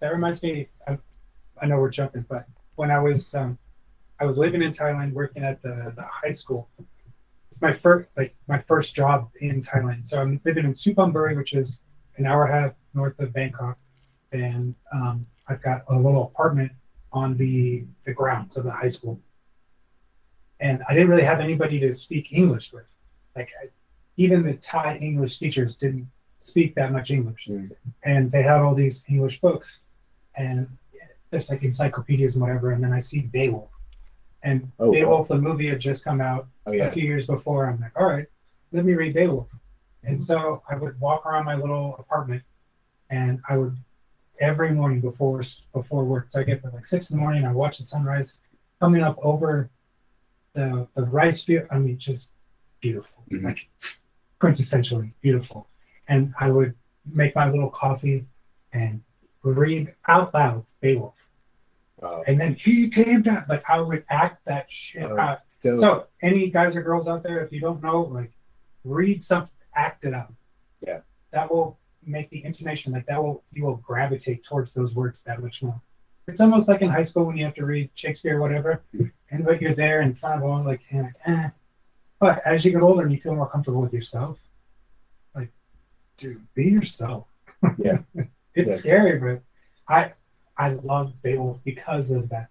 That 0.00 0.12
reminds 0.12 0.40
me. 0.42 0.68
I, 0.86 0.98
I 1.60 1.66
know 1.66 1.78
we're 1.78 1.90
jumping, 1.90 2.26
but 2.28 2.46
when 2.76 2.90
I 2.90 3.00
was 3.00 3.34
um, 3.34 3.58
I 4.18 4.24
was 4.24 4.38
living 4.38 4.62
in 4.62 4.72
Thailand, 4.72 5.12
working 5.12 5.42
at 5.44 5.60
the, 5.62 5.92
the 5.94 6.02
high 6.02 6.32
school. 6.32 6.68
It's 7.50 7.60
my 7.62 7.72
first 7.72 8.08
like 8.16 8.34
my 8.48 8.58
first 8.58 8.94
job 8.94 9.30
in 9.40 9.60
Thailand. 9.60 10.08
So 10.08 10.20
I'm 10.20 10.40
living 10.44 10.64
in 10.64 10.74
Suphanburi, 10.74 11.36
which 11.36 11.52
is 11.54 11.80
an 12.16 12.26
hour 12.26 12.44
and 12.44 12.54
a 12.54 12.60
half 12.60 12.72
north 12.94 13.18
of 13.18 13.32
Bangkok, 13.32 13.78
and 14.32 14.74
um, 14.92 15.26
I've 15.48 15.62
got 15.62 15.84
a 15.88 15.96
little 15.96 16.24
apartment 16.24 16.72
on 17.12 17.36
the 17.36 17.84
the 18.04 18.12
grounds 18.12 18.56
of 18.56 18.64
the 18.64 18.72
high 18.72 18.88
school. 18.88 19.20
And 20.60 20.82
I 20.88 20.94
didn't 20.94 21.10
really 21.10 21.22
have 21.24 21.40
anybody 21.40 21.78
to 21.80 21.92
speak 21.94 22.32
English 22.32 22.72
with. 22.72 22.86
Like 23.34 23.50
I, 23.62 23.68
even 24.16 24.42
the 24.46 24.54
Thai 24.54 24.96
English 24.96 25.38
teachers 25.38 25.76
didn't 25.76 26.08
speak 26.40 26.74
that 26.74 26.92
much 26.92 27.10
English 27.10 27.48
Mm. 27.48 27.70
and 28.04 28.30
they 28.30 28.42
had 28.42 28.60
all 28.60 28.74
these 28.74 29.04
English 29.08 29.40
books, 29.40 29.80
and 30.36 30.68
there's 31.30 31.50
like 31.50 31.62
encyclopedias 31.62 32.34
and 32.34 32.42
whatever. 32.42 32.70
And 32.72 32.82
then 32.82 32.92
I 32.92 33.00
see 33.00 33.20
Beowulf, 33.20 33.70
and 34.46 34.70
Oh. 34.78 34.92
Beowulf 34.92 35.28
the 35.28 35.38
movie 35.38 35.68
had 35.68 35.80
just 35.80 36.04
come 36.04 36.20
out 36.20 36.46
oh 36.66 36.72
a 36.72 36.76
yeah 36.76 36.90
few 36.90 37.02
years 37.04 37.26
before. 37.26 37.66
I'm 37.66 37.80
like, 37.80 37.92
all 37.98 38.06
right, 38.06 38.26
let 38.72 38.84
me 38.84 38.94
read 38.94 39.12
Beowulf. 39.14 39.48
And 40.04 40.22
so 40.22 40.62
I 40.70 40.76
would 40.76 40.98
walk 41.00 41.26
around 41.26 41.44
my 41.46 41.56
little 41.56 41.96
apartment, 41.98 42.42
and 43.10 43.40
I 43.48 43.56
would 43.58 43.76
every 44.40 44.70
morning 44.72 45.00
before 45.00 45.42
before 45.72 46.04
work. 46.04 46.26
So 46.30 46.40
I 46.40 46.44
get 46.44 46.58
up 46.60 46.66
at 46.66 46.74
like 46.74 46.86
six 46.86 47.10
in 47.10 47.16
the 47.16 47.20
morning. 47.20 47.44
I 47.44 47.52
watch 47.52 47.78
the 47.78 47.84
sunrise 47.84 48.38
coming 48.80 49.02
up 49.02 49.18
over 49.22 49.68
the 50.52 50.86
the 50.94 51.02
rice 51.04 51.42
field. 51.42 51.66
I 51.70 51.78
mean, 51.78 51.98
just 51.98 52.30
beautiful, 52.80 53.24
Mhm. 53.30 53.42
like 53.44 53.68
quintessentially 54.40 55.12
beautiful. 55.20 55.68
And 56.08 56.34
I 56.38 56.50
would 56.50 56.74
make 57.04 57.34
my 57.34 57.50
little 57.50 57.70
coffee 57.70 58.26
and 58.72 59.02
read 59.42 59.94
out 60.06 60.32
loud 60.34 60.64
Beowulf. 60.80 61.14
Wow. 62.00 62.22
And 62.26 62.40
then 62.40 62.54
he 62.54 62.88
came 62.90 63.22
down. 63.22 63.44
Like 63.48 63.64
I 63.68 63.80
would 63.80 64.04
act 64.10 64.44
that 64.46 64.70
shit 64.70 65.04
Oh, 65.10 65.18
out. 65.18 65.40
So, 65.60 65.74
So, 65.74 66.06
any 66.22 66.50
guys 66.50 66.76
or 66.76 66.82
girls 66.82 67.08
out 67.08 67.22
there, 67.22 67.40
if 67.42 67.50
you 67.50 67.60
don't 67.60 67.82
know, 67.82 68.02
like, 68.02 68.32
read 68.84 69.22
something, 69.22 69.50
act 69.74 70.04
it 70.04 70.12
out. 70.14 70.32
Yeah. 70.86 71.00
That 71.32 71.50
will 71.50 71.78
make 72.04 72.30
the 72.30 72.44
intonation 72.44 72.92
like 72.92 73.04
that 73.06 73.20
will 73.20 73.42
you 73.52 73.64
will 73.64 73.76
gravitate 73.78 74.44
towards 74.44 74.72
those 74.74 74.94
words 74.94 75.22
that 75.24 75.42
much 75.42 75.62
more. 75.62 75.80
It's 76.28 76.40
almost 76.40 76.68
like 76.68 76.82
in 76.82 76.88
high 76.88 77.02
school 77.02 77.24
when 77.24 77.36
you 77.36 77.44
have 77.44 77.54
to 77.54 77.64
read 77.66 77.90
Shakespeare 77.94 78.36
or 78.38 78.40
whatever, 78.40 78.82
and 79.30 79.44
but 79.44 79.60
you're 79.60 79.74
there 79.74 80.02
in 80.02 80.14
front 80.14 80.42
of 80.42 80.48
all 80.48 80.62
like, 80.62 80.82
and 80.90 81.02
like 81.04 81.14
eh. 81.26 81.48
But 82.20 82.42
as 82.46 82.64
you 82.64 82.72
get 82.72 82.82
older 82.82 83.02
and 83.02 83.12
you 83.12 83.20
feel 83.20 83.34
more 83.34 83.48
comfortable 83.48 83.80
with 83.82 83.92
yourself, 83.92 84.38
like, 85.34 85.50
dude, 86.16 86.46
be 86.54 86.64
yourself. 86.64 87.26
Yeah. 87.78 87.98
it's 88.54 88.70
Yeah. 88.70 88.76
scary, 88.76 89.18
but 89.18 89.42
I 89.88 90.12
I 90.58 90.70
love 90.74 91.22
Beowulf 91.22 91.60
because 91.64 92.10
of 92.10 92.28
that. 92.30 92.48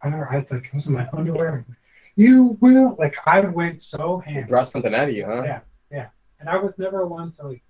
I 0.00 0.06
remember 0.06 0.30
I 0.30 0.46
like 0.50 0.70
I 0.72 0.76
was 0.76 0.86
in 0.86 0.94
my 0.94 1.08
underwear. 1.12 1.66
You 2.14 2.56
will 2.60 2.96
like 2.98 3.16
I 3.26 3.40
went 3.40 3.82
so 3.82 4.22
it 4.26 4.30
ham, 4.30 4.46
brought 4.46 4.68
something 4.68 4.94
out 4.94 5.08
of 5.08 5.14
you 5.14 5.26
huh 5.26 5.42
Yeah. 5.44 5.60
Yeah. 5.90 6.08
And 6.40 6.48
I 6.48 6.56
was 6.56 6.78
never 6.78 7.06
one 7.06 7.30
to 7.32 7.48
like. 7.48 7.62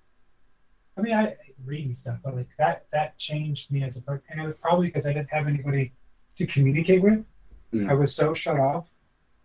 I 0.96 1.02
mean, 1.02 1.14
I 1.14 1.36
read 1.64 1.84
and 1.84 1.96
stuff, 1.96 2.18
but 2.24 2.34
like 2.36 2.48
that 2.58 2.86
that 2.92 3.18
changed 3.18 3.70
me 3.70 3.82
as 3.82 3.96
a 3.96 4.02
person, 4.02 4.24
and 4.30 4.40
it 4.40 4.46
was 4.46 4.56
probably 4.60 4.86
because 4.86 5.06
I 5.06 5.12
didn't 5.12 5.30
have 5.30 5.46
anybody 5.46 5.92
to 6.36 6.46
communicate 6.46 7.02
with. 7.02 7.24
Mm. 7.74 7.90
I 7.90 7.94
was 7.94 8.14
so 8.14 8.32
shut 8.34 8.58
off. 8.58 8.88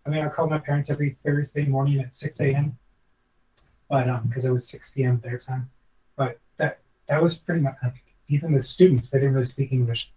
I 0.06 0.10
mean, 0.10 0.24
I 0.24 0.30
called 0.30 0.50
my 0.50 0.60
parents 0.60 0.90
every 0.90 1.12
Thursday 1.12 1.66
morning 1.66 2.00
at 2.00 2.16
six 2.16 2.40
a.m. 2.40 2.78
But 3.90 4.08
um, 4.08 4.28
because 4.28 4.46
it 4.46 4.52
was 4.52 4.68
six 4.68 4.92
p.m. 4.92 5.20
their 5.22 5.38
time, 5.38 5.70
but 6.16 6.40
that 6.58 6.80
that 7.08 7.22
was 7.22 7.38
pretty 7.38 7.62
much 7.62 7.76
like, 7.84 8.04
even 8.32 8.54
the 8.54 8.64
students 8.64 9.10
they 9.10 9.20
didn't 9.20 9.34
really 9.34 9.46
speak 9.46 9.72
English. 9.72 10.12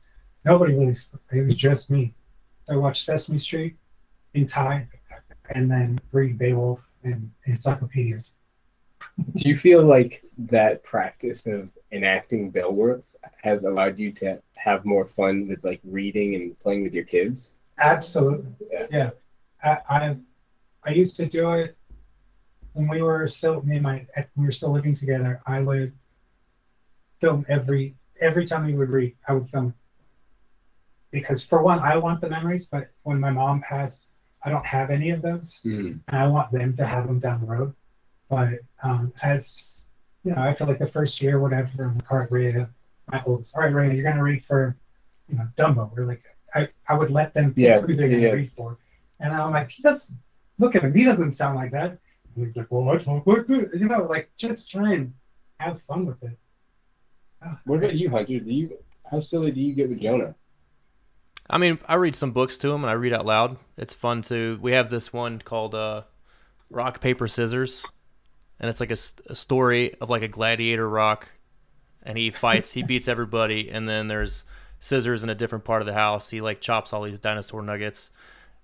Nobody 0.45 0.75
really. 0.75 0.95
Spoke, 0.95 1.23
it 1.33 1.43
was 1.43 1.57
just 1.57 1.91
me. 1.91 2.15
I 2.69 2.77
watched 2.77 3.05
Sesame 3.05 3.39
Street 3.39 3.77
in 4.35 4.47
Thai, 4.47 4.89
and 5.51 5.71
then 5.71 5.99
read 6.13 6.39
Beowulf 6.39 6.93
and 7.03 7.31
encyclopedias. 7.47 8.35
do 9.35 9.49
you 9.49 9.57
feel 9.57 9.83
like 9.83 10.25
that 10.39 10.83
practice 10.83 11.47
of 11.47 11.69
enacting 11.93 12.51
Beowulf 12.51 13.05
has 13.43 13.65
allowed 13.65 13.99
you 13.99 14.11
to 14.13 14.41
have 14.55 14.85
more 14.85 15.05
fun 15.05 15.47
with 15.47 15.63
like 15.63 15.81
reading 15.85 16.35
and 16.35 16.59
playing 16.61 16.83
with 16.83 16.95
your 16.95 17.05
kids 17.05 17.51
Absolutely. 17.79 18.53
Yeah. 18.71 18.87
Yeah. 18.91 19.11
I, 19.63 19.79
I 19.89 20.17
I 20.85 20.91
used 20.91 21.17
to 21.17 21.27
do 21.27 21.51
it 21.53 21.77
when 22.73 22.89
we 22.89 23.03
were 23.03 23.27
still 23.29 23.63
me 23.63 23.77
and 23.77 23.83
my 23.83 24.07
we 24.37 24.45
were 24.45 24.53
still 24.53 24.71
living 24.71 24.95
together. 24.95 25.41
I 25.47 25.61
would 25.61 25.93
film 27.21 27.45
every 27.49 27.97
every 28.21 28.47
time 28.47 28.67
we 28.67 28.75
would 28.75 28.91
read, 28.91 29.15
I 29.29 29.33
would 29.35 29.49
film 29.49 29.69
it. 29.69 29.75
Because 31.11 31.45
for 31.45 31.63
one, 31.63 31.79
I 31.79 31.97
want 31.97 32.21
the 32.21 32.29
memories, 32.29 32.67
but 32.67 32.91
when 33.05 33.21
my 33.21 33.31
mom 33.31 33.61
passed, 33.61 34.09
I 34.43 34.51
don't 34.51 34.67
have 34.67 34.91
any 34.91 35.11
of 35.11 35.23
those. 35.23 35.61
Mm. 35.65 36.01
and 36.09 36.17
I 36.19 36.27
want 36.27 36.53
them 36.53 36.77
to 36.77 36.87
have 36.87 37.07
them 37.07 37.21
down 37.21 37.41
the 37.41 37.47
road. 37.47 37.75
But 38.29 38.61
um, 38.83 39.13
as 39.23 39.83
you 40.25 40.33
know, 40.35 40.41
I 40.43 40.55
feel 40.55 40.67
like 40.67 40.79
the 40.79 40.87
first 40.87 41.21
year, 41.23 41.39
whatever, 41.39 41.95
the 41.97 42.03
car, 42.03 42.27
Rhea, 42.31 42.69
my 43.11 43.23
oldest, 43.27 43.55
all 43.55 43.63
right, 43.63 43.73
Rhea, 43.73 43.93
you're 43.93 44.11
gonna 44.11 44.23
read 44.23 44.45
for, 44.45 44.77
you 45.29 45.37
know, 45.37 45.49
Dumbo. 45.57 45.97
Or 45.97 46.05
like, 46.05 46.23
I, 46.55 46.69
I 46.89 46.95
would 46.95 47.11
let 47.11 47.35
them 47.35 47.53
Yeah, 47.57 47.81
who 47.81 47.95
they're 47.95 48.09
gonna 48.09 48.23
yeah. 48.23 48.31
read 48.31 48.51
for, 48.51 48.79
and 49.21 49.33
I'm 49.33 49.53
like, 49.53 49.71
he 49.71 49.83
doesn't 49.83 50.19
look 50.59 50.75
at 50.75 50.83
him. 50.83 50.95
He 50.95 51.05
doesn't 51.05 51.33
sound 51.33 51.57
like 51.57 51.73
that. 51.73 51.99
And 52.35 52.47
he's 52.47 52.57
like, 52.57 52.67
well, 52.71 52.89
I 52.89 52.99
talk 52.99 53.27
like 53.27 53.47
this. 53.47 53.69
You 53.75 53.87
know, 53.89 54.05
like 54.05 54.31
just 54.37 54.71
try 54.71 54.95
and 54.95 55.15
have 55.61 55.81
fun 55.83 56.07
with 56.07 56.23
it. 56.23 56.39
What 57.65 57.79
about 57.79 57.95
you, 57.95 58.11
Hunter? 58.11 58.41
Do 58.41 58.53
you 58.53 58.79
how 59.11 59.21
silly 59.21 59.51
do 59.51 59.61
you 59.61 59.75
get 59.75 59.89
with 59.89 60.01
Jonah? 60.01 60.35
I 61.49 61.59
mean, 61.59 61.79
I 61.87 61.95
read 61.95 62.17
some 62.17 62.33
books 62.33 62.57
to 62.59 62.73
him 62.73 62.85
and 62.85 62.91
I 62.91 62.95
read 62.95 63.13
out 63.13 63.27
loud. 63.27 63.59
It's 63.77 63.93
fun 63.93 64.23
too. 64.23 64.59
We 64.63 64.73
have 64.73 64.89
this 64.89 65.13
one 65.13 65.41
called 65.41 65.75
uh, 65.75 66.03
Rock 66.71 67.01
Paper 67.01 67.29
Scissors, 67.29 67.85
and 68.59 68.71
it's 68.71 68.81
like 68.81 68.91
a 68.91 68.97
story 69.35 69.95
of 70.01 70.09
like 70.09 70.23
a 70.23 70.29
gladiator 70.29 70.89
rock, 70.89 71.29
and 72.03 72.17
he 72.17 72.31
fights, 72.31 72.73
he 72.73 72.83
beats 72.85 73.09
everybody, 73.09 73.71
and 73.71 73.87
then 73.87 74.09
there's 74.09 74.45
scissors 74.81 75.23
in 75.23 75.29
a 75.29 75.35
different 75.35 75.65
part 75.65 75.83
of 75.83 75.87
the 75.87 75.95
house. 75.95 76.31
He 76.31 76.41
like 76.41 76.61
chops 76.61 76.93
all 76.93 77.03
these 77.03 77.19
dinosaur 77.19 77.63
nuggets, 77.63 78.11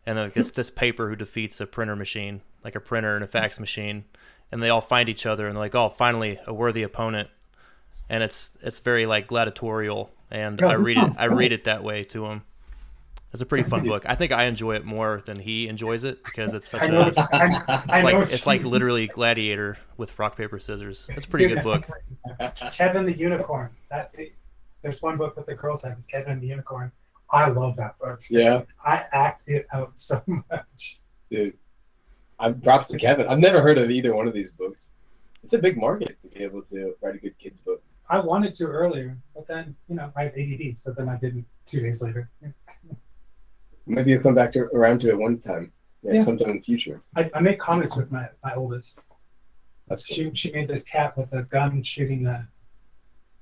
and 0.06 0.16
then 0.16 0.30
gets 0.30 0.50
this 0.50 0.70
paper 0.70 1.08
who 1.08 1.16
defeats 1.16 1.60
a 1.60 1.66
printer 1.66 1.96
machine, 1.96 2.40
like 2.64 2.76
a 2.76 2.80
printer 2.80 3.14
and 3.14 3.24
a 3.24 3.28
fax 3.28 3.60
machine, 3.60 4.04
and 4.50 4.62
they 4.62 4.70
all 4.70 4.80
find 4.80 5.08
each 5.08 5.26
other 5.26 5.46
and 5.46 5.54
they're 5.54 5.62
like, 5.62 5.74
oh, 5.74 5.90
finally 5.90 6.40
a 6.46 6.54
worthy 6.54 6.82
opponent, 6.82 7.28
and 8.11 8.22
it's 8.22 8.50
it's 8.61 8.80
very 8.80 9.06
like 9.06 9.26
gladiatorial, 9.28 10.11
and 10.30 10.61
Yeah, 10.61 10.66
I 10.68 10.74
read 10.74 10.98
it 10.98 11.00
sounds 11.00 11.18
I 11.18 11.24
read 11.26 11.52
it 11.52 11.64
that 11.64 11.82
way 11.82 12.04
to 12.04 12.26
him. 12.26 12.42
It's 13.32 13.40
a 13.42 13.46
pretty 13.46 13.62
fun 13.68 13.86
book. 13.86 14.02
I 14.06 14.16
think 14.16 14.32
I 14.32 14.44
enjoy 14.46 14.74
it 14.74 14.84
more 14.84 15.22
than 15.24 15.38
he 15.38 15.68
enjoys 15.68 16.02
it 16.02 16.24
because 16.24 16.52
it's 16.52 16.66
such 16.66 16.82
I 16.82 16.86
know. 16.88 17.00
a 17.02 17.04
what- 17.12 17.32
I, 17.32 17.62
I 17.88 17.98
it's 17.98 18.04
know 18.04 18.18
like 18.20 18.32
it's 18.32 18.46
like 18.46 18.62
mean. 18.62 18.72
literally 18.72 19.06
gladiator 19.06 19.78
with 19.96 20.18
rock 20.18 20.36
paper 20.36 20.58
scissors. 20.58 21.08
It's 21.14 21.24
a 21.24 21.28
pretty 21.28 21.46
Dude, 21.46 21.62
good 21.62 21.64
book. 21.64 21.88
like 22.40 22.56
Kevin 22.72 23.06
the 23.06 23.16
Unicorn. 23.16 23.70
That 23.88 24.12
there's 24.82 25.00
one 25.00 25.16
book 25.16 25.36
that 25.36 25.46
the 25.46 25.54
girls 25.54 25.82
have. 25.84 25.96
It's 25.96 26.06
Kevin 26.06 26.40
the 26.40 26.48
Unicorn. 26.48 26.90
I 27.30 27.48
love 27.50 27.76
that 27.76 27.96
book. 28.00 28.20
Yeah, 28.28 28.62
I 28.84 29.04
act 29.12 29.44
it 29.46 29.66
out 29.72 29.92
so 29.94 30.20
much. 30.26 30.98
dude. 31.30 31.54
I'm 32.40 32.61
props 32.61 32.88
to 32.90 32.98
Kevin. 32.98 33.28
I've 33.28 33.38
never 33.38 33.61
heard 33.62 33.78
of 33.78 33.90
either 33.90 34.12
one 34.16 34.26
of 34.26 34.32
these 34.34 34.50
books. 34.50 34.88
It's 35.44 35.54
a 35.54 35.58
big 35.58 35.76
market 35.76 36.18
to 36.22 36.26
be 36.28 36.42
able 36.42 36.62
to 36.62 36.96
write 37.00 37.14
a 37.14 37.18
good 37.18 37.38
kids 37.38 37.61
book. 37.61 37.80
I 38.11 38.18
wanted 38.18 38.54
to 38.56 38.64
earlier, 38.64 39.16
but 39.34 39.46
then 39.46 39.76
you 39.88 39.94
know 39.94 40.12
I 40.16 40.24
have 40.24 40.34
ADD, 40.36 40.76
so 40.76 40.92
then 40.92 41.08
I 41.08 41.16
didn't 41.16 41.46
two 41.64 41.80
days 41.80 42.02
later. 42.02 42.28
Maybe 43.86 44.11
you'll 44.11 44.22
come 44.22 44.34
back 44.34 44.52
to 44.52 44.64
around 44.74 45.00
to 45.02 45.08
it 45.08 45.18
one 45.18 45.38
time. 45.38 45.72
Yeah, 46.02 46.14
Yeah. 46.14 46.22
sometime 46.22 46.50
in 46.50 46.56
the 46.56 46.62
future. 46.62 47.02
I, 47.16 47.30
I 47.34 47.40
make 47.40 47.58
comics 47.61 47.96
with 47.96 48.11
my 48.11 48.26
my 48.44 48.54
oldest. 48.54 48.98
That's 49.88 50.04
cool. 50.04 50.16
She 50.16 50.30
she 50.34 50.52
made 50.52 50.68
this 50.68 50.84
cat 50.84 51.16
with 51.16 51.32
a 51.32 51.42
gun 51.44 51.82
shooting 51.82 52.26
a 52.26 52.48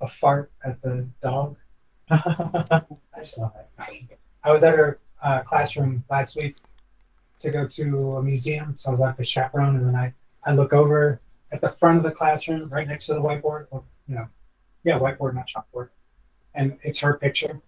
a 0.01 0.07
fart 0.07 0.53
at 0.65 0.81
the 0.83 1.09
dog. 1.23 1.57
I 2.11 2.83
just 3.19 3.39
love 3.39 3.53
it. 3.59 4.19
I 4.45 4.53
was 4.53 4.63
at 4.65 4.75
her 4.77 5.01
uh, 5.23 5.41
classroom 5.41 6.05
last 6.11 6.37
week 6.37 6.57
to 7.41 7.51
go 7.51 7.67
to 7.67 8.17
a 8.17 8.23
museum, 8.23 8.75
so 8.77 8.89
I 8.89 8.93
was 8.93 9.01
like 9.01 9.19
a 9.19 9.25
chaperone, 9.25 9.77
and 9.77 9.87
then 9.87 9.97
I, 9.97 10.15
I 10.45 10.53
look 10.55 10.73
over 10.73 11.21
at 11.53 11.61
the 11.61 11.69
front 11.69 11.99
of 11.99 12.05
the 12.05 12.11
classroom, 12.13 12.69
right 12.69 12.87
next 12.87 13.07
to 13.07 13.15
the 13.15 13.21
whiteboard, 13.21 13.67
or, 13.71 13.83
you 14.09 14.15
know, 14.15 14.27
yeah, 14.89 14.99
whiteboard, 14.99 15.35
not 15.35 15.47
chalkboard, 15.47 15.91
and 16.55 16.79
it's 16.83 16.99
her 17.01 17.15
picture, 17.19 17.61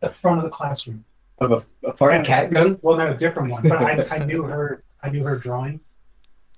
the 0.00 0.08
front 0.08 0.38
of 0.38 0.44
the 0.44 0.50
classroom. 0.50 1.04
Of 1.38 1.50
a, 1.52 1.88
a 1.88 1.92
fart 1.92 2.14
And- 2.14 2.26
cat 2.26 2.50
gun? 2.52 2.78
Well, 2.82 2.96
no, 2.96 3.10
a 3.10 3.14
different 3.16 3.50
one, 3.50 3.62
but 3.68 3.72
I, 3.82 4.06
I 4.16 4.24
knew 4.24 4.42
her, 4.44 4.82
I 5.02 5.10
knew 5.10 5.24
her 5.24 5.36
drawings, 5.36 5.88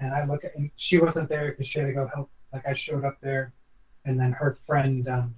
and 0.01 0.15
I 0.15 0.25
look 0.25 0.45
at, 0.45 0.55
and 0.57 0.71
she 0.77 0.99
wasn't 0.99 1.29
there 1.29 1.51
because 1.51 1.67
she 1.67 1.79
had 1.81 1.87
to 1.87 1.93
go 1.93 2.09
help. 2.15 2.31
Like 2.53 2.67
I 2.67 2.75
showed 2.75 3.05
up 3.05 3.19
there, 3.21 3.53
and 4.05 4.19
then 4.21 4.33
her 4.33 4.53
friend, 4.55 5.09
um, 5.09 5.35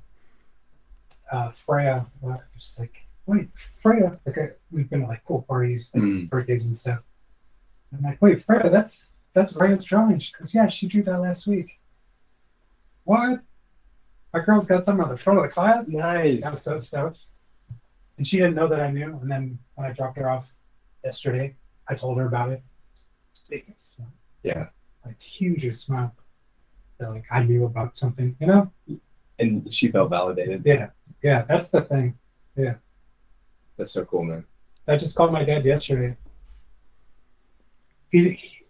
uh, 1.32 1.50
Freya, 1.50 2.06
was 2.20 2.38
just 2.56 2.78
like, 2.78 2.94
wait, 3.26 3.52
Freya, 3.54 4.18
like 4.26 4.38
I, 4.38 4.48
we've 4.70 4.88
been 4.90 5.00
to 5.02 5.06
like 5.06 5.24
pool 5.24 5.42
parties, 5.48 5.90
like 5.94 6.02
Mm. 6.02 6.28
birthdays 6.30 6.66
and 6.66 6.76
stuff. 6.76 7.00
I'm 7.92 8.02
like, 8.02 8.20
wait, 8.20 8.42
Freya, 8.42 8.68
that's 8.70 9.08
that's 9.34 9.52
Freya's 9.52 9.84
drawing. 9.84 10.18
She 10.18 10.32
goes, 10.38 10.52
yeah, 10.52 10.66
she 10.68 10.86
drew 10.88 11.02
that 11.04 11.20
last 11.20 11.46
week. 11.46 11.78
What? 13.04 13.40
My 14.38 14.44
girl's 14.44 14.66
got 14.66 14.84
some 14.84 15.00
on 15.00 15.08
the 15.08 15.16
front 15.16 15.38
of 15.40 15.44
the 15.44 15.48
class. 15.48 15.88
Nice. 15.88 16.44
I 16.44 16.50
was 16.50 16.62
so 16.62 16.78
stoked. 16.78 17.24
And 18.16 18.26
she 18.26 18.36
didn't 18.36 18.54
know 18.54 18.68
that 18.68 18.80
I 18.80 18.90
knew. 18.90 19.18
And 19.20 19.30
then 19.30 19.58
when 19.74 19.88
I 19.90 19.92
dropped 19.92 20.16
her 20.18 20.30
off 20.30 20.52
yesterday, 21.04 21.56
I 21.88 21.94
told 21.96 22.18
her 22.18 22.26
about 22.26 22.50
it. 22.52 22.62
Biggest 23.48 23.96
smile, 23.96 24.12
Yeah. 24.42 24.68
like 25.04 25.20
hugest 25.20 25.84
smile. 25.84 26.14
That 26.98 27.10
like 27.10 27.24
I 27.30 27.42
knew 27.42 27.64
about 27.64 27.96
something, 27.96 28.36
you 28.40 28.46
know? 28.46 28.70
And 29.38 29.72
she 29.72 29.90
felt 29.90 30.10
validated. 30.10 30.62
Yeah, 30.64 30.90
yeah, 31.22 31.42
that's 31.42 31.70
the 31.70 31.80
thing. 31.80 32.18
Yeah. 32.56 32.74
That's 33.76 33.92
so 33.92 34.04
cool, 34.04 34.24
man. 34.24 34.44
I 34.86 34.96
just 34.96 35.16
called 35.16 35.32
my 35.32 35.44
dad 35.44 35.64
yesterday. 35.64 36.16
He, 38.10 38.30
he 38.30 38.64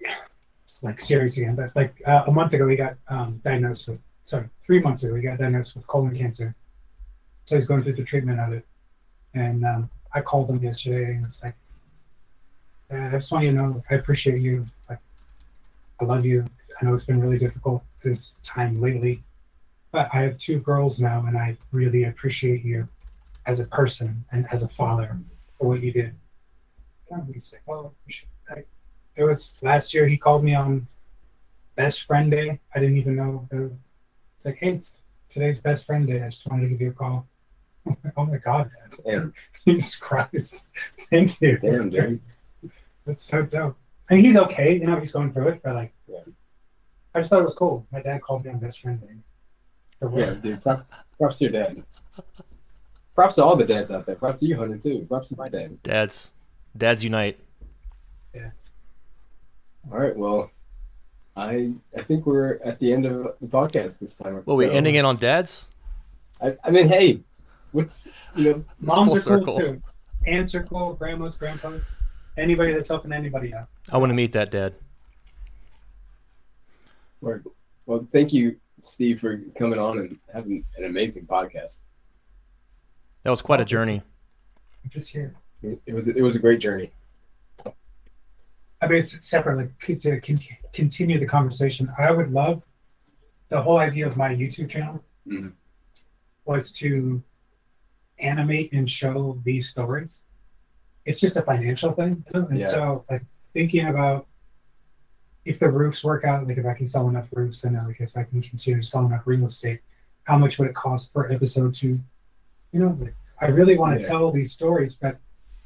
it's 0.65 0.83
like 0.83 1.01
serious 1.01 1.37
again, 1.37 1.57
but 1.57 1.75
like 1.77 2.01
uh, 2.07 2.25
a 2.27 2.31
month 2.31 2.53
ago 2.55 2.69
he 2.69 2.77
got 2.77 2.97
um, 3.09 3.41
diagnosed 3.45 3.89
with. 3.89 4.01
Sorry, 4.29 4.47
three 4.67 4.81
months 4.81 5.03
ago 5.05 5.15
he 5.15 5.23
got 5.23 5.39
diagnosed 5.39 5.75
with 5.75 5.87
colon 5.87 6.15
cancer. 6.15 6.55
So 7.47 7.57
he's 7.57 7.67
going 7.67 7.83
through 7.83 7.95
the 7.95 8.05
treatment 8.05 8.39
of 8.39 8.53
it, 8.53 8.67
and 9.33 9.65
um, 9.65 9.91
I 10.13 10.21
called 10.21 10.51
him 10.51 10.63
yesterday 10.63 11.15
and 11.15 11.25
was 11.25 11.43
like, 11.43 11.55
"Dad, 12.91 13.15
"I 13.15 13.17
just 13.17 13.33
want 13.33 13.47
you 13.47 13.53
to 13.53 13.57
know 13.57 13.83
I 13.91 13.95
appreciate 13.95 14.43
you. 14.43 14.67
Like, 14.87 14.99
I 15.99 16.05
love 16.05 16.27
you. 16.27 16.45
I 16.79 16.85
know 16.85 16.93
it's 16.93 17.07
been 17.07 17.23
really 17.23 17.39
difficult 17.39 17.83
this 18.05 18.37
time 18.43 18.83
lately, 18.83 19.23
but 19.93 20.11
I 20.13 20.21
have 20.25 20.37
two 20.37 20.59
girls 20.59 21.01
now, 21.01 21.25
and 21.27 21.39
I 21.39 21.57
really 21.73 22.05
appreciate 22.05 22.63
you 22.63 22.87
as 23.47 23.61
a 23.61 23.65
person 23.65 24.27
and 24.31 24.47
as 24.53 24.63
a 24.63 24.69
father 24.69 25.17
for 25.57 25.69
what 25.69 25.81
you 25.81 25.91
did. 25.91 26.15
And 27.11 27.33
he's 27.33 27.51
like, 27.51 27.63
well, 27.65 27.95
it 29.17 29.25
was 29.25 29.57
last 29.63 29.95
year. 29.95 30.07
He 30.07 30.19
called 30.19 30.45
me 30.45 30.55
on 30.55 30.87
best 31.77 32.03
friend 32.03 32.31
day. 32.31 32.61
I 32.75 32.79
didn't 32.79 32.99
even 32.99 33.17
know. 33.17 33.49
It 34.39 34.47
was, 34.47 34.47
it's 34.47 34.47
like, 34.47 34.57
hey, 34.59 34.77
it's 34.77 34.93
today's 35.29 35.61
best 35.61 35.85
friend 35.87 36.07
day. 36.07 36.23
I 36.23 36.29
just 36.29 36.47
wanted 36.49 36.65
to 36.65 36.69
give 36.69 36.81
you 36.81 36.91
a 36.91 36.93
call. 36.93 37.27
I'm 37.87 37.97
oh 38.17 38.27
my 38.27 38.37
god, 38.37 38.71
Dad. 38.71 38.99
Damn. 39.05 39.35
Jesus 39.67 39.97
Christ. 39.97 40.69
Thank 41.11 41.41
you. 41.41 41.59
Damn, 41.59 41.91
dude. 41.91 42.21
That's 43.05 43.25
so 43.25 43.43
dope. 43.43 43.77
And 44.11 44.21
he's 44.21 44.37
okay. 44.37 44.79
You 44.79 44.87
know, 44.87 44.99
he's 44.99 45.13
going 45.13 45.33
through 45.33 45.49
it, 45.49 45.61
but 45.63 45.75
like, 45.75 45.95
Yeah. 46.07 46.21
I 47.15 47.21
just 47.21 47.31
thought 47.31 47.41
it 47.41 47.45
was 47.45 47.55
cool. 47.55 47.87
My 47.91 48.01
dad 48.01 48.23
called 48.23 48.45
me 48.45 48.51
on 48.51 48.59
best 48.59 48.81
friend 48.81 49.01
day. 49.01 49.15
So 50.01 50.17
Yeah, 50.17 50.35
dude. 50.35 50.63
Props, 50.63 50.93
props 51.19 51.39
to 51.39 51.45
your 51.45 51.53
dad. 51.53 51.83
Props 53.15 53.37
to 53.37 53.45
all 53.45 53.57
the 53.57 53.65
dads 53.65 53.91
out 53.91 54.07
there. 54.07 54.17
Props 54.17 54.41
to 54.41 54.47
you, 54.47 54.57
Hunter, 54.57 54.79
too. 54.79 55.05
Props 55.09 55.31
to 55.31 55.37
my 55.37 55.49
dad. 55.49 55.83
Dads, 55.83 56.33
dads 56.77 57.03
unite. 57.03 57.41
Dads. 58.33 58.71
All 59.91 59.99
right, 59.99 60.17
well, 60.17 60.51
I 61.39 61.71
I 61.97 62.03
think 62.03 62.27
we're 62.27 62.59
at 62.65 62.81
the 62.81 62.93
end 62.93 63.07
of 63.07 63.35
the 63.41 63.47
podcast 63.47 64.01
this 64.01 64.13
time. 64.13 64.43
Well, 64.45 64.57
we 64.57 64.67
So, 64.67 64.73
ending 64.73 64.97
it 64.97 65.05
on 65.05 65.17
dads. 65.17 65.67
I, 66.43 66.57
I 66.65 66.71
mean, 66.71 66.89
hey, 66.89 67.21
what's 67.73 68.09
you 68.35 68.45
know, 68.53 68.65
Moms 68.81 69.25
full 69.25 69.33
are 69.35 69.41
cool 69.41 69.59
too. 69.59 69.83
Aunts 70.27 70.55
are 70.55 70.65
cool. 70.65 70.95
Grandmas, 70.95 71.37
grandpas. 71.37 71.91
Anybody 72.37 72.73
that's 72.73 72.89
helping 72.89 73.13
anybody 73.13 73.55
out. 73.55 73.69
I 73.91 73.99
want 73.99 74.11
to 74.11 74.15
meet 74.15 74.33
that 74.33 74.51
dad. 74.51 74.75
word. 77.21 77.45
well, 77.87 78.07
thank 78.13 78.33
you, 78.33 78.57
Steve, 78.81 79.21
for 79.21 79.39
coming 79.57 79.79
on 79.79 79.99
and 79.99 80.19
having 80.33 80.65
an 80.77 80.85
amazing 80.85 81.27
podcast. 81.27 81.83
That 83.23 83.31
was 83.31 83.43
quite 83.43 83.61
a 83.61 83.65
journey. 83.65 84.03
I'm 84.85 84.91
just 84.91 85.09
here. 85.09 85.35
It, 85.63 85.81
it 85.87 85.95
was 85.95 86.09
it 86.09 86.23
was 86.23 86.35
a 86.35 86.39
great 86.41 86.59
journey. 86.61 86.91
I 88.81 88.87
mean, 88.89 88.99
it's 89.01 89.27
separate. 89.29 89.57
Like 89.57 90.01
to 90.01 90.21
con- 90.21 90.41
continue 90.73 91.19
the 91.19 91.27
conversation, 91.27 91.93
I 91.99 92.11
would 92.13 92.31
love 92.31 92.63
the 93.49 93.61
whole 93.63 93.79
idea 93.79 94.07
of 94.07 94.17
my 94.17 94.35
YouTube 94.35 94.69
channel 94.71 95.03
Mhm. 95.27 95.53
was 96.45 96.71
to 96.73 97.23
animate 98.19 98.73
and 98.73 98.89
show 98.91 99.41
these 99.45 99.69
stories. 99.69 100.23
It's 101.05 101.21
just 101.21 101.37
a 101.37 101.43
financial 101.43 101.93
thing, 101.93 102.25
you 102.33 102.41
know? 102.41 102.47
and 102.47 102.59
Yeah. 102.59 102.67
so 102.67 103.05
like 103.11 103.25
thinking 103.53 103.87
about 103.87 104.27
if 105.45 105.59
the 105.59 105.71
roofs 105.71 106.05
work 106.05 106.25
out, 106.25 106.47
like 106.47 106.59
if 106.59 106.67
I 106.67 106.75
can 106.75 106.87
sell 106.87 107.09
enough 107.09 107.29
roofs 107.33 107.65
and 107.65 107.77
like 107.87 108.01
if 108.01 108.17
I 108.17 108.25
can 108.25 108.43
continue 108.43 108.81
to 108.83 108.87
sell 108.87 109.07
enough 109.07 109.27
real 109.27 109.47
estate, 109.47 109.81
how 110.25 110.37
much 110.37 110.59
would 110.59 110.69
it 110.69 110.75
cost 110.75 111.13
per 111.15 111.31
episode 111.33 111.75
to, 111.77 111.89
you 112.73 112.81
know, 112.81 112.97
like 113.01 113.15
I 113.41 113.47
really 113.47 113.79
want 113.79 113.99
to 113.99 114.05
Yeah. 114.05 114.13
tell 114.13 114.31
these 114.31 114.53
stories, 114.53 114.95
but 114.97 115.19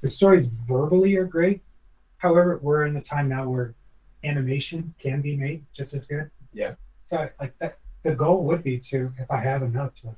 the 0.02 0.10
stories 0.10 0.46
verbally 0.46 1.16
are 1.16 1.24
great. 1.24 1.62
However, 2.22 2.60
we're 2.62 2.86
in 2.86 2.96
a 2.96 3.00
time 3.02 3.28
now 3.28 3.48
where 3.48 3.74
animation 4.22 4.94
can 5.00 5.20
be 5.20 5.36
made 5.36 5.64
just 5.72 5.92
as 5.92 6.06
good. 6.06 6.30
Yeah. 6.52 6.74
So 7.04 7.28
like 7.40 7.58
that, 7.58 7.78
the 8.04 8.14
goal 8.14 8.44
would 8.44 8.62
be 8.62 8.78
to, 8.78 9.10
if 9.18 9.28
I 9.28 9.38
have 9.38 9.62
enough 9.64 9.90
to, 10.02 10.14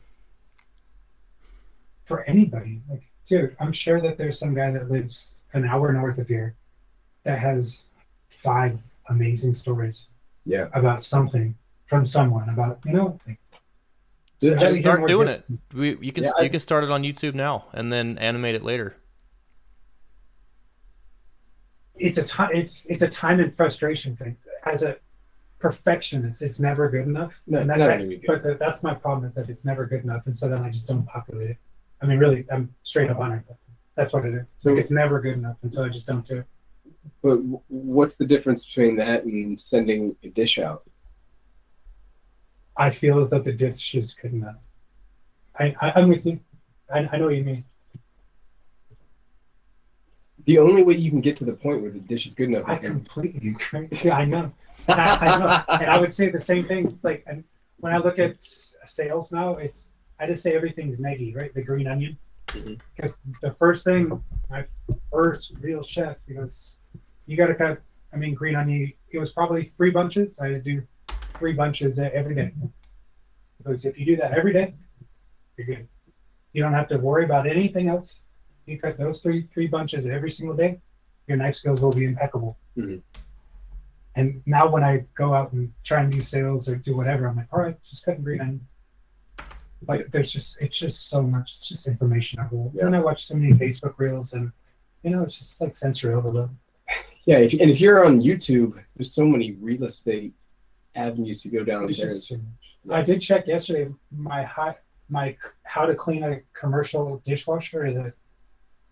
for 2.04 2.22
anybody, 2.24 2.82
like, 2.90 3.02
dude, 3.26 3.56
I'm 3.58 3.72
sure 3.72 4.02
that 4.02 4.18
there's 4.18 4.38
some 4.38 4.52
guy 4.54 4.70
that 4.70 4.90
lives 4.90 5.32
an 5.54 5.64
hour 5.64 5.94
north 5.94 6.18
of 6.18 6.28
here 6.28 6.54
that 7.22 7.38
has 7.38 7.84
five 8.28 8.78
amazing 9.08 9.54
stories 9.54 10.08
Yeah, 10.44 10.68
about 10.74 11.02
something 11.02 11.54
from 11.86 12.04
someone 12.04 12.50
about, 12.50 12.80
you 12.84 12.92
know, 12.92 13.18
like, 13.26 13.38
Just 14.42 14.52
so 14.52 14.58
Just 14.58 14.76
start 14.76 15.06
doing 15.08 15.28
diff- 15.28 15.42
it. 15.72 15.74
We, 15.74 15.88
you 16.06 16.12
can 16.12 16.24
Yeah, 16.24 16.32
you 16.38 16.44
I- 16.44 16.48
can 16.48 16.60
start 16.60 16.84
it 16.84 16.90
on 16.90 17.02
YouTube 17.02 17.32
now 17.34 17.64
and 17.72 17.90
then 17.90 18.18
animate 18.18 18.56
it 18.56 18.62
later. 18.62 18.94
It's 21.96 22.18
a 22.18 22.24
time 22.24 22.50
it's 22.52 22.86
it's 22.86 23.02
a 23.02 23.08
time 23.08 23.40
and 23.40 23.54
frustration 23.54 24.16
thing. 24.16 24.36
As 24.64 24.82
a 24.82 24.96
perfectionist 25.58 26.42
it's 26.42 26.60
never 26.60 26.88
good 26.88 27.06
enough. 27.06 27.40
No, 27.46 27.60
and 27.60 27.70
that, 27.70 27.78
that- 27.78 27.98
good. 28.08 28.22
but 28.26 28.42
that, 28.42 28.58
that's 28.58 28.82
my 28.82 28.94
problem 28.94 29.26
is 29.26 29.34
that 29.34 29.48
it's 29.48 29.64
never 29.64 29.86
good 29.86 30.04
enough 30.04 30.26
and 30.26 30.36
so 30.36 30.48
then 30.48 30.62
i 30.62 30.70
just 30.70 30.86
don't 30.88 31.06
populate 31.06 31.50
it. 31.50 31.56
I 32.02 32.06
mean 32.06 32.18
really 32.18 32.44
i'm 32.52 32.74
straight 32.82 33.10
up 33.10 33.18
honest 33.18 33.46
that's 33.94 34.12
what 34.12 34.24
it 34.26 34.34
is. 34.34 34.44
So- 34.58 34.70
like, 34.70 34.80
it's 34.80 34.90
never 34.90 35.20
good 35.20 35.34
enough 35.34 35.56
and 35.62 35.72
so 35.72 35.84
i 35.84 35.88
just 35.88 36.06
don't 36.06 36.26
do 36.26 36.38
it. 36.38 36.46
But 37.22 37.36
what's 37.68 38.16
the 38.16 38.26
difference 38.26 38.66
between 38.66 38.96
that 38.96 39.24
and 39.24 39.58
sending 39.58 40.16
a 40.22 40.28
dish 40.28 40.58
out? 40.58 40.82
i 42.76 42.90
feel 42.90 43.20
as 43.20 43.30
though 43.30 43.38
the 43.38 43.52
dish 43.52 43.94
is 43.94 44.14
good 44.14 44.32
enough. 44.32 44.56
I, 45.58 45.74
I 45.80 45.92
i'm 45.96 46.08
with 46.08 46.26
you. 46.26 46.40
I, 46.92 47.08
I 47.12 47.16
know 47.18 47.26
what 47.26 47.36
you 47.36 47.44
mean 47.44 47.64
the 50.44 50.58
only 50.58 50.82
way 50.82 50.94
you 50.94 51.10
can 51.10 51.20
get 51.20 51.36
to 51.36 51.44
the 51.44 51.52
point 51.52 51.82
where 51.82 51.90
the 51.90 52.00
dish 52.00 52.26
is 52.26 52.34
good 52.34 52.48
enough. 52.48 52.68
I 52.68 52.76
completely 52.76 53.50
agree. 53.50 53.88
Yeah, 54.02 54.16
I 54.16 54.24
know. 54.24 54.52
And 54.88 55.00
I, 55.00 55.16
I 55.16 55.38
know. 55.38 55.64
And 55.80 55.90
I 55.90 55.98
would 55.98 56.12
say 56.12 56.28
the 56.28 56.40
same 56.40 56.64
thing. 56.64 56.88
It's 56.88 57.04
like 57.04 57.24
and 57.26 57.44
when 57.78 57.94
I 57.94 57.98
look 57.98 58.18
at 58.18 58.42
sales 58.42 59.32
now, 59.32 59.56
it's 59.56 59.90
I 60.18 60.26
just 60.26 60.42
say 60.42 60.54
everything's 60.54 61.00
negi, 61.00 61.34
right? 61.36 61.52
The 61.54 61.62
green 61.62 61.86
onion. 61.86 62.16
Mm-hmm. 62.48 62.74
Because 62.94 63.16
the 63.42 63.52
first 63.52 63.84
thing, 63.84 64.22
my 64.50 64.64
first 65.10 65.52
real 65.60 65.82
chef, 65.82 66.16
he 66.26 66.34
goes, 66.34 66.76
"You 67.26 67.36
got 67.36 67.48
to 67.48 67.54
cut." 67.54 67.80
I 68.12 68.16
mean, 68.16 68.34
green 68.34 68.54
onion. 68.54 68.92
It 69.10 69.18
was 69.18 69.32
probably 69.32 69.64
three 69.64 69.90
bunches. 69.90 70.38
I 70.38 70.48
had 70.48 70.64
to 70.64 70.70
do 70.70 70.82
three 71.38 71.52
bunches 71.52 71.98
every 71.98 72.34
day. 72.34 72.52
Because 73.58 73.84
if 73.84 73.98
you 73.98 74.06
do 74.06 74.16
that 74.16 74.32
every 74.32 74.52
day, 74.52 74.74
you're 75.56 75.66
good. 75.66 75.88
You 76.52 76.62
don't 76.62 76.72
have 76.72 76.88
to 76.88 76.98
worry 76.98 77.24
about 77.24 77.46
anything 77.46 77.88
else. 77.88 78.20
You 78.66 78.78
cut 78.78 78.96
those 78.98 79.20
three 79.20 79.48
three 79.52 79.66
bunches 79.66 80.06
every 80.06 80.30
single 80.30 80.56
day. 80.56 80.80
Your 81.26 81.36
knife 81.36 81.56
skills 81.56 81.80
will 81.80 81.92
be 81.92 82.04
impeccable. 82.04 82.56
Mhm. 82.76 83.02
And 84.16 84.42
now 84.46 84.68
when 84.70 84.84
I 84.84 85.04
go 85.14 85.34
out 85.34 85.52
and 85.52 85.72
try 85.82 86.02
and 86.02 86.12
do 86.12 86.20
sales 86.20 86.68
or 86.68 86.76
do 86.76 86.96
whatever, 86.96 87.26
I'm 87.26 87.36
like, 87.36 87.48
all 87.52 87.60
right, 87.60 87.82
just 87.82 88.04
cutting 88.04 88.22
green 88.22 88.40
onions. 88.40 88.74
Like 89.86 90.10
there's 90.12 90.32
just 90.32 90.60
it's 90.62 90.78
just 90.78 91.08
so 91.08 91.22
much. 91.22 91.52
It's 91.52 91.68
just 91.68 91.86
information 91.88 92.40
overload. 92.40 92.74
Yeah. 92.74 92.86
And 92.86 92.96
I 92.96 93.00
watch 93.00 93.28
too 93.28 93.34
many 93.36 93.52
Facebook 93.54 93.94
reels, 93.98 94.32
and 94.32 94.52
you 95.02 95.10
know, 95.10 95.22
it's 95.24 95.38
just 95.38 95.60
like 95.60 95.74
sensory 95.74 96.14
overload. 96.14 96.50
Yeah, 97.26 97.38
if, 97.38 97.54
and 97.54 97.70
if 97.70 97.80
you're 97.80 98.04
on 98.04 98.20
YouTube, 98.20 98.74
there's 98.94 99.10
so 99.10 99.24
many 99.26 99.52
real 99.52 99.84
estate 99.84 100.34
avenues 100.94 101.40
to 101.40 101.48
go 101.48 101.64
down 101.64 101.88
It's 101.88 101.98
there. 101.98 102.08
just 102.10 102.28
too 102.28 102.36
much. 102.36 102.98
I 102.98 103.00
did 103.02 103.22
check 103.22 103.46
yesterday. 103.46 103.90
My 104.14 104.42
high, 104.42 104.74
my 105.08 105.34
how 105.62 105.86
to 105.86 105.94
clean 105.94 106.22
a 106.22 106.40
commercial 106.52 107.22
dishwasher 107.24 107.86
is 107.86 107.96
a. 107.96 108.12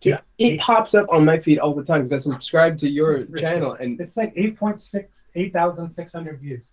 Dude, 0.02 0.18
it 0.38 0.60
pops 0.60 0.94
up 0.94 1.06
on 1.10 1.24
my 1.24 1.38
feed 1.38 1.58
all 1.58 1.74
the 1.74 1.84
time 1.84 2.00
because 2.02 2.12
I 2.12 2.16
subscribe 2.16 2.76
to 2.78 2.88
your 2.88 3.24
channel 3.38 3.74
and 3.74 4.00
It's 4.00 4.16
like 4.16 4.34
8.6, 4.34 5.26
8,600 5.34 6.40
views. 6.40 6.72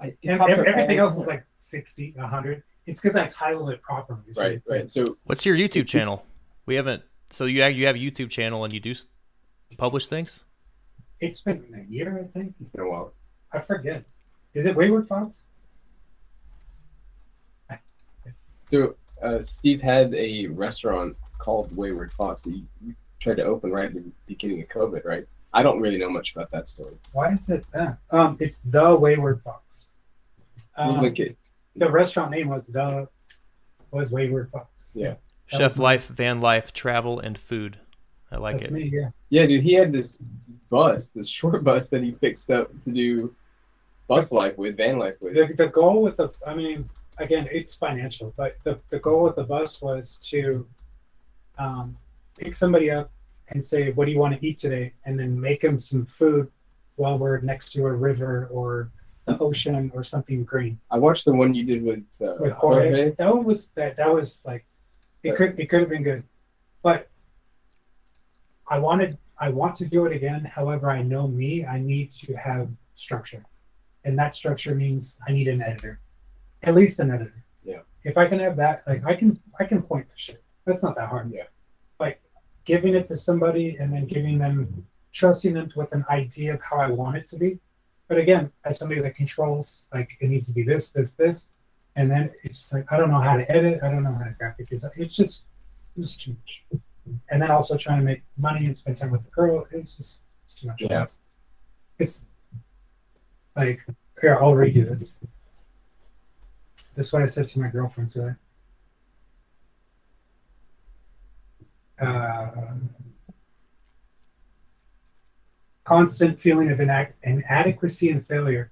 I, 0.00 0.14
And 0.24 0.40
ev- 0.40 0.58
everything 0.64 0.98
else 0.98 1.16
is 1.16 1.26
like 1.26 1.44
60, 1.56 2.14
100. 2.16 2.62
It's 2.86 3.00
because 3.00 3.16
I 3.16 3.26
titled 3.28 3.70
it 3.70 3.80
properly. 3.82 4.20
It's 4.28 4.36
right, 4.38 4.60
right. 4.68 4.90
So 4.90 5.04
What's 5.24 5.46
your 5.46 5.56
YouTube 5.56 5.86
channel? 5.86 6.24
We 6.66 6.74
haven't. 6.74 7.02
So 7.30 7.44
you 7.44 7.62
have, 7.62 7.72
you 7.72 7.86
have 7.86 7.96
a 7.96 7.98
YouTube 8.00 8.30
channel 8.30 8.64
and 8.64 8.72
you 8.72 8.80
do 8.80 8.94
publish 9.78 10.08
things. 10.08 10.44
It's 11.20 11.40
been 11.40 11.64
a 11.74 11.90
year, 11.90 12.20
I 12.20 12.38
think. 12.38 12.54
it's 12.60 12.70
been 12.70 12.82
a 12.84 12.90
while. 12.90 13.12
I 13.52 13.60
forget. 13.60 14.04
Is 14.54 14.66
it 14.66 14.74
Wayward 14.74 15.06
Fox? 15.06 15.44
So 18.68 18.96
uh, 19.22 19.42
Steve 19.42 19.80
had 19.80 20.12
a 20.14 20.46
restaurant 20.48 21.16
called 21.38 21.74
Wayward 21.76 22.12
Fox 22.12 22.42
that 22.42 22.50
you, 22.50 22.64
you 22.84 22.94
tried 23.20 23.36
to 23.36 23.44
open 23.44 23.70
right 23.70 23.86
at 23.86 23.94
the 23.94 24.04
beginning 24.26 24.62
of 24.62 24.68
COVID, 24.68 25.04
right? 25.04 25.26
I 25.52 25.62
don't 25.62 25.80
really 25.80 25.98
know 25.98 26.10
much 26.10 26.34
about 26.34 26.50
that 26.50 26.68
story. 26.68 26.94
Why 27.12 27.32
is 27.32 27.48
it 27.48 27.64
that? 27.72 27.98
Um, 28.10 28.36
it's 28.40 28.60
the 28.60 28.94
Wayward 28.94 29.42
Fox. 29.42 29.86
We'll 30.78 30.96
Um, 30.96 31.02
link 31.02 31.18
it. 31.18 31.36
the 31.74 31.90
restaurant 31.90 32.30
name 32.30 32.48
was 32.48 32.66
the 32.66 33.08
was 33.90 34.10
Wayward 34.10 34.50
Fox. 34.50 34.90
Yeah. 34.94 35.14
That 35.50 35.56
Chef 35.58 35.72
was 35.72 35.76
my- 35.78 35.84
life, 35.84 36.08
van 36.08 36.40
life, 36.40 36.72
travel, 36.72 37.18
and 37.20 37.38
food. 37.38 37.78
I 38.30 38.36
like 38.36 38.56
That's 38.58 38.66
it. 38.66 38.72
me. 38.72 38.90
Yeah. 38.92 39.10
Yeah, 39.30 39.46
dude, 39.46 39.62
he 39.62 39.74
had 39.74 39.92
this 39.92 40.18
bus, 40.68 41.10
this 41.10 41.28
short 41.28 41.62
bus 41.64 41.88
that 41.88 42.02
he 42.02 42.12
fixed 42.12 42.50
up 42.50 42.68
to 42.82 42.90
do 42.90 43.34
bus 44.08 44.32
life 44.32 44.58
with, 44.58 44.76
van 44.76 44.98
life 44.98 45.14
with. 45.22 45.34
The, 45.34 45.54
the 45.54 45.68
goal 45.68 46.02
with 46.02 46.16
the, 46.16 46.30
I 46.46 46.54
mean, 46.54 46.88
again, 47.18 47.48
it's 47.50 47.74
financial, 47.74 48.34
but 48.36 48.56
the, 48.64 48.78
the 48.90 48.98
goal 48.98 49.22
with 49.24 49.36
the 49.36 49.44
bus 49.44 49.80
was 49.80 50.16
to 50.24 50.66
um, 51.58 51.96
pick 52.38 52.54
somebody 52.54 52.90
up 52.90 53.10
and 53.48 53.64
say, 53.64 53.92
"What 53.92 54.06
do 54.06 54.12
you 54.12 54.18
want 54.18 54.38
to 54.38 54.46
eat 54.46 54.58
today?" 54.58 54.92
and 55.04 55.18
then 55.18 55.40
make 55.40 55.60
them 55.62 55.78
some 55.78 56.06
food 56.06 56.50
while 56.96 57.18
we're 57.18 57.40
next 57.40 57.72
to 57.72 57.86
a 57.86 57.92
river 57.92 58.48
or 58.50 58.90
the 59.26 59.38
ocean 59.38 59.90
or 59.94 60.04
something 60.04 60.44
green. 60.44 60.78
I 60.90 60.98
watched 60.98 61.24
the 61.24 61.32
one 61.34 61.52
you 61.54 61.64
did 61.64 61.82
with, 61.82 62.04
uh, 62.20 62.34
With 62.38 62.52
Jorge, 62.52 62.88
Jorge. 62.88 63.10
that 63.18 63.34
one 63.34 63.44
was 63.44 63.68
that 63.74 63.96
that 63.96 64.12
was 64.12 64.44
like 64.46 64.64
it 65.22 65.36
could 65.36 65.58
it 65.58 65.66
could 65.66 65.80
have 65.80 65.88
been 65.88 66.02
good, 66.04 66.22
but 66.82 67.08
I 68.68 68.78
wanted 68.78 69.18
I 69.38 69.50
want 69.50 69.76
to 69.76 69.84
do 69.84 70.06
it 70.06 70.12
again. 70.14 70.44
However, 70.44 70.90
I 70.90 71.02
know 71.02 71.28
me, 71.28 71.64
I 71.64 71.78
need 71.78 72.10
to 72.12 72.34
have 72.34 72.68
structure, 72.94 73.44
and 74.04 74.18
that 74.18 74.34
structure 74.34 74.74
means 74.74 75.18
I 75.28 75.32
need 75.32 75.48
an 75.48 75.60
editor, 75.62 76.00
at 76.62 76.74
least 76.74 77.00
an 77.00 77.10
editor. 77.10 77.44
Yeah. 77.64 77.80
If 78.04 78.16
I 78.16 78.26
can 78.28 78.38
have 78.38 78.56
that, 78.56 78.82
like 78.86 79.04
I 79.04 79.14
can 79.14 79.40
I 79.58 79.64
can 79.64 79.82
point 79.82 80.06
to 80.08 80.14
shit. 80.16 80.42
That's 80.66 80.82
not 80.82 80.96
that 80.96 81.08
hard. 81.08 81.32
Yeah. 81.32 81.44
Like 81.98 82.20
giving 82.64 82.94
it 82.94 83.06
to 83.06 83.16
somebody 83.16 83.76
and 83.80 83.92
then 83.92 84.06
giving 84.06 84.38
them 84.38 84.86
trusting 85.12 85.54
them 85.54 85.70
with 85.74 85.92
an 85.92 86.04
idea 86.10 86.52
of 86.52 86.60
how 86.60 86.76
I 86.76 86.90
want 86.90 87.16
it 87.16 87.26
to 87.28 87.38
be. 87.38 87.58
But 88.08 88.18
again, 88.18 88.52
as 88.64 88.78
somebody 88.78 89.00
that 89.00 89.16
controls, 89.16 89.86
like 89.94 90.16
it 90.20 90.28
needs 90.28 90.46
to 90.48 90.52
be 90.54 90.62
this, 90.62 90.90
this, 90.90 91.12
this, 91.12 91.46
and 91.96 92.10
then 92.10 92.30
it's 92.42 92.72
like 92.72 92.84
I 92.92 92.98
don't 92.98 93.10
know 93.10 93.20
how 93.20 93.36
to 93.36 93.50
edit, 93.50 93.80
I 93.82 93.90
don't 93.90 94.02
know 94.02 94.12
how 94.12 94.24
to 94.24 94.34
graphic 94.38 94.68
design. 94.68 94.90
It's 94.96 95.16
just 95.16 95.44
it's 95.96 96.16
too 96.16 96.32
much. 96.32 96.80
And 97.30 97.40
then 97.40 97.50
also 97.50 97.76
trying 97.76 98.00
to 98.00 98.04
make 98.04 98.22
money 98.36 98.66
and 98.66 98.76
spend 98.76 98.96
time 98.96 99.10
with 99.10 99.22
the 99.22 99.30
girl, 99.30 99.66
it's 99.70 99.94
just 99.94 100.20
it's 100.44 100.54
too 100.54 100.68
much. 100.68 100.82
Yeah. 100.82 101.06
It's 101.98 102.24
like 103.56 103.80
here, 104.20 104.36
I'll 104.40 104.52
redo 104.52 104.88
this. 104.98 105.16
This 106.94 107.06
is 107.06 107.12
what 107.12 107.22
I 107.22 107.26
said 107.26 107.48
to 107.48 107.60
my 107.60 107.68
girlfriend 107.68 108.10
today. 108.10 108.34
Uh, 112.00 112.48
constant 115.84 116.38
feeling 116.38 116.70
of 116.70 116.78
inac- 116.78 117.14
inadequacy 117.22 118.10
and 118.10 118.24
failure. 118.24 118.70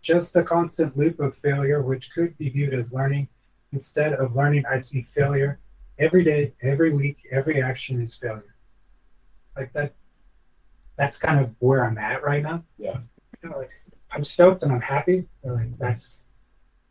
Just 0.00 0.34
a 0.36 0.42
constant 0.42 0.96
loop 0.96 1.20
of 1.20 1.36
failure, 1.36 1.82
which 1.82 2.12
could 2.12 2.36
be 2.38 2.48
viewed 2.48 2.74
as 2.74 2.92
learning. 2.92 3.28
Instead 3.72 4.12
of 4.14 4.36
learning, 4.36 4.64
I 4.66 4.78
see 4.78 5.02
failure 5.02 5.58
every 5.98 6.24
day, 6.24 6.52
every 6.62 6.92
week, 6.92 7.18
every 7.30 7.62
action 7.62 8.00
is 8.00 8.14
failure. 8.14 8.54
Like 9.56 9.72
that. 9.74 9.94
That's 10.96 11.18
kind 11.18 11.40
of 11.40 11.54
where 11.58 11.84
I'm 11.84 11.98
at 11.98 12.22
right 12.22 12.42
now. 12.42 12.64
Yeah. 12.78 12.98
You 13.42 13.50
know, 13.50 13.58
like 13.58 13.70
I'm 14.10 14.24
stoked 14.24 14.62
and 14.62 14.72
I'm 14.72 14.80
happy. 14.80 15.26
Like 15.42 15.76
that's, 15.78 16.22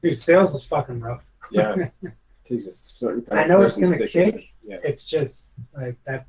dude, 0.02 0.18
sales 0.20 0.56
is 0.56 0.64
fucking 0.64 1.00
rough. 1.00 1.26
Yeah. 1.52 1.90
Takes 2.52 2.66
a 2.66 2.74
certain 2.74 3.22
kind 3.24 3.40
I 3.40 3.44
of 3.44 3.50
know 3.50 3.62
it's 3.62 3.78
gonna 3.78 3.96
stick 3.96 4.10
kick. 4.12 4.50
Yeah, 4.68 4.78
It's 4.84 5.06
just 5.06 5.54
like 5.74 5.98
that. 6.06 6.28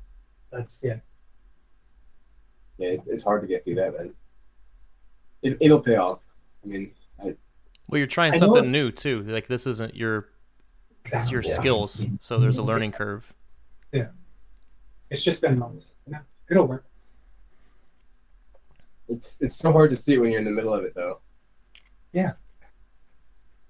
That's 0.51 0.81
yeah. 0.83 0.97
yeah, 2.77 2.89
it's, 2.89 3.07
it's 3.07 3.23
hard 3.23 3.41
to 3.41 3.47
get 3.47 3.65
through 3.65 3.75
that, 3.75 3.97
man. 3.97 4.13
It, 5.41 5.57
it'll 5.59 5.81
pay 5.81 5.97
off. 5.97 6.19
I 6.63 6.67
mean, 6.67 6.91
I, 7.21 7.35
Well, 7.89 7.97
you're 7.97 8.07
trying 8.07 8.33
I 8.33 8.37
something 8.37 8.71
new 8.71 8.89
too. 8.91 9.23
Like 9.23 9.47
this 9.47 9.67
isn't 9.67 9.95
your 9.95 10.29
it's 11.03 11.13
Exactly. 11.13 11.31
your 11.33 11.41
Yeah. 11.43 11.53
skills, 11.55 12.07
so 12.21 12.39
there's 12.39 12.57
a 12.57 12.63
learning 12.63 12.93
curve. 12.93 13.33
Yeah, 13.91 14.07
it's 15.09 15.23
just 15.23 15.41
been 15.41 15.59
months. 15.59 15.91
You 16.07 16.13
know? 16.13 16.19
It'll 16.49 16.67
work. 16.67 16.85
it's 19.09 19.35
it's 19.41 19.55
so 19.57 19.73
hard 19.73 19.89
to 19.89 19.97
see 19.97 20.17
when 20.17 20.31
you're 20.31 20.39
in 20.39 20.45
the 20.45 20.51
middle 20.51 20.73
of 20.73 20.85
it, 20.85 20.95
though. 20.95 21.19
Yeah. 22.13 22.33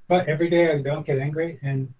But 0.07 0.27
every 0.27 0.49
day 0.49 0.71
I 0.71 0.81
don't 0.83 1.05
get 1.05 1.17
angry. 1.17 1.57
And 1.63 1.91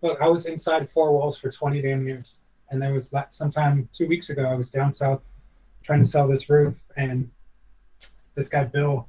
look, 0.00 0.20
I 0.20 0.28
was 0.28 0.46
inside 0.46 0.88
four 0.90 1.12
walls 1.12 1.38
for 1.38 1.50
20 1.50 1.82
damn 1.82 2.06
years. 2.06 2.38
And 2.70 2.80
there 2.80 2.92
was 2.92 3.12
la- 3.12 3.28
sometime 3.30 3.88
two 3.92 4.08
weeks 4.08 4.30
ago, 4.30 4.44
I 4.44 4.54
was 4.54 4.70
down 4.70 4.92
south 4.92 5.20
trying 5.82 6.00
to 6.00 6.06
sell 6.06 6.26
this 6.26 6.48
roof. 6.48 6.80
And 6.96 7.30
this 8.34 8.48
guy, 8.48 8.64
Bill, 8.64 9.08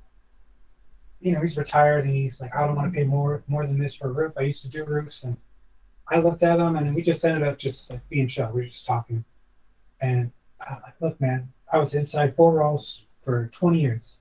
you 1.19 1.31
know, 1.31 1.41
he's 1.41 1.57
retired 1.57 2.05
and 2.05 2.13
he's 2.13 2.41
like, 2.41 2.53
I 2.53 2.65
don't 2.67 2.75
want 2.75 2.93
to 2.93 2.97
pay 2.97 3.05
more 3.05 3.43
more 3.47 3.65
than 3.65 3.79
this 3.79 3.95
for 3.95 4.09
a 4.09 4.11
roof. 4.11 4.33
I 4.37 4.41
used 4.41 4.61
to 4.63 4.67
do 4.67 4.83
roofs. 4.83 5.23
And 5.23 5.37
I 6.09 6.19
looked 6.19 6.43
at 6.43 6.59
him 6.59 6.75
and 6.75 6.93
we 6.93 7.01
just 7.01 7.23
ended 7.23 7.47
up 7.47 7.57
just 7.57 7.89
like 7.89 8.07
being 8.09 8.27
chill. 8.27 8.49
We 8.53 8.61
were 8.61 8.67
just 8.67 8.85
talking. 8.85 9.23
And 10.01 10.31
I'm 10.59 10.81
like, 10.83 10.95
look, 10.99 11.21
man, 11.21 11.53
I 11.71 11.77
was 11.77 11.93
inside 11.93 12.35
four 12.35 12.51
walls 12.59 13.05
for 13.21 13.49
20 13.53 13.79
years. 13.79 14.19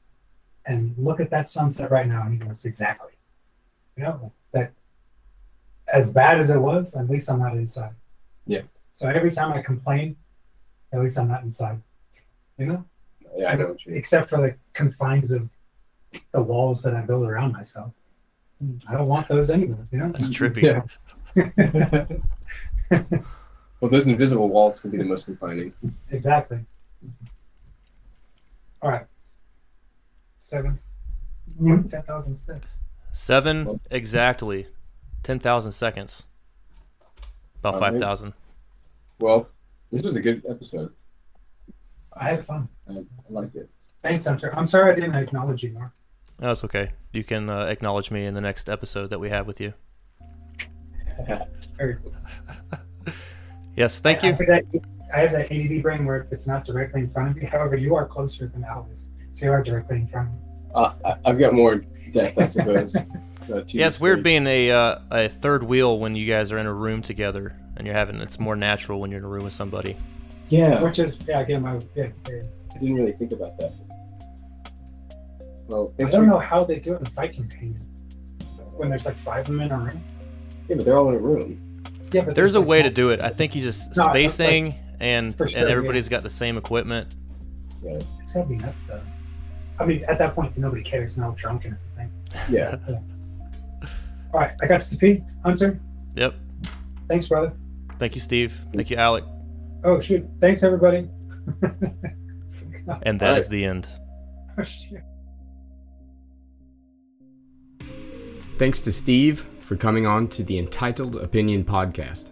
And 0.65 0.95
look 0.97 1.19
at 1.19 1.31
that 1.31 1.49
sunset 1.49 1.91
right 1.91 2.07
now. 2.07 2.23
And 2.23 2.35
he 2.35 2.39
goes, 2.39 2.65
exactly. 2.65 3.13
You 3.97 4.05
know, 4.05 4.33
that 4.53 4.73
as 5.93 6.11
bad 6.11 6.41
as 6.41 6.51
it 6.51 6.59
was, 6.59 6.95
at 6.95 7.09
least 7.09 7.31
I'm 7.31 7.39
not 7.39 7.55
inside. 7.55 7.93
Yeah. 8.47 8.63
So 8.95 9.09
every 9.09 9.31
time 9.31 9.53
I 9.53 9.63
complain, 9.63 10.17
at 10.93 11.01
least 11.01 11.19
I'm 11.19 11.29
not 11.29 11.43
inside. 11.43 11.81
You 12.59 12.67
know? 12.67 12.85
Yeah, 13.37 13.51
I 13.51 13.55
know 13.55 13.69
what 13.69 13.85
you 13.85 13.93
mean. 13.93 13.99
Except 13.99 14.29
for 14.29 14.39
the 14.41 14.57
confines 14.73 15.31
of 15.31 15.49
the 16.33 16.43
walls 16.43 16.83
that 16.83 16.95
I 16.95 17.03
build 17.03 17.25
around 17.25 17.53
myself. 17.53 17.93
I 18.89 18.95
don't 18.95 19.09
want 19.09 19.29
those 19.29 19.51
anyways, 19.51 19.93
you 19.93 19.99
know? 19.99 20.13
That's 20.13 20.29
trippy. 20.29 20.63
Yeah. 20.63 22.07
Well, 23.83 23.91
those 23.91 24.07
invisible 24.07 24.49
walls 24.49 24.81
can 24.81 24.91
be 24.91 24.97
the 24.97 25.03
most 25.03 25.25
confining. 25.25 25.73
exactly. 26.13 26.61
All 28.81 28.93
right. 28.93 29.07
Seven. 30.39 30.79
Ten 31.59 32.03
thousand 32.07 32.37
steps. 32.37 32.79
Seven 33.13 33.81
exactly, 33.91 34.69
ten 35.23 35.39
thousand 35.39 35.73
seconds. 35.73 36.27
About 37.65 37.79
5,000. 37.79 38.33
Well, 39.21 39.49
this 39.93 40.03
was 40.03 40.17
a 40.17 40.21
good 40.21 40.43
episode. 40.49 40.93
I 42.13 42.31
had 42.31 42.45
fun. 42.45 42.69
I, 42.91 42.95
I 42.95 43.05
liked 43.31 43.55
it. 43.55 43.71
Thanks, 44.03 44.25
Hunter. 44.25 44.53
I'm 44.59 44.67
sorry 44.67 44.91
I 44.91 44.95
didn't 44.97 45.15
acknowledge 45.15 45.63
you 45.63 45.71
more. 45.71 45.93
That's 46.41 46.65
okay. 46.65 46.91
You 47.13 47.23
can 47.23 47.49
uh, 47.49 47.67
acknowledge 47.67 48.11
me 48.11 48.27
in 48.27 48.35
the 48.35 48.41
next 48.41 48.69
episode 48.69 49.11
that 49.11 49.21
we 49.21 49.31
have 49.31 49.47
with 49.47 49.61
you. 49.61 49.75
Very 51.77 51.97
cool. 52.03 52.13
Yes, 53.75 54.01
thank 54.01 54.23
I, 54.23 54.27
you. 54.27 54.33
I, 54.35 54.37
have 54.37 54.47
that, 54.47 54.65
I 55.15 55.19
have 55.21 55.33
that 55.33 55.51
ADD 55.51 55.83
brain 55.83 56.05
where 56.05 56.27
it's 56.31 56.47
not 56.47 56.67
directly 56.67 57.01
in 57.01 57.09
front 57.09 57.31
of 57.31 57.37
me. 57.37 57.47
However, 57.47 57.75
you 57.75 57.95
are 57.95 58.07
closer 58.07 58.47
than 58.47 58.65
Alice, 58.65 59.09
so 59.33 59.47
you 59.47 59.53
are 59.53 59.63
directly 59.63 59.97
in 59.97 60.07
front 60.09 60.29
of 60.29 60.35
me. 60.35 60.41
Uh, 60.75 60.93
I, 61.07 61.31
I've 61.31 61.39
got 61.39 61.55
more 61.55 61.77
depth, 62.13 62.39
I 62.39 62.47
suppose. 62.49 62.95
uh, 63.51 63.63
Yeah, 63.69 63.87
it's 63.87 63.97
this 63.97 64.01
weird 64.01 64.23
being 64.23 64.47
a 64.47 64.71
uh, 64.71 64.99
a 65.11 65.29
third 65.29 65.63
wheel 65.63 65.99
when 65.99 66.15
you 66.15 66.27
guys 66.27 66.53
are 66.53 66.59
in 66.59 66.67
a 66.67 66.73
room 66.73 67.03
together 67.03 67.57
and 67.77 67.87
you're 67.87 67.97
having. 67.97 68.17
It's 68.21 68.39
more 68.39 68.57
natural 68.57 69.01
when 69.01 69.11
you're 69.11 69.19
in 69.21 69.25
a 69.25 69.29
room 69.29 69.45
with 69.45 69.53
somebody. 69.55 69.97
Yeah, 70.49 70.83
Which 70.83 70.99
is, 70.99 71.17
yeah, 71.27 71.41
again, 71.41 71.63
my 71.63 71.81
yeah, 71.95 72.09
yeah. 72.29 72.43
I 72.75 72.79
didn't 72.79 72.97
really 72.97 73.13
think 73.13 73.33
about 73.33 73.59
that. 73.59 73.73
Well, 75.67 75.93
I 75.99 76.03
don't 76.03 76.11
for- 76.11 76.23
know 76.27 76.39
how 76.39 76.65
they 76.65 76.79
do 76.79 76.95
it 76.95 77.01
in 77.01 77.07
Viking 77.07 77.49
containment 77.49 77.85
when 78.77 78.91
there's 78.91 79.07
like 79.07 79.17
five 79.17 79.41
of 79.41 79.47
them 79.47 79.61
in 79.61 79.71
a 79.71 79.79
room. 79.79 80.03
Yeah, 80.69 80.77
but 80.77 80.85
they're 80.85 80.97
all 80.99 81.09
in 81.09 81.15
a 81.15 81.19
room. 81.19 81.83
Yeah, 82.13 82.23
but 82.25 82.35
There's 82.35 82.55
a 82.55 82.61
like 82.61 82.69
way 82.69 82.83
to 82.83 82.91
do 82.91 83.09
it. 83.11 83.21
I 83.21 83.31
think 83.31 83.55
you 83.55 83.63
just 83.63 83.89
No, 83.97 84.05
that's 84.05 84.07
like- 84.07 84.11
spacing 84.31 84.75
and 85.01 85.35
sure, 85.37 85.47
and 85.47 85.55
yeah. 85.57 85.63
everybody's 85.73 86.09
got 86.09 86.23
the 86.23 86.31
same 86.31 86.57
equipment. 86.59 87.09
Right. 87.81 88.05
It's 88.21 88.33
gotta 88.35 88.47
be 88.49 88.57
nuts 88.57 88.83
though. 88.83 89.01
I 89.81 89.87
mean, 89.87 90.05
at 90.07 90.19
that 90.19 90.35
point, 90.35 90.57
nobody 90.59 90.83
cares. 90.83 91.17
Now 91.17 91.31
drunk 91.37 91.65
and 91.65 91.77
everything. 91.97 92.55
Yeah. 92.55 92.77
All 94.33 94.41
right, 94.41 94.53
I 94.63 94.67
got 94.67 94.81
to 94.81 94.97
pee. 94.97 95.23
Hunter, 95.45 95.81
Yep. 96.17 96.35
thanks, 97.09 97.29
brother. 97.29 97.53
Thank 97.99 98.15
you, 98.15 98.21
Steve. 98.21 98.53
Thank 98.75 98.91
you, 98.91 98.97
Alec. 98.97 99.25
Oh 99.85 100.01
shoot, 100.01 100.25
thanks 100.41 100.63
everybody. 100.63 101.09
And 103.03 103.21
that 103.21 103.39
is 103.39 103.47
Alright. 103.47 103.51
the 103.51 103.65
end. 103.65 103.89
oh, 104.59 104.63
shit. 104.65 105.03
Thanks 108.59 108.81
to 108.81 108.93
Steve 108.93 109.41
for 109.61 109.77
coming 109.77 110.07
on 110.07 110.29
to 110.29 110.43
the 110.43 110.59
Entitled 110.59 111.17
Opinion 111.17 111.65
podcast. 111.65 112.31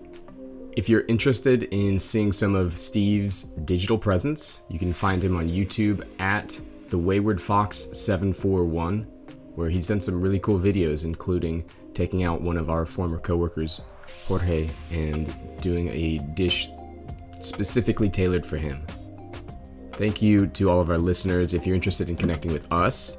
If 0.76 0.88
you're 0.88 1.04
interested 1.08 1.64
in 1.64 1.98
seeing 1.98 2.30
some 2.32 2.54
of 2.54 2.76
Steve's 2.76 3.44
digital 3.64 3.98
presence, 3.98 4.62
you 4.68 4.78
can 4.78 4.92
find 4.92 5.22
him 5.22 5.36
on 5.36 5.48
YouTube 5.48 6.04
at 6.20 6.58
the 6.90 6.98
Wayward 6.98 7.40
Fox 7.42 7.88
741, 7.92 9.02
where 9.56 9.68
he's 9.70 9.88
done 9.88 10.00
some 10.00 10.20
really 10.20 10.38
cool 10.38 10.58
videos, 10.58 11.04
including 11.04 11.64
taking 11.94 12.24
out 12.24 12.40
one 12.40 12.56
of 12.56 12.70
our 12.70 12.86
former 12.86 13.18
coworkers, 13.18 13.80
Jorge, 14.26 14.68
and 14.92 15.32
doing 15.60 15.88
a 15.88 16.18
dish 16.34 16.70
specifically 17.40 18.08
tailored 18.08 18.44
for 18.44 18.56
him. 18.56 18.86
Thank 19.92 20.22
you 20.22 20.46
to 20.46 20.70
all 20.70 20.80
of 20.80 20.90
our 20.90 20.98
listeners. 20.98 21.52
If 21.54 21.66
you're 21.66 21.76
interested 21.76 22.08
in 22.08 22.16
connecting 22.16 22.52
with 22.52 22.70
us, 22.72 23.18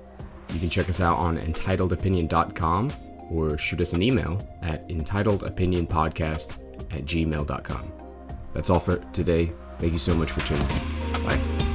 you 0.49 0.59
can 0.59 0.69
check 0.69 0.89
us 0.89 0.99
out 0.99 1.17
on 1.17 1.37
entitledopinion.com 1.37 2.91
or 3.29 3.57
shoot 3.57 3.81
us 3.81 3.93
an 3.93 4.01
email 4.01 4.45
at 4.61 4.87
entitledopinionpodcast 4.89 6.57
at 6.93 7.05
gmail.com. 7.05 7.93
That's 8.53 8.69
all 8.69 8.79
for 8.79 8.97
today. 9.13 9.51
Thank 9.79 9.93
you 9.93 9.99
so 9.99 10.13
much 10.13 10.31
for 10.31 10.41
tuning 10.41 10.69
in. 10.69 11.23
Bye. 11.23 11.70